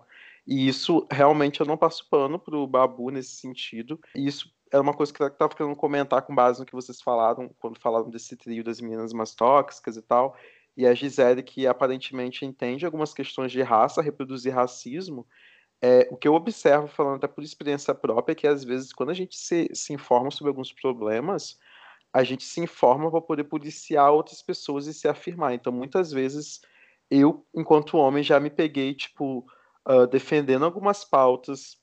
E 0.47 0.69
isso 0.69 1.07
realmente 1.11 1.61
eu 1.61 1.67
não 1.67 1.77
passo 1.77 2.07
pano 2.09 2.39
pro 2.39 2.67
Babu 2.67 3.11
nesse 3.11 3.37
sentido. 3.37 3.99
E 4.15 4.27
isso 4.27 4.53
é 4.71 4.79
uma 4.79 4.93
coisa 4.93 5.13
que 5.13 5.23
eu 5.23 5.27
estava 5.27 5.55
querendo 5.55 5.75
comentar 5.75 6.23
com 6.23 6.35
base 6.35 6.61
no 6.61 6.67
que 6.67 6.75
vocês 6.75 7.01
falaram, 7.01 7.51
quando 7.59 7.81
falaram 7.81 8.11
desse 8.11 8.37
trio 8.37 8.63
das 8.63 8.81
meninas 8.81 9.13
mais 9.13 9.35
tóxicas 9.35 9.97
e 9.97 10.03
tal. 10.03 10.37
E 10.77 10.87
a 10.87 10.93
Gisele, 10.93 11.43
que 11.43 11.67
aparentemente 11.67 12.45
entende 12.45 12.85
algumas 12.85 13.15
questões 13.15 13.51
de 13.51 13.63
raça, 13.63 14.03
reproduzir 14.03 14.55
racismo. 14.55 15.27
É, 15.81 16.09
o 16.11 16.17
que 16.17 16.27
eu 16.27 16.35
observo, 16.35 16.89
falando 16.89 17.17
até 17.17 17.29
por 17.29 17.45
experiência 17.45 17.95
própria, 17.95 18.33
é 18.33 18.35
que 18.35 18.47
às 18.47 18.65
vezes, 18.65 18.93
quando 18.93 19.11
a 19.11 19.15
gente 19.15 19.37
se, 19.37 19.69
se 19.75 19.93
informa 19.93 20.31
sobre 20.31 20.49
alguns 20.49 20.73
problemas, 20.73 21.59
a 22.13 22.25
gente 22.25 22.45
se 22.45 22.61
informa 22.61 23.11
para 23.11 23.21
poder 23.21 23.45
policiar 23.45 24.11
outras 24.11 24.41
pessoas 24.41 24.87
e 24.87 24.95
se 24.95 25.07
afirmar. 25.07 25.55
Então, 25.55 25.73
muitas 25.73 26.11
vezes, 26.11 26.63
eu, 27.11 27.45
enquanto 27.55 27.99
homem, 27.99 28.23
já 28.23 28.41
me 28.41 28.49
peguei, 28.49 28.95
tipo, 28.95 29.47
uh, 29.87 30.07
defendendo 30.07 30.65
algumas 30.65 31.05
pautas 31.05 31.79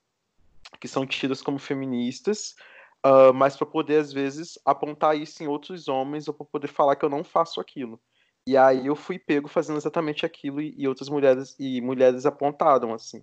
que 0.80 0.88
são 0.88 1.06
tidas 1.06 1.42
como 1.42 1.60
feministas, 1.60 2.56
uh, 3.06 3.34
mas 3.34 3.56
para 3.56 3.68
poder, 3.68 3.98
às 4.00 4.12
vezes, 4.12 4.58
apontar 4.66 5.16
isso 5.16 5.44
em 5.44 5.48
outros 5.48 5.88
homens 5.88 6.28
ou 6.28 6.34
para 6.34 6.46
poder 6.46 6.68
falar 6.68 6.96
que 6.96 7.06
eu 7.06 7.10
não 7.10 7.24
faço 7.24 7.62
aquilo. 7.62 8.00
E 8.46 8.58
aí 8.58 8.88
eu 8.88 8.96
fui 8.96 9.18
pego 9.18 9.48
fazendo 9.48 9.78
exatamente 9.78 10.26
aquilo 10.26 10.60
e, 10.60 10.74
e 10.78 10.88
outras 10.88 11.08
mulheres 11.10 11.56
e 11.58 11.80
mulheres 11.80 12.26
apontaram 12.26 12.94
assim. 12.94 13.22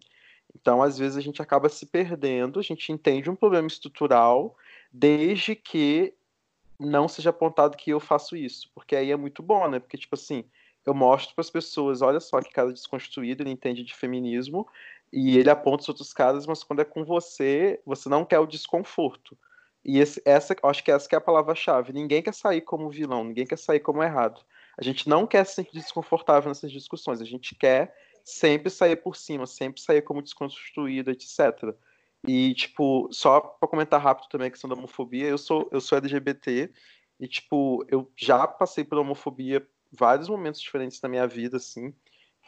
Então, 0.55 0.83
às 0.83 0.99
vezes 0.99 1.17
a 1.17 1.21
gente 1.21 1.41
acaba 1.41 1.69
se 1.69 1.87
perdendo, 1.87 2.59
a 2.59 2.63
gente 2.63 2.93
entende 2.93 3.31
um 3.31 3.37
problema 3.37 3.69
estrutural, 3.69 4.57
desde 4.93 5.55
que 5.55 6.15
não 6.79 7.09
seja 7.09 7.31
apontado 7.31 7.77
que 7.77 7.91
eu 7.91 8.01
faço 8.01 8.37
isso, 8.37 8.71
porque 8.75 8.97
aí 8.97 9.11
é 9.11 9.17
muito 9.17 9.43
bom, 9.43 9.69
né? 9.69 9.79
Porque, 9.79 9.99
tipo 9.99 10.15
assim, 10.15 10.45
eu 10.85 10.95
mostro 10.95 11.35
para 11.35 11.43
as 11.43 11.51
pessoas, 11.51 12.01
olha 12.03 12.21
só 12.21 12.41
que 12.41 12.51
cara 12.51 12.73
desconstruído, 12.73 13.43
ele 13.43 13.51
entende 13.51 13.85
de 13.85 13.95
feminismo, 13.95 14.67
e 15.13 15.37
ele 15.37 15.51
aponta 15.51 15.83
os 15.83 15.89
outros 15.89 16.13
caras, 16.13 16.47
mas 16.47 16.63
quando 16.63 16.81
é 16.81 16.85
com 16.85 17.05
você, 17.05 17.81
você 17.85 18.09
não 18.09 18.25
quer 18.25 18.39
o 18.39 18.47
desconforto. 18.47 19.37
E 19.85 19.99
esse, 19.99 20.23
essa, 20.25 20.55
acho 20.63 20.85
que 20.85 20.91
essa 20.91 21.09
que 21.09 21.15
é 21.15 21.19
a 21.19 21.23
palavra-chave. 21.23 21.93
Ninguém 21.93 22.23
quer 22.23 22.35
sair 22.35 22.61
como 22.61 22.91
vilão, 22.91 23.25
ninguém 23.25 23.47
quer 23.47 23.59
sair 23.59 23.81
como 23.81 24.03
errado. 24.03 24.41
A 24.79 24.83
gente 24.83 25.09
não 25.09 25.27
quer 25.27 25.45
se 25.45 25.55
sentir 25.57 25.73
desconfortável 25.73 26.49
nessas 26.49 26.71
discussões, 26.71 27.21
a 27.21 27.25
gente 27.25 27.55
quer 27.55 27.95
sempre 28.25 28.71
sair 28.71 28.97
por 28.97 29.17
cima, 29.17 29.47
sempre 29.47 29.81
sair 29.81 30.03
como 30.03 30.23
desconstruído, 30.23 31.11
etc. 31.11 31.75
E, 32.27 32.55
tipo, 32.55 33.09
só 33.11 33.41
para 33.41 33.69
comentar 33.69 34.01
rápido 34.01 34.29
também 34.29 34.49
a 34.49 34.51
questão 34.51 34.69
da 34.69 34.77
homofobia, 34.77 35.27
eu 35.27 35.39
sou, 35.39 35.69
eu 35.73 35.81
sou 35.81 35.99
LGBT 35.99 36.71
e, 37.19 37.29
tipo, 37.29 37.85
eu 37.89 38.11
já 38.17 38.47
passei 38.47 38.85
por 38.85 38.99
homofobia 38.99 39.67
vários 39.91 40.29
momentos 40.29 40.61
diferentes 40.61 41.01
na 41.01 41.09
minha 41.09 41.27
vida, 41.27 41.57
assim, 41.57 41.95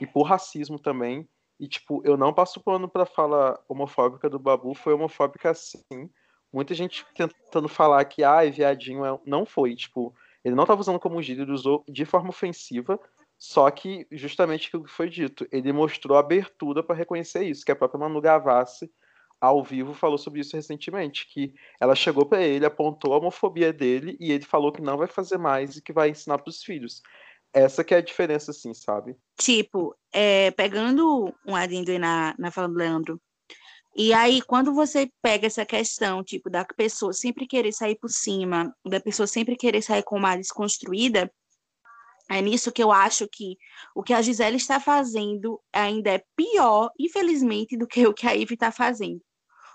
e 0.00 0.06
por 0.06 0.22
racismo 0.22 0.78
também. 0.78 1.28
E, 1.58 1.68
tipo, 1.68 2.02
eu 2.04 2.16
não 2.16 2.32
passo 2.32 2.60
pano 2.60 2.88
pra 2.88 3.06
fala 3.06 3.62
homofóbica 3.68 4.28
do 4.28 4.38
Babu, 4.38 4.74
foi 4.74 4.94
homofóbica 4.94 5.54
sim. 5.54 6.10
Muita 6.52 6.74
gente 6.74 7.06
tentando 7.14 7.68
falar 7.68 8.04
que, 8.04 8.22
ai, 8.22 8.48
ah, 8.48 8.50
viadinho, 8.50 9.04
é... 9.04 9.18
não 9.24 9.46
foi. 9.46 9.74
Tipo, 9.74 10.14
ele 10.44 10.54
não 10.54 10.64
estava 10.64 10.80
usando 10.80 11.00
como 11.00 11.22
gíria, 11.22 11.42
ele 11.42 11.52
usou 11.52 11.84
de 11.88 12.04
forma 12.04 12.30
ofensiva, 12.30 13.00
só 13.42 13.68
que, 13.72 14.06
justamente 14.12 14.68
aquilo 14.68 14.84
que 14.84 14.90
foi 14.92 15.10
dito, 15.10 15.44
ele 15.50 15.72
mostrou 15.72 16.16
abertura 16.16 16.80
para 16.80 16.94
reconhecer 16.94 17.42
isso, 17.42 17.64
que 17.64 17.72
a 17.72 17.76
própria 17.76 17.98
Manu 17.98 18.20
Gavassi 18.20 18.88
ao 19.40 19.64
vivo 19.64 19.92
falou 19.92 20.16
sobre 20.16 20.38
isso 20.38 20.54
recentemente, 20.54 21.26
que 21.26 21.52
ela 21.80 21.96
chegou 21.96 22.24
para 22.24 22.40
ele, 22.40 22.64
apontou 22.64 23.12
a 23.12 23.16
homofobia 23.16 23.72
dele 23.72 24.16
e 24.20 24.30
ele 24.30 24.44
falou 24.44 24.70
que 24.70 24.80
não 24.80 24.96
vai 24.96 25.08
fazer 25.08 25.38
mais 25.38 25.76
e 25.76 25.82
que 25.82 25.92
vai 25.92 26.10
ensinar 26.10 26.38
para 26.38 26.50
os 26.50 26.62
filhos. 26.62 27.02
Essa 27.52 27.82
que 27.82 27.92
é 27.92 27.96
a 27.96 28.00
diferença, 28.00 28.52
assim, 28.52 28.72
sabe? 28.74 29.16
Tipo, 29.36 29.92
é, 30.12 30.52
pegando 30.52 31.34
um 31.44 31.56
adendo 31.56 31.90
aí 31.90 31.98
na, 31.98 32.36
na 32.38 32.52
fala 32.52 32.68
do 32.68 32.76
Leandro, 32.76 33.20
e 33.96 34.14
aí 34.14 34.40
quando 34.40 34.72
você 34.72 35.10
pega 35.20 35.48
essa 35.48 35.66
questão, 35.66 36.22
tipo, 36.22 36.48
da 36.48 36.64
pessoa 36.64 37.12
sempre 37.12 37.48
querer 37.48 37.72
sair 37.72 37.98
por 37.98 38.08
cima, 38.08 38.72
da 38.86 39.00
pessoa 39.00 39.26
sempre 39.26 39.56
querer 39.56 39.82
sair 39.82 40.04
com 40.04 40.16
uma 40.16 40.36
desconstruída, 40.36 41.28
é 42.30 42.40
nisso 42.40 42.72
que 42.72 42.82
eu 42.82 42.90
acho 42.90 43.28
que 43.28 43.56
o 43.94 44.02
que 44.02 44.14
a 44.14 44.22
Gisele 44.22 44.56
está 44.56 44.80
fazendo 44.80 45.60
ainda 45.72 46.10
é 46.10 46.24
pior, 46.36 46.90
infelizmente, 46.98 47.76
do 47.76 47.86
que 47.86 48.06
o 48.06 48.14
que 48.14 48.26
a 48.26 48.34
Ive 48.34 48.54
está 48.54 48.70
fazendo. 48.70 49.20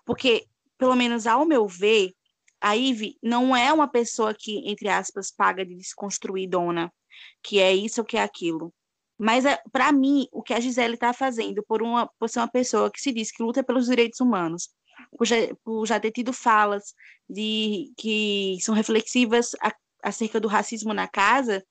Porque, 0.06 0.48
pelo 0.78 0.96
menos 0.96 1.28
ao 1.28 1.46
meu 1.46 1.68
ver, 1.68 2.14
a 2.60 2.76
Ive 2.76 3.18
não 3.22 3.56
é 3.56 3.72
uma 3.72 3.88
pessoa 3.88 4.34
que, 4.34 4.70
entre 4.70 4.88
aspas, 4.90 5.32
paga 5.32 5.66
de 5.66 5.76
desconstruir 5.76 6.50
dona, 6.50 6.92
que 7.44 7.60
é 7.60 7.74
isso 7.74 8.04
que 8.04 8.18
é 8.18 8.24
aquilo. 8.24 8.74
Mas, 9.18 9.46
é, 9.46 9.62
para 9.72 9.92
mim, 9.92 10.28
o 10.32 10.42
que 10.42 10.54
a 10.54 10.60
Gisele 10.60 10.94
está 10.94 11.12
fazendo 11.14 11.64
por, 11.68 11.82
uma, 11.82 12.08
por 12.20 12.30
ser 12.30 12.40
uma 12.40 12.48
pessoa 12.48 12.92
que 12.92 13.02
se 13.02 13.12
diz 13.12 13.32
que 13.32 13.44
luta 13.44 13.64
pelos 13.64 13.88
direitos 13.88 14.20
humanos, 14.20 14.70
por 15.18 15.26
já, 15.26 15.36
por 15.64 15.86
já 15.86 16.00
ter 16.00 16.12
tido 16.12 16.32
falas 16.32 16.94
de 17.30 17.92
que 17.98 18.58
são 18.62 18.74
reflexivas 18.76 19.52
a, 19.62 19.74
acerca 20.04 20.40
do 20.40 20.48
racismo 20.48 20.94
na 20.94 21.08
casa, 21.08 21.64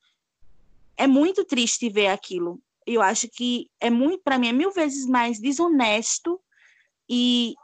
é 0.97 1.07
muito 1.07 1.45
triste 1.45 1.89
ver 1.89 2.09
aquilo. 2.09 2.61
Eu 2.87 3.03
acho 3.03 3.29
que 3.29 3.69
é 3.81 3.91
muito, 3.91 4.23
para 4.23 4.39
mim, 4.39 4.49
é 4.49 4.53
mil 4.53 4.71
vezes 4.71 5.07
mais 5.07 5.41
desonesto 5.41 6.41
e 7.09 7.55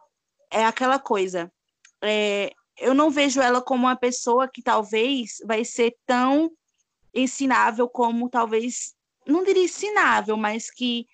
é 0.51 0.65
aquela 0.65 0.99
coisa. 0.99 1.53
É, 2.03 2.53
eu 2.79 2.95
não 2.95 3.11
vejo 3.11 3.41
ela 3.41 3.63
como 3.63 3.85
uma 3.85 3.97
pessoa 3.97 4.49
que 4.49 4.63
talvez 4.63 5.39
vai 5.47 5.65
ser 5.65 5.97
tão 6.05 6.51
ensinável 7.15 7.89
como 7.89 8.29
talvez, 8.29 8.95
não 9.27 9.45
diria 9.45 9.65
ensinável, 9.65 10.37
mas 10.37 10.71
que 10.71 11.07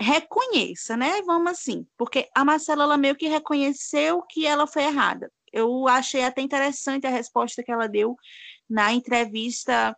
reconheça, 0.00 0.96
né? 0.96 1.22
Vamos 1.22 1.52
assim, 1.52 1.86
porque 1.96 2.28
a 2.34 2.44
Marcela 2.44 2.84
ela 2.84 2.96
meio 2.96 3.14
que 3.14 3.28
reconheceu 3.28 4.22
que 4.22 4.46
ela 4.46 4.66
foi 4.66 4.84
errada. 4.84 5.30
Eu 5.52 5.86
achei 5.86 6.24
até 6.24 6.40
interessante 6.40 7.06
a 7.06 7.10
resposta 7.10 7.62
que 7.62 7.70
ela 7.70 7.86
deu 7.86 8.16
na 8.68 8.92
entrevista 8.92 9.96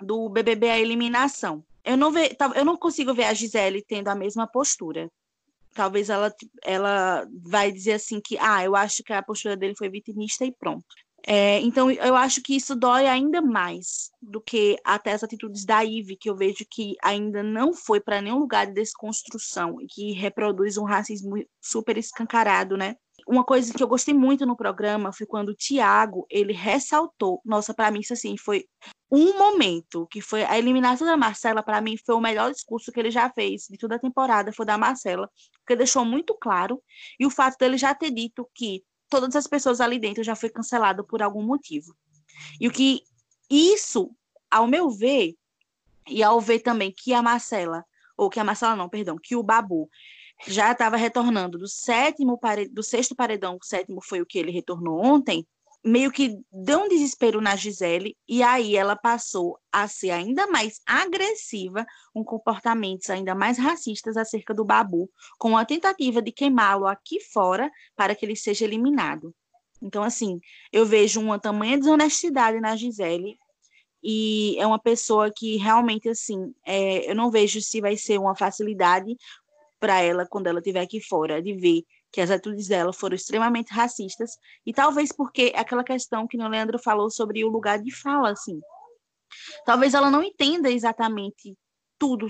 do 0.00 0.28
BBB 0.28 0.68
a 0.68 0.78
eliminação. 0.78 1.64
Eu 1.84 1.96
não, 1.96 2.10
ve, 2.10 2.36
eu 2.54 2.64
não 2.64 2.76
consigo 2.76 3.14
ver 3.14 3.24
a 3.24 3.34
Gisele 3.34 3.84
tendo 3.86 4.08
a 4.08 4.14
mesma 4.14 4.46
postura. 4.46 5.10
Talvez 5.72 6.08
ela, 6.08 6.34
ela 6.64 7.26
vai 7.44 7.70
dizer 7.70 7.92
assim 7.92 8.20
que, 8.20 8.36
ah, 8.38 8.64
eu 8.64 8.74
acho 8.74 9.02
que 9.04 9.12
a 9.12 9.22
postura 9.22 9.56
dele 9.56 9.76
foi 9.76 9.88
vitimista 9.88 10.44
e 10.44 10.52
pronto. 10.52 10.86
É, 11.28 11.60
então, 11.60 11.90
eu 11.90 12.14
acho 12.14 12.40
que 12.40 12.54
isso 12.54 12.76
dói 12.76 13.06
ainda 13.06 13.42
mais 13.42 14.10
do 14.22 14.40
que 14.40 14.76
até 14.84 15.12
as 15.12 15.24
atitudes 15.24 15.64
da 15.64 15.84
Ive, 15.84 16.16
que 16.16 16.30
eu 16.30 16.36
vejo 16.36 16.64
que 16.70 16.94
ainda 17.02 17.42
não 17.42 17.74
foi 17.74 18.00
para 18.00 18.22
nenhum 18.22 18.38
lugar 18.38 18.66
de 18.66 18.74
desconstrução 18.74 19.80
e 19.80 19.86
que 19.86 20.12
reproduz 20.12 20.76
um 20.76 20.84
racismo 20.84 21.34
super 21.60 21.98
escancarado, 21.98 22.76
né? 22.76 22.94
Uma 23.26 23.42
coisa 23.42 23.72
que 23.74 23.82
eu 23.82 23.88
gostei 23.88 24.14
muito 24.14 24.46
no 24.46 24.56
programa 24.56 25.12
foi 25.12 25.26
quando 25.26 25.48
o 25.48 25.54
Tiago, 25.54 26.26
ele 26.30 26.52
ressaltou, 26.52 27.40
nossa, 27.44 27.74
para 27.74 27.90
mim 27.90 28.00
isso 28.00 28.12
assim 28.12 28.36
foi 28.36 28.66
um 29.10 29.36
momento, 29.36 30.06
que 30.10 30.20
foi 30.20 30.44
a 30.44 30.56
eliminação 30.56 31.06
da 31.06 31.16
Marcela, 31.16 31.62
para 31.62 31.80
mim 31.80 31.96
foi 31.96 32.14
o 32.14 32.20
melhor 32.20 32.52
discurso 32.52 32.92
que 32.92 33.00
ele 33.00 33.10
já 33.10 33.28
fez 33.30 33.66
de 33.68 33.76
toda 33.76 33.96
a 33.96 33.98
temporada, 33.98 34.52
foi 34.52 34.64
da 34.64 34.78
Marcela, 34.78 35.28
porque 35.58 35.74
deixou 35.74 36.04
muito 36.04 36.36
claro, 36.40 36.80
e 37.18 37.26
o 37.26 37.30
fato 37.30 37.56
dele 37.58 37.76
já 37.76 37.94
ter 37.94 38.12
dito 38.12 38.48
que 38.54 38.84
todas 39.08 39.34
as 39.34 39.46
pessoas 39.46 39.80
ali 39.80 39.98
dentro 39.98 40.22
já 40.22 40.36
foi 40.36 40.48
cancelado 40.48 41.04
por 41.04 41.22
algum 41.22 41.42
motivo. 41.42 41.96
E 42.60 42.68
o 42.68 42.72
que 42.72 43.02
isso, 43.50 44.10
ao 44.50 44.66
meu 44.66 44.90
ver, 44.90 45.34
e 46.08 46.22
ao 46.22 46.40
ver 46.40 46.60
também 46.60 46.92
que 46.96 47.12
a 47.12 47.22
Marcela, 47.22 47.84
ou 48.16 48.30
que 48.30 48.40
a 48.40 48.44
Marcela 48.44 48.76
não, 48.76 48.88
perdão, 48.88 49.16
que 49.20 49.36
o 49.36 49.42
Babu 49.42 49.88
já 50.46 50.72
estava 50.72 50.96
retornando 50.96 51.58
do 51.58 51.68
sétimo 51.68 52.38
paredão, 52.38 52.74
do 52.74 52.82
sexto 52.82 53.14
paredão, 53.14 53.56
o 53.60 53.64
sétimo 53.64 54.00
foi 54.02 54.20
o 54.20 54.26
que 54.26 54.38
ele 54.38 54.50
retornou 54.50 55.02
ontem, 55.04 55.46
meio 55.86 56.10
que 56.10 56.36
deu 56.52 56.80
um 56.80 56.88
desespero 56.88 57.40
na 57.40 57.54
Gisele 57.54 58.16
e 58.28 58.42
aí 58.42 58.74
ela 58.74 58.96
passou 58.96 59.56
a 59.70 59.86
ser 59.86 60.10
ainda 60.10 60.46
mais 60.48 60.80
agressiva, 60.84 61.86
com 62.12 62.24
comportamentos 62.24 63.08
ainda 63.08 63.34
mais 63.34 63.56
racistas 63.56 64.16
acerca 64.16 64.52
do 64.52 64.64
Babu, 64.64 65.08
com 65.38 65.56
a 65.56 65.64
tentativa 65.64 66.20
de 66.20 66.32
queimá-lo 66.32 66.86
aqui 66.86 67.20
fora 67.20 67.70
para 67.94 68.16
que 68.16 68.26
ele 68.26 68.34
seja 68.34 68.64
eliminado. 68.64 69.32
Então, 69.80 70.02
assim, 70.02 70.40
eu 70.72 70.84
vejo 70.84 71.20
uma 71.20 71.38
tamanha 71.38 71.78
desonestidade 71.78 72.60
na 72.60 72.74
Gisele 72.74 73.38
e 74.02 74.56
é 74.58 74.66
uma 74.66 74.78
pessoa 74.78 75.32
que 75.34 75.56
realmente, 75.56 76.08
assim, 76.08 76.52
é, 76.64 77.08
eu 77.08 77.14
não 77.14 77.30
vejo 77.30 77.60
se 77.60 77.80
vai 77.80 77.96
ser 77.96 78.18
uma 78.18 78.34
facilidade 78.34 79.16
para 79.86 80.02
ela 80.02 80.26
quando 80.26 80.48
ela 80.48 80.58
estiver 80.58 80.80
aqui 80.80 81.00
fora, 81.00 81.40
de 81.40 81.54
ver 81.54 81.84
que 82.10 82.20
as 82.20 82.28
atitudes 82.28 82.66
dela 82.66 82.92
foram 82.92 83.14
extremamente 83.14 83.72
racistas, 83.72 84.32
e 84.66 84.72
talvez 84.72 85.12
porque 85.12 85.52
aquela 85.54 85.84
questão 85.84 86.26
que 86.26 86.36
o 86.36 86.48
Leandro 86.48 86.76
falou 86.76 87.08
sobre 87.08 87.44
o 87.44 87.48
lugar 87.48 87.80
de 87.80 87.94
fala, 87.94 88.32
assim. 88.32 88.60
Talvez 89.64 89.94
ela 89.94 90.10
não 90.10 90.24
entenda 90.24 90.68
exatamente 90.68 91.56
tudo, 91.96 92.26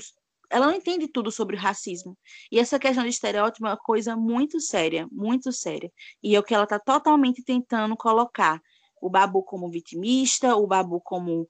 ela 0.51 0.67
não 0.67 0.75
entende 0.75 1.09
tudo 1.09 1.31
sobre 1.31 1.57
o 1.57 1.59
racismo. 1.59 2.15
E 2.53 2.59
essa 2.59 2.79
questão 2.79 3.05
de 3.05 3.09
estereótipo 3.11 3.67
é 3.67 3.71
uma 3.71 3.77
coisa 3.79 4.15
muito 4.15 4.61
séria, 4.61 5.09
muito 5.11 5.51
séria. 5.51 5.91
E 6.23 6.37
é 6.37 6.39
o 6.39 6.43
que 6.43 6.55
ela 6.55 6.65
está 6.65 6.79
totalmente 6.79 7.43
tentando 7.43 7.97
colocar. 7.97 8.61
O 9.01 9.09
Babu 9.09 9.43
como 9.43 9.71
vitimista, 9.71 10.57
o 10.57 10.67
Babu 10.67 11.01
como 11.01 11.49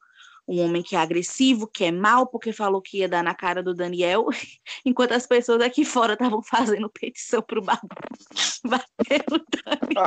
um 0.49 0.61
homem 0.61 0.83
que 0.83 0.95
é 0.95 0.99
agressivo, 0.99 1.67
que 1.67 1.85
é 1.85 1.91
mal, 1.91 2.27
porque 2.27 2.53
falou 2.53 2.81
que 2.81 2.99
ia 2.99 3.09
dar 3.09 3.23
na 3.23 3.35
cara 3.35 3.63
do 3.63 3.75
Daniel, 3.75 4.27
enquanto 4.85 5.13
as 5.13 5.27
pessoas 5.27 5.61
aqui 5.61 5.85
fora 5.85 6.13
estavam 6.13 6.41
fazendo 6.45 6.89
petição 6.89 7.43
pro 7.43 7.63
Babu 7.63 7.89
bater 8.65 9.25
no 9.31 9.45
Daniel. 9.65 10.07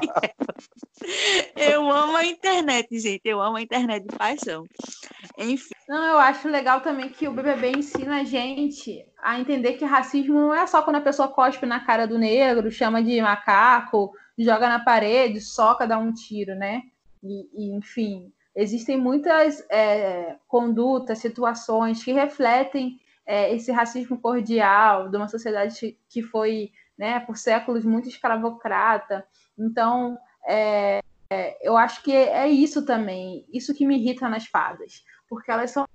Eu 1.56 1.90
amo 1.92 2.16
a 2.16 2.26
internet, 2.26 2.98
gente, 3.00 3.22
eu 3.26 3.42
amo 3.42 3.58
a 3.58 3.62
internet 3.62 4.08
de 4.08 4.16
paixão. 4.16 4.66
Enfim. 5.38 5.74
Não, 5.88 6.06
eu 6.06 6.20
acho 6.20 6.48
legal 6.48 6.82
também 6.82 7.10
que 7.10 7.28
o 7.28 7.34
BBB 7.34 7.72
ensina 7.78 8.22
a 8.22 8.24
gente 8.24 9.06
a 9.22 9.40
entender 9.40 9.74
que 9.74 9.86
racismo 9.86 10.34
não 10.34 10.54
é 10.54 10.66
só 10.68 10.82
quando 10.82 10.98
a 10.98 11.02
pessoa 11.02 11.28
cospe 11.28 11.66
na 11.66 11.80
cara 11.80 12.06
do 12.06 12.18
negro, 12.18 12.72
chama 12.72 13.04
de 13.04 13.22
macaco, 13.22 14.12
joga 14.38 14.70
na 14.70 14.80
parede, 14.80 15.42
soca, 15.42 15.88
dá 15.88 15.98
um 15.98 16.14
tiro, 16.14 16.56
né? 16.56 16.84
E, 17.24 17.50
e 17.54 17.76
enfim, 17.76 18.32
existem 18.60 18.98
muitas 18.98 19.66
é, 19.70 20.36
condutas, 20.48 21.20
situações 21.20 22.04
que 22.04 22.12
refletem 22.12 23.00
é, 23.26 23.54
esse 23.56 23.72
racismo 23.72 24.20
cordial 24.20 25.10
de 25.10 25.16
uma 25.16 25.30
sociedade 25.30 25.98
que 26.10 26.22
foi, 26.22 26.72
né, 26.98 27.22
por 27.22 27.38
séculos 27.38 27.86
muito 27.86 28.10
escravocrata. 28.10 29.26
Então, 29.58 30.18
é, 30.46 31.02
é, 31.30 31.58
eu 31.62 31.78
acho 31.78 32.04
que 32.04 32.12
é 32.12 32.50
isso 32.50 32.86
também, 32.86 33.46
isso 33.54 33.74
que 33.74 33.88
me 33.88 33.98
irrita 33.98 34.28
nas 34.28 34.46
fadas, 34.46 35.06
porque 35.30 35.50
elas 35.50 35.72
são 35.72 35.88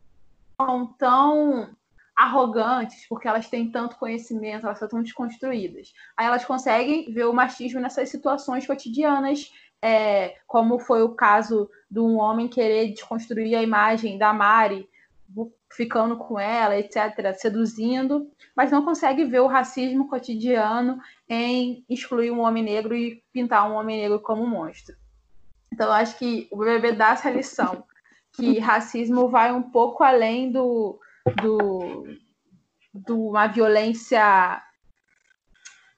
tão 0.99 1.77
arrogantes, 2.17 3.07
porque 3.09 3.27
elas 3.27 3.49
têm 3.49 3.71
tanto 3.71 3.97
conhecimento, 3.97 4.65
elas 4.65 4.79
são 4.79 4.89
tão 4.89 5.03
desconstruídas. 5.03 5.93
Aí 6.17 6.27
elas 6.27 6.45
conseguem 6.45 7.13
ver 7.13 7.25
o 7.25 7.33
machismo 7.33 7.81
nessas 7.81 8.09
situações 8.09 8.67
cotidianas 8.67 9.53
é, 9.85 10.37
como 10.47 10.79
foi 10.79 11.03
o 11.03 11.11
caso 11.11 11.69
de 11.91 12.01
um 12.01 12.19
homem 12.19 12.49
querer 12.49 12.89
desconstruir 12.89 13.55
a 13.55 13.63
imagem 13.63 14.17
da 14.17 14.33
Mari, 14.33 14.89
ficando 15.71 16.17
com 16.17 16.41
ela, 16.41 16.79
etc., 16.79 17.35
seduzindo, 17.37 18.31
mas 18.57 18.71
não 18.71 18.83
consegue 18.83 19.27
ver 19.27 19.41
o 19.41 19.47
racismo 19.47 20.09
cotidiano 20.09 20.99
em 21.29 21.85
excluir 21.87 22.31
um 22.31 22.41
homem 22.41 22.63
negro 22.63 22.97
e 22.97 23.23
pintar 23.31 23.71
um 23.71 23.75
homem 23.75 24.01
negro 24.01 24.19
como 24.21 24.43
um 24.43 24.49
monstro. 24.49 24.97
Então, 25.71 25.93
acho 25.93 26.17
que 26.17 26.49
o 26.51 26.57
BBB 26.57 26.93
dá 26.93 27.11
essa 27.11 27.29
lição, 27.29 27.85
que 28.33 28.59
racismo 28.59 29.29
vai 29.29 29.53
um 29.53 29.63
pouco 29.63 30.03
além 30.03 30.51
do, 30.51 30.99
do, 31.43 32.07
do 32.95 33.29
uma 33.29 33.49
violência 33.49 34.63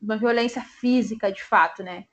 uma 0.02 0.16
violência 0.16 0.60
física 0.60 1.30
de 1.30 1.42
fato, 1.42 1.84
né? 1.84 2.06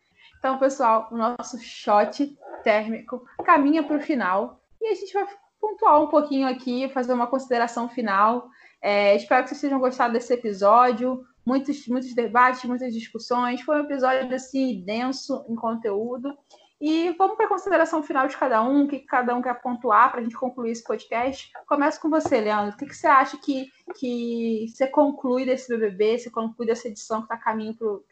Então, 0.43 0.57
pessoal, 0.57 1.07
o 1.09 1.15
nosso 1.15 1.57
shot 1.57 2.37
térmico 2.65 3.25
caminha 3.45 3.81
para 3.81 3.95
o 3.95 4.01
final 4.01 4.59
e 4.81 4.87
a 4.87 4.93
gente 4.93 5.13
vai 5.13 5.25
pontuar 5.57 6.03
um 6.03 6.07
pouquinho 6.07 6.49
aqui, 6.49 6.89
fazer 6.89 7.13
uma 7.13 7.27
consideração 7.27 7.87
final. 7.87 8.49
É, 8.81 9.15
espero 9.15 9.43
que 9.43 9.49
vocês 9.51 9.61
tenham 9.61 9.79
gostado 9.79 10.11
desse 10.11 10.33
episódio. 10.33 11.23
Muitos, 11.45 11.87
muitos 11.87 12.13
debates, 12.13 12.65
muitas 12.65 12.93
discussões. 12.93 13.61
Foi 13.61 13.77
um 13.77 13.85
episódio 13.85 14.35
assim 14.35 14.83
denso 14.83 15.45
em 15.47 15.55
conteúdo. 15.55 16.37
E 16.81 17.11
vamos 17.11 17.37
para 17.37 17.45
a 17.45 17.49
consideração 17.49 18.03
final 18.03 18.27
de 18.27 18.35
cada 18.35 18.61
um, 18.61 18.83
o 18.83 18.87
que 18.89 18.99
cada 18.99 19.33
um 19.33 19.41
quer 19.41 19.61
pontuar 19.61 20.11
para 20.11 20.19
a 20.19 20.23
gente 20.23 20.35
concluir 20.35 20.71
esse 20.71 20.83
podcast. 20.83 21.49
Começo 21.65 22.01
com 22.01 22.09
você, 22.09 22.41
Leandro. 22.41 22.75
O 22.75 22.77
que, 22.77 22.85
que 22.85 22.97
você 22.97 23.07
acha 23.07 23.37
que, 23.37 23.71
que 23.97 24.65
você 24.67 24.87
conclui 24.87 25.45
desse 25.45 25.69
BBB, 25.69 26.17
você 26.17 26.29
conclui 26.29 26.67
dessa 26.67 26.89
edição 26.89 27.25
que 27.25 27.33
está 27.33 27.37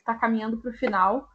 tá 0.05 0.15
caminhando 0.15 0.61
para 0.61 0.71
o 0.71 0.73
final? 0.73 1.27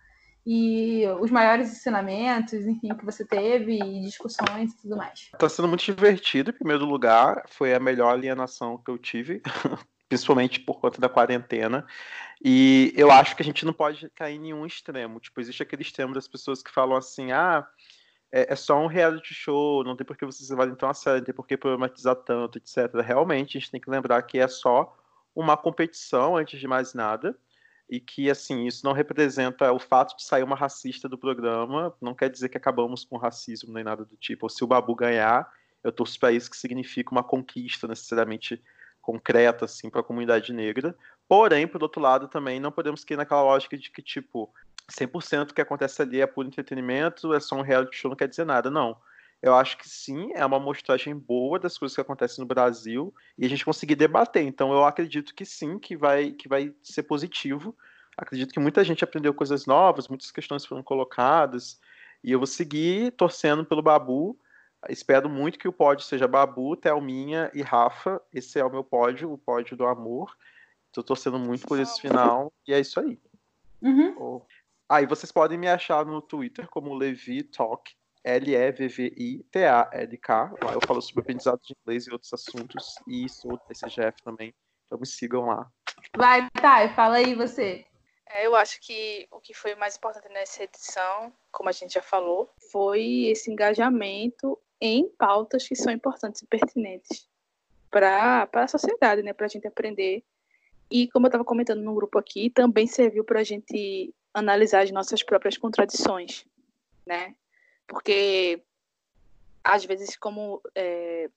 E 0.46 1.04
os 1.20 1.28
maiores 1.28 1.72
ensinamentos, 1.72 2.64
enfim, 2.64 2.94
que 2.94 3.04
você 3.04 3.24
teve, 3.24 3.80
e 3.82 4.00
discussões 4.00 4.72
e 4.72 4.76
tudo 4.76 4.96
mais. 4.96 5.28
Está 5.32 5.48
sendo 5.48 5.66
muito 5.66 5.84
divertido, 5.84 6.50
em 6.50 6.54
primeiro 6.54 6.84
lugar, 6.84 7.42
foi 7.48 7.74
a 7.74 7.80
melhor 7.80 8.12
alienação 8.12 8.78
que 8.78 8.88
eu 8.88 8.96
tive, 8.96 9.42
principalmente 10.08 10.60
por 10.60 10.78
conta 10.78 11.00
da 11.00 11.08
quarentena. 11.08 11.84
E 12.40 12.92
eu 12.94 13.10
acho 13.10 13.34
que 13.34 13.42
a 13.42 13.44
gente 13.44 13.66
não 13.66 13.72
pode 13.72 14.08
cair 14.10 14.36
em 14.36 14.38
nenhum 14.38 14.64
extremo. 14.64 15.18
Tipo, 15.18 15.40
existe 15.40 15.64
aquele 15.64 15.82
extremo 15.82 16.14
das 16.14 16.28
pessoas 16.28 16.62
que 16.62 16.70
falam 16.70 16.96
assim, 16.96 17.32
ah, 17.32 17.66
é, 18.30 18.52
é 18.52 18.54
só 18.54 18.78
um 18.78 18.86
reality 18.86 19.34
show, 19.34 19.82
não 19.82 19.96
tem 19.96 20.06
por 20.06 20.16
que 20.16 20.24
vocês 20.24 20.48
levarem 20.48 20.76
tão 20.76 20.88
a 20.88 20.94
sério, 20.94 21.18
não 21.18 21.24
tem 21.24 21.34
por 21.34 21.46
que 21.46 21.56
problematizar 21.56 22.14
tanto, 22.14 22.58
etc. 22.58 22.94
Realmente, 23.04 23.58
a 23.58 23.60
gente 23.60 23.72
tem 23.72 23.80
que 23.80 23.90
lembrar 23.90 24.22
que 24.22 24.38
é 24.38 24.46
só 24.46 24.96
uma 25.34 25.56
competição, 25.56 26.36
antes 26.36 26.60
de 26.60 26.68
mais 26.68 26.94
nada 26.94 27.36
e 27.88 28.00
que 28.00 28.28
assim 28.28 28.66
isso 28.66 28.84
não 28.84 28.92
representa 28.92 29.72
o 29.72 29.78
fato 29.78 30.16
de 30.16 30.24
sair 30.24 30.42
uma 30.42 30.56
racista 30.56 31.08
do 31.08 31.16
programa 31.16 31.94
não 32.00 32.14
quer 32.14 32.28
dizer 32.28 32.48
que 32.48 32.56
acabamos 32.56 33.04
com 33.04 33.16
o 33.16 33.18
racismo 33.18 33.72
nem 33.72 33.84
nada 33.84 34.04
do 34.04 34.16
tipo. 34.16 34.46
Ou 34.46 34.50
se 34.50 34.64
o 34.64 34.66
Babu 34.66 34.94
ganhar, 34.94 35.48
eu 35.84 35.92
torço 35.92 36.18
para 36.18 36.32
isso 36.32 36.50
que 36.50 36.56
significa 36.56 37.12
uma 37.12 37.22
conquista 37.22 37.86
necessariamente 37.86 38.60
concreta 39.00 39.66
assim 39.66 39.88
para 39.88 40.00
a 40.00 40.04
comunidade 40.04 40.52
negra. 40.52 40.96
Porém, 41.28 41.66
por 41.66 41.82
outro 41.82 42.02
lado, 42.02 42.26
também 42.26 42.58
não 42.58 42.72
podemos 42.72 43.04
cair 43.04 43.16
naquela 43.16 43.42
lógica 43.42 43.78
de 43.78 43.90
que 43.90 44.02
tipo 44.02 44.52
100% 44.90 45.52
que 45.52 45.60
acontece 45.60 46.02
ali 46.02 46.20
é 46.20 46.26
puro 46.26 46.48
entretenimento, 46.48 47.32
é 47.32 47.40
só 47.40 47.56
um 47.56 47.62
reality 47.62 47.96
show, 47.96 48.08
não 48.08 48.16
quer 48.16 48.28
dizer 48.28 48.44
nada. 48.44 48.70
Não. 48.70 48.96
Eu 49.42 49.54
acho 49.54 49.76
que 49.78 49.88
sim, 49.88 50.32
é 50.34 50.44
uma 50.44 50.58
mostragem 50.58 51.14
boa 51.14 51.58
das 51.58 51.76
coisas 51.76 51.94
que 51.94 52.00
acontecem 52.00 52.42
no 52.42 52.46
Brasil 52.46 53.14
e 53.38 53.44
a 53.44 53.48
gente 53.48 53.64
conseguir 53.64 53.94
debater. 53.94 54.42
Então 54.42 54.72
eu 54.72 54.84
acredito 54.84 55.34
que 55.34 55.44
sim, 55.44 55.78
que 55.78 55.96
vai, 55.96 56.32
que 56.32 56.48
vai 56.48 56.74
ser 56.82 57.02
positivo. 57.04 57.76
Acredito 58.16 58.52
que 58.52 58.60
muita 58.60 58.82
gente 58.82 59.04
aprendeu 59.04 59.34
coisas 59.34 59.66
novas, 59.66 60.08
muitas 60.08 60.30
questões 60.30 60.64
foram 60.64 60.82
colocadas 60.82 61.78
e 62.24 62.32
eu 62.32 62.38
vou 62.38 62.46
seguir 62.46 63.12
torcendo 63.12 63.64
pelo 63.64 63.82
Babu. 63.82 64.38
Espero 64.88 65.28
muito 65.28 65.58
que 65.58 65.68
o 65.68 65.72
pódio 65.72 66.04
seja 66.04 66.26
Babu, 66.26 66.76
Thelminha 66.76 67.50
e 67.52 67.60
Rafa. 67.60 68.20
Esse 68.32 68.58
é 68.58 68.64
o 68.64 68.70
meu 68.70 68.82
pódio, 68.82 69.32
o 69.32 69.38
pódio 69.38 69.76
do 69.76 69.86
amor. 69.86 70.34
Estou 70.88 71.04
torcendo 71.04 71.38
muito 71.38 71.66
por 71.66 71.78
esse 71.78 72.00
final 72.00 72.52
e 72.66 72.72
é 72.72 72.80
isso 72.80 72.98
aí. 72.98 73.18
Uhum. 73.82 74.40
Aí 74.88 75.04
ah, 75.04 75.08
vocês 75.08 75.30
podem 75.30 75.58
me 75.58 75.68
achar 75.68 76.06
no 76.06 76.22
Twitter 76.22 76.68
como 76.68 76.94
Levi 76.94 77.42
Talk, 77.42 77.94
L-E-V-V-I-T-A-L-K. 78.26 78.94
Lá 80.62 80.72
eu 80.72 80.80
falo 80.84 81.00
sobre 81.00 81.20
aprendizado 81.20 81.60
de 81.62 81.76
inglês 81.80 82.08
e 82.08 82.12
outros 82.12 82.32
assuntos. 82.32 82.96
E 83.06 83.28
sou 83.28 83.52
do 83.52 83.58
TCGF 83.58 84.20
também. 84.24 84.52
Então 84.84 84.98
me 84.98 85.06
sigam 85.06 85.46
lá. 85.46 85.70
Vai, 86.16 86.48
Thay, 86.60 86.92
fala 86.94 87.18
aí 87.18 87.36
você. 87.36 87.86
É, 88.28 88.44
eu 88.44 88.56
acho 88.56 88.80
que 88.80 89.28
o 89.30 89.40
que 89.40 89.54
foi 89.54 89.76
mais 89.76 89.96
importante 89.96 90.28
nessa 90.28 90.64
edição, 90.64 91.32
como 91.52 91.68
a 91.68 91.72
gente 91.72 91.94
já 91.94 92.02
falou, 92.02 92.50
foi 92.72 93.26
esse 93.26 93.48
engajamento 93.48 94.58
em 94.80 95.08
pautas 95.16 95.66
que 95.66 95.76
são 95.76 95.92
importantes 95.92 96.42
e 96.42 96.46
pertinentes 96.46 97.28
para 97.88 98.48
a 98.52 98.66
sociedade, 98.66 99.22
né? 99.22 99.32
Para 99.32 99.46
a 99.46 99.48
gente 99.48 99.68
aprender. 99.68 100.24
E 100.90 101.08
como 101.10 101.26
eu 101.26 101.28
estava 101.28 101.44
comentando 101.44 101.82
no 101.82 101.94
grupo 101.94 102.18
aqui, 102.18 102.50
também 102.50 102.88
serviu 102.88 103.24
para 103.24 103.40
a 103.40 103.44
gente 103.44 104.12
analisar 104.34 104.82
as 104.82 104.90
nossas 104.90 105.22
próprias 105.22 105.56
contradições, 105.56 106.44
né? 107.06 107.36
Porque 107.86 108.62
às 109.62 109.84
vezes, 109.84 110.16
como 110.16 110.60
é, 110.74 111.28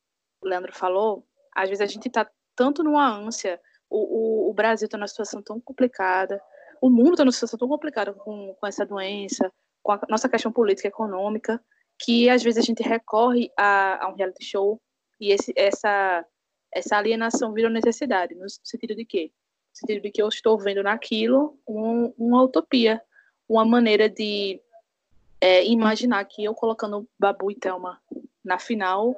o 0.41 0.47
Leandro 0.47 0.73
falou, 0.73 1.25
às 1.55 1.69
vezes 1.69 1.81
a 1.81 1.85
gente 1.85 2.07
está 2.07 2.29
tanto 2.55 2.83
numa 2.83 3.07
ânsia, 3.07 3.59
o, 3.89 4.47
o, 4.47 4.49
o 4.49 4.53
Brasil 4.53 4.85
está 4.85 4.97
numa 4.97 5.07
situação 5.07 5.41
tão 5.41 5.59
complicada, 5.59 6.41
o 6.81 6.89
mundo 6.89 7.11
está 7.11 7.25
numa 7.25 7.31
situação 7.31 7.57
tão 7.57 7.67
complicada 7.67 8.13
com, 8.13 8.55
com 8.59 8.67
essa 8.67 8.85
doença, 8.85 9.51
com 9.81 9.93
a 9.93 10.01
nossa 10.09 10.29
questão 10.29 10.51
política 10.51 10.87
e 10.87 10.89
econômica, 10.89 11.63
que 11.97 12.29
às 12.29 12.43
vezes 12.43 12.63
a 12.63 12.65
gente 12.65 12.83
recorre 12.83 13.51
a, 13.57 14.05
a 14.05 14.09
um 14.09 14.15
reality 14.15 14.43
show 14.43 14.79
e 15.19 15.31
esse, 15.31 15.51
essa, 15.55 16.25
essa 16.71 16.97
alienação 16.97 17.53
vira 17.53 17.69
necessidade, 17.69 18.35
no 18.35 18.45
sentido 18.49 18.95
de 18.95 19.05
quê? 19.05 19.31
sentido 19.79 20.01
de 20.01 20.11
que 20.11 20.21
eu 20.21 20.27
estou 20.27 20.57
vendo 20.57 20.83
naquilo 20.83 21.57
um, 21.67 22.13
uma 22.17 22.43
utopia, 22.43 23.01
uma 23.47 23.65
maneira 23.65 24.09
de 24.09 24.61
é, 25.41 25.65
imaginar 25.65 26.23
que 26.25 26.43
eu 26.43 26.53
colocando 26.53 27.07
Babu 27.17 27.51
e 27.51 27.55
Thelma 27.55 28.01
na 28.43 28.59
final, 28.59 29.15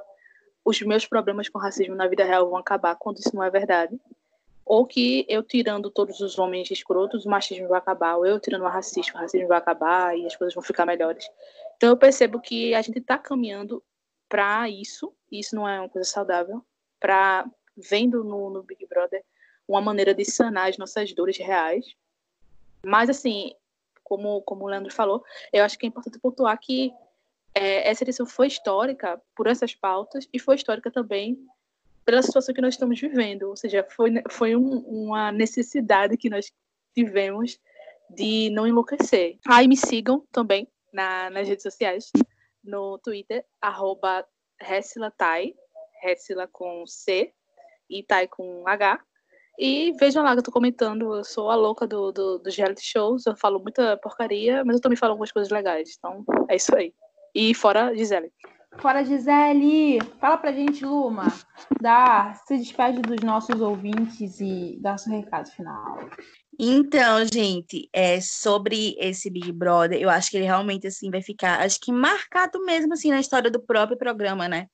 os 0.64 0.82
meus 0.82 1.06
problemas 1.06 1.50
com 1.50 1.58
racismo 1.58 1.96
na 1.96 2.08
vida 2.08 2.24
real 2.24 2.50
vão 2.50 2.58
acabar, 2.58 2.96
quando 2.96 3.20
isso 3.20 3.36
não 3.36 3.44
é 3.44 3.50
verdade. 3.50 4.00
Ou 4.66 4.86
que 4.86 5.26
eu 5.28 5.44
tirando 5.44 5.90
todos 5.90 6.20
os 6.22 6.38
homens 6.38 6.70
escrotos, 6.70 7.26
o 7.26 7.30
machismo 7.30 7.68
vai 7.68 7.80
acabar, 7.80 8.16
ou 8.18 8.26
eu 8.26 8.40
tirando 8.40 8.64
o 8.64 8.68
racismo, 8.68 9.16
o 9.16 9.18
racismo 9.18 9.48
vai 9.48 9.58
acabar 9.58 10.18
e 10.18 10.26
as 10.26 10.36
coisas 10.36 10.54
vão 10.54 10.64
ficar 10.64 10.86
melhores. 10.86 11.28
Então 11.76 11.90
eu 11.90 11.98
percebo 11.98 12.40
que 12.40 12.74
a 12.74 12.82
gente 12.82 13.00
está 13.00 13.18
caminhando 13.18 13.84
para 14.30 14.70
isso, 14.70 15.14
e 15.32 15.40
isso 15.40 15.56
não 15.56 15.68
é 15.68 15.80
uma 15.80 15.90
coisa 15.90 16.08
saudável, 16.08 16.64
para 17.00 17.46
vendo 17.76 18.24
no, 18.24 18.50
no 18.50 18.64
Big 18.64 18.86
Brother 18.86 19.24
uma 19.68 19.82
maneira 19.82 20.14
de 20.14 20.24
sanar 20.26 20.70
as 20.70 20.78
nossas 20.78 21.12
dores 21.14 21.38
reais. 21.38 21.86
Mas, 22.84 23.10
assim, 23.10 23.54
como, 24.12 24.42
como 24.42 24.66
o 24.66 24.68
Leandro 24.68 24.94
falou, 24.94 25.24
eu 25.54 25.64
acho 25.64 25.80
que 25.80 25.86
é 25.86 25.90
importante 25.90 26.20
pontuar 26.20 26.60
que 26.60 26.94
é, 27.56 27.90
essa 27.90 28.04
edição 28.04 28.26
foi 28.26 28.48
histórica 28.48 29.22
por 29.34 29.48
essas 29.48 29.74
pautas 29.74 30.28
e 30.34 30.38
foi 30.38 30.56
histórica 30.56 30.92
também 30.92 31.38
pela 32.04 32.22
situação 32.22 32.54
que 32.54 32.60
nós 32.60 32.74
estamos 32.74 33.00
vivendo. 33.00 33.44
Ou 33.44 33.56
seja, 33.56 33.88
foi, 33.90 34.22
foi 34.30 34.54
um, 34.54 34.80
uma 34.80 35.32
necessidade 35.32 36.18
que 36.18 36.30
nós 36.30 36.52
tivemos 36.94 37.58
de 38.10 38.50
não 38.50 38.68
enlouquecer. 38.68 39.40
Aí 39.48 39.66
me 39.66 39.78
sigam 39.78 40.28
também 40.30 40.68
na, 40.92 41.30
nas 41.30 41.48
redes 41.48 41.64
sociais, 41.64 42.12
no 42.62 43.00
Twitter, 43.00 43.46
arroba 43.62 44.28
Hessila 44.60 45.10
com 46.52 46.86
C 46.86 47.34
e 47.90 48.04
Tai 48.04 48.28
com 48.28 48.68
H. 48.68 49.02
E 49.64 49.94
vejam 50.00 50.24
lá 50.24 50.34
que 50.34 50.40
eu 50.40 50.44
tô 50.44 50.52
comentando, 50.52 51.18
eu 51.18 51.24
sou 51.24 51.52
a 51.52 51.56
louca 51.56 51.86
do, 51.86 52.12
do, 52.12 52.40
dos 52.40 52.56
reality 52.56 52.84
shows, 52.84 53.28
eu 53.28 53.36
falo 53.36 53.60
muita 53.60 53.96
porcaria, 53.98 54.66
mas 54.66 54.78
eu 54.78 54.82
também 54.82 54.98
falo 54.98 55.12
algumas 55.12 55.32
coisas 55.32 55.52
legais. 55.52 56.00
Então, 56.00 56.26
é 56.50 56.56
isso 56.56 56.76
aí. 56.76 56.92
E 57.36 57.54
fora 57.54 57.96
Gisele. 57.96 58.34
Fora 58.80 59.06
Gisele! 59.06 60.00
Fala 60.20 60.38
pra 60.38 60.52
gente, 60.52 60.84
Luma. 60.84 61.28
Dá, 61.80 62.34
se 62.48 62.58
despede 62.58 63.04
dos 63.04 63.22
nossos 63.22 63.62
ouvintes 63.62 64.42
e 64.42 64.80
dá 64.82 64.98
seu 64.98 65.14
recado 65.14 65.52
final. 65.52 66.10
Então, 66.60 67.24
gente, 67.32 67.88
é 67.94 68.20
sobre 68.20 68.96
esse 68.98 69.30
Big 69.30 69.52
Brother, 69.52 70.02
eu 70.02 70.10
acho 70.10 70.32
que 70.32 70.38
ele 70.38 70.46
realmente 70.46 70.88
assim 70.88 71.12
vai 71.12 71.22
ficar, 71.22 71.62
acho 71.62 71.80
que 71.80 71.92
marcado 71.92 72.60
mesmo 72.66 72.94
assim 72.94 73.12
na 73.12 73.20
história 73.20 73.52
do 73.52 73.62
próprio 73.62 73.96
programa, 73.96 74.48
né? 74.48 74.66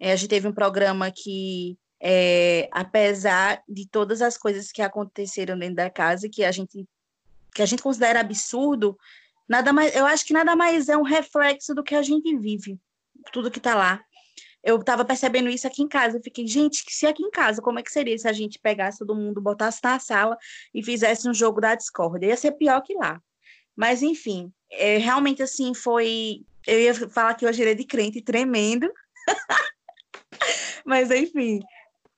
É, 0.00 0.12
a 0.12 0.16
gente 0.16 0.30
teve 0.30 0.48
um 0.48 0.54
programa 0.54 1.12
que 1.14 1.76
é, 2.00 2.68
apesar 2.72 3.62
de 3.68 3.88
todas 3.88 4.20
as 4.20 4.36
coisas 4.36 4.70
que 4.70 4.82
aconteceram 4.82 5.58
dentro 5.58 5.76
da 5.76 5.90
casa 5.90 6.28
que 6.28 6.44
a 6.44 6.52
gente 6.52 6.86
que 7.54 7.62
a 7.62 7.66
gente 7.66 7.82
considera 7.82 8.20
absurdo, 8.20 8.98
nada 9.48 9.72
mais, 9.72 9.96
eu 9.96 10.04
acho 10.04 10.26
que 10.26 10.32
nada 10.34 10.54
mais 10.54 10.90
é 10.90 10.96
um 10.96 11.02
reflexo 11.02 11.74
do 11.74 11.82
que 11.82 11.94
a 11.94 12.02
gente 12.02 12.36
vive, 12.36 12.78
tudo 13.32 13.50
que 13.50 13.56
está 13.56 13.74
lá. 13.74 14.04
Eu 14.62 14.76
estava 14.76 15.06
percebendo 15.06 15.48
isso 15.48 15.66
aqui 15.66 15.82
em 15.82 15.88
casa, 15.88 16.18
eu 16.18 16.22
fiquei, 16.22 16.46
gente, 16.46 16.84
se 16.86 17.06
aqui 17.06 17.22
em 17.22 17.30
casa, 17.30 17.62
como 17.62 17.78
é 17.78 17.82
que 17.82 17.90
seria 17.90 18.18
se 18.18 18.28
a 18.28 18.32
gente 18.32 18.58
pegasse 18.58 18.98
todo 18.98 19.14
mundo, 19.14 19.40
botasse 19.40 19.80
na 19.82 19.98
sala 19.98 20.36
e 20.74 20.82
fizesse 20.82 21.26
um 21.26 21.32
jogo 21.32 21.58
da 21.58 21.74
discórdia? 21.74 22.26
Ia 22.26 22.36
ser 22.36 22.52
pior 22.52 22.82
que 22.82 22.92
lá. 22.92 23.22
Mas, 23.74 24.02
enfim, 24.02 24.52
é, 24.70 24.98
realmente, 24.98 25.42
assim, 25.42 25.72
foi... 25.72 26.44
Eu 26.66 26.80
ia 26.80 26.94
falar 27.08 27.34
que 27.34 27.46
hoje 27.46 27.62
ele 27.62 27.70
é 27.70 27.74
de 27.74 27.84
crente 27.84 28.20
tremendo. 28.20 28.92
Mas, 30.84 31.10
enfim, 31.10 31.60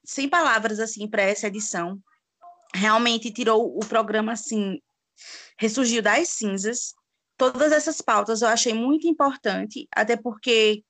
sem 0.09 0.27
palavras 0.27 0.81
assim 0.81 1.07
para 1.07 1.23
essa 1.23 1.49
edição. 1.49 2.01
Realmente 2.75 3.31
tirou 3.31 3.77
o 3.77 3.81
programa 3.81 4.33
assim, 4.33 4.81
ressurgiu 5.59 6.01
das 6.01 6.31
cinzas. 6.31 6.95
Todas 7.37 7.73
essas 7.73 8.01
pautas 8.01 8.41
eu 8.41 8.49
achei 8.49 8.73
muito 8.73 9.07
importante, 9.07 9.87
até 9.95 10.17
porque 10.17 10.83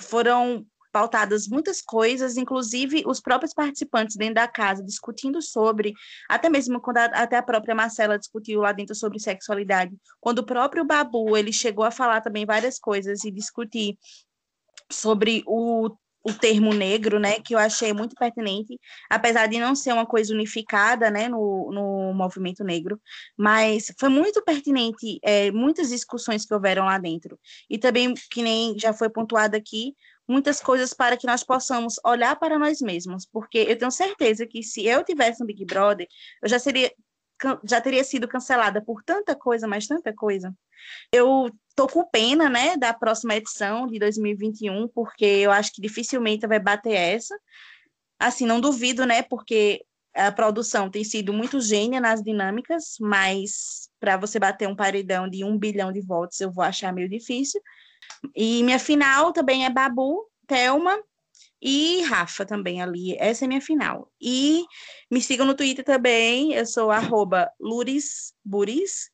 foram 0.00 0.66
pautadas 0.90 1.46
muitas 1.48 1.82
coisas, 1.82 2.38
inclusive 2.38 3.02
os 3.06 3.20
próprios 3.20 3.52
participantes 3.52 4.16
dentro 4.16 4.36
da 4.36 4.48
casa 4.48 4.82
discutindo 4.82 5.42
sobre, 5.42 5.92
até 6.28 6.48
mesmo 6.48 6.80
quando 6.80 6.96
a, 6.98 7.04
até 7.04 7.36
a 7.36 7.42
própria 7.42 7.74
Marcela 7.74 8.18
discutiu 8.18 8.60
lá 8.60 8.72
dentro 8.72 8.94
sobre 8.94 9.20
sexualidade, 9.20 9.94
quando 10.18 10.38
o 10.40 10.46
próprio 10.46 10.84
Babu 10.84 11.36
ele 11.36 11.52
chegou 11.52 11.84
a 11.84 11.90
falar 11.90 12.22
também 12.22 12.46
várias 12.46 12.78
coisas 12.78 13.22
e 13.24 13.30
discutir 13.30 13.98
sobre 14.90 15.42
o 15.46 15.90
o 16.24 16.32
termo 16.32 16.72
negro, 16.72 17.18
né, 17.18 17.40
que 17.40 17.54
eu 17.54 17.58
achei 17.58 17.92
muito 17.92 18.14
pertinente, 18.14 18.78
apesar 19.10 19.46
de 19.46 19.58
não 19.58 19.74
ser 19.74 19.92
uma 19.92 20.06
coisa 20.06 20.32
unificada, 20.32 21.10
né, 21.10 21.28
no, 21.28 21.70
no 21.72 22.14
movimento 22.14 22.62
negro, 22.62 23.00
mas 23.36 23.92
foi 23.98 24.08
muito 24.08 24.42
pertinente 24.42 25.18
é, 25.22 25.50
muitas 25.50 25.88
discussões 25.88 26.46
que 26.46 26.54
houveram 26.54 26.84
lá 26.84 26.98
dentro. 26.98 27.38
E 27.68 27.78
também, 27.78 28.14
que 28.30 28.42
nem 28.42 28.78
já 28.78 28.92
foi 28.92 29.10
pontuado 29.10 29.56
aqui, 29.56 29.94
muitas 30.28 30.60
coisas 30.60 30.94
para 30.94 31.16
que 31.16 31.26
nós 31.26 31.42
possamos 31.42 31.96
olhar 32.04 32.36
para 32.36 32.58
nós 32.58 32.80
mesmos, 32.80 33.26
porque 33.26 33.58
eu 33.58 33.76
tenho 33.76 33.90
certeza 33.90 34.46
que 34.46 34.62
se 34.62 34.86
eu 34.86 35.04
tivesse 35.04 35.42
um 35.42 35.46
Big 35.46 35.64
Brother, 35.64 36.06
eu 36.42 36.48
já 36.48 36.58
seria 36.58 36.92
já 37.64 37.80
teria 37.80 38.04
sido 38.04 38.28
cancelada 38.28 38.80
por 38.80 39.02
tanta 39.02 39.34
coisa, 39.34 39.66
mas 39.66 39.88
tanta 39.88 40.14
coisa. 40.14 40.54
Eu 41.12 41.50
tô 41.74 41.86
com 41.86 42.04
pena, 42.04 42.48
né, 42.48 42.76
da 42.76 42.92
próxima 42.92 43.34
edição 43.34 43.86
de 43.86 43.98
2021, 43.98 44.88
porque 44.88 45.24
eu 45.24 45.50
acho 45.50 45.72
que 45.72 45.80
dificilmente 45.80 46.46
vai 46.46 46.58
bater 46.58 46.94
essa. 46.94 47.38
Assim, 48.18 48.46
não 48.46 48.60
duvido, 48.60 49.04
né, 49.04 49.22
porque 49.22 49.84
a 50.14 50.30
produção 50.30 50.90
tem 50.90 51.02
sido 51.04 51.32
muito 51.32 51.60
gênia 51.60 52.00
nas 52.00 52.22
dinâmicas, 52.22 52.96
mas 53.00 53.88
para 53.98 54.16
você 54.16 54.38
bater 54.38 54.68
um 54.68 54.76
paredão 54.76 55.28
de 55.28 55.44
um 55.44 55.58
bilhão 55.58 55.92
de 55.92 56.00
votos, 56.00 56.40
eu 56.40 56.52
vou 56.52 56.64
achar 56.64 56.92
meio 56.92 57.08
difícil. 57.08 57.60
E 58.34 58.62
minha 58.62 58.78
final 58.78 59.32
também 59.32 59.64
é 59.64 59.70
Babu, 59.70 60.28
Thelma 60.46 60.98
e 61.62 62.02
Rafa 62.02 62.44
também 62.44 62.82
ali. 62.82 63.16
Essa 63.20 63.44
é 63.44 63.48
minha 63.48 63.60
final. 63.60 64.10
E 64.20 64.64
me 65.08 65.22
sigam 65.22 65.46
no 65.46 65.54
Twitter 65.54 65.84
também. 65.84 66.52
Eu 66.52 66.66
sou 66.66 66.90
arroba. 66.90 67.48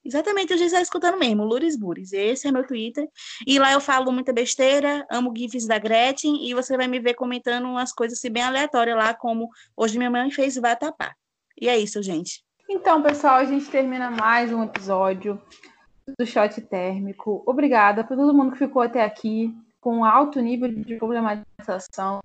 Exatamente, 0.02 0.52
eu 0.52 0.58
já 0.58 0.64
estava 0.64 0.82
escutando 0.82 1.18
mesmo, 1.18 1.44
lurisburis. 1.44 2.14
Esse 2.14 2.48
é 2.48 2.52
meu 2.52 2.66
Twitter. 2.66 3.06
E 3.46 3.58
lá 3.58 3.72
eu 3.72 3.80
falo 3.80 4.10
muita 4.10 4.32
besteira, 4.32 5.06
amo 5.10 5.30
gifs 5.36 5.66
da 5.66 5.78
Gretchen. 5.78 6.48
E 6.48 6.54
você 6.54 6.74
vai 6.74 6.88
me 6.88 6.98
ver 6.98 7.12
comentando 7.12 7.66
umas 7.66 7.92
coisas 7.92 8.18
assim, 8.18 8.30
bem 8.30 8.42
aleatórias 8.42 8.96
lá, 8.96 9.12
como 9.12 9.50
hoje 9.76 9.98
minha 9.98 10.10
mãe 10.10 10.30
fez 10.30 10.56
vai 10.56 10.74
tapar. 10.74 11.14
E 11.60 11.68
é 11.68 11.76
isso, 11.76 12.02
gente. 12.02 12.42
Então, 12.66 13.02
pessoal, 13.02 13.36
a 13.36 13.44
gente 13.44 13.66
termina 13.66 14.10
mais 14.10 14.50
um 14.52 14.62
episódio 14.62 15.38
do 16.18 16.24
Shot 16.24 16.58
Térmico. 16.62 17.42
Obrigada 17.46 18.04
por 18.04 18.16
todo 18.16 18.34
mundo 18.34 18.52
que 18.52 18.58
ficou 18.58 18.80
até 18.80 19.04
aqui. 19.04 19.54
Com 19.80 20.04
alto 20.04 20.40
nível 20.40 20.68
de 20.68 20.96
problematização. 20.96 22.20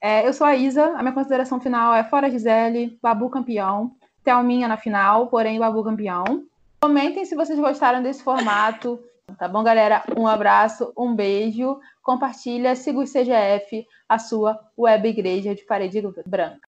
É, 0.00 0.26
eu 0.26 0.32
sou 0.32 0.46
a 0.46 0.54
Isa, 0.54 0.94
a 0.96 1.02
minha 1.02 1.14
consideração 1.14 1.60
final 1.60 1.94
é 1.94 2.04
fora 2.04 2.30
Gisele, 2.30 2.98
Babu 3.02 3.30
campeão, 3.30 3.92
Thelminha 4.22 4.68
na 4.68 4.76
final, 4.76 5.28
porém 5.28 5.58
Babu 5.58 5.82
campeão. 5.82 6.44
Comentem 6.80 7.24
se 7.24 7.34
vocês 7.34 7.58
gostaram 7.58 8.02
desse 8.02 8.22
formato. 8.22 9.00
Tá 9.38 9.48
bom, 9.48 9.62
galera? 9.62 10.02
Um 10.16 10.26
abraço, 10.26 10.92
um 10.96 11.14
beijo. 11.14 11.80
Compartilha, 12.02 12.76
siga 12.76 12.98
o 12.98 13.04
CGF, 13.04 13.86
a 14.06 14.18
sua 14.18 14.60
web 14.76 15.08
igreja 15.08 15.54
de 15.54 15.64
parede 15.64 16.02
branca. 16.26 16.60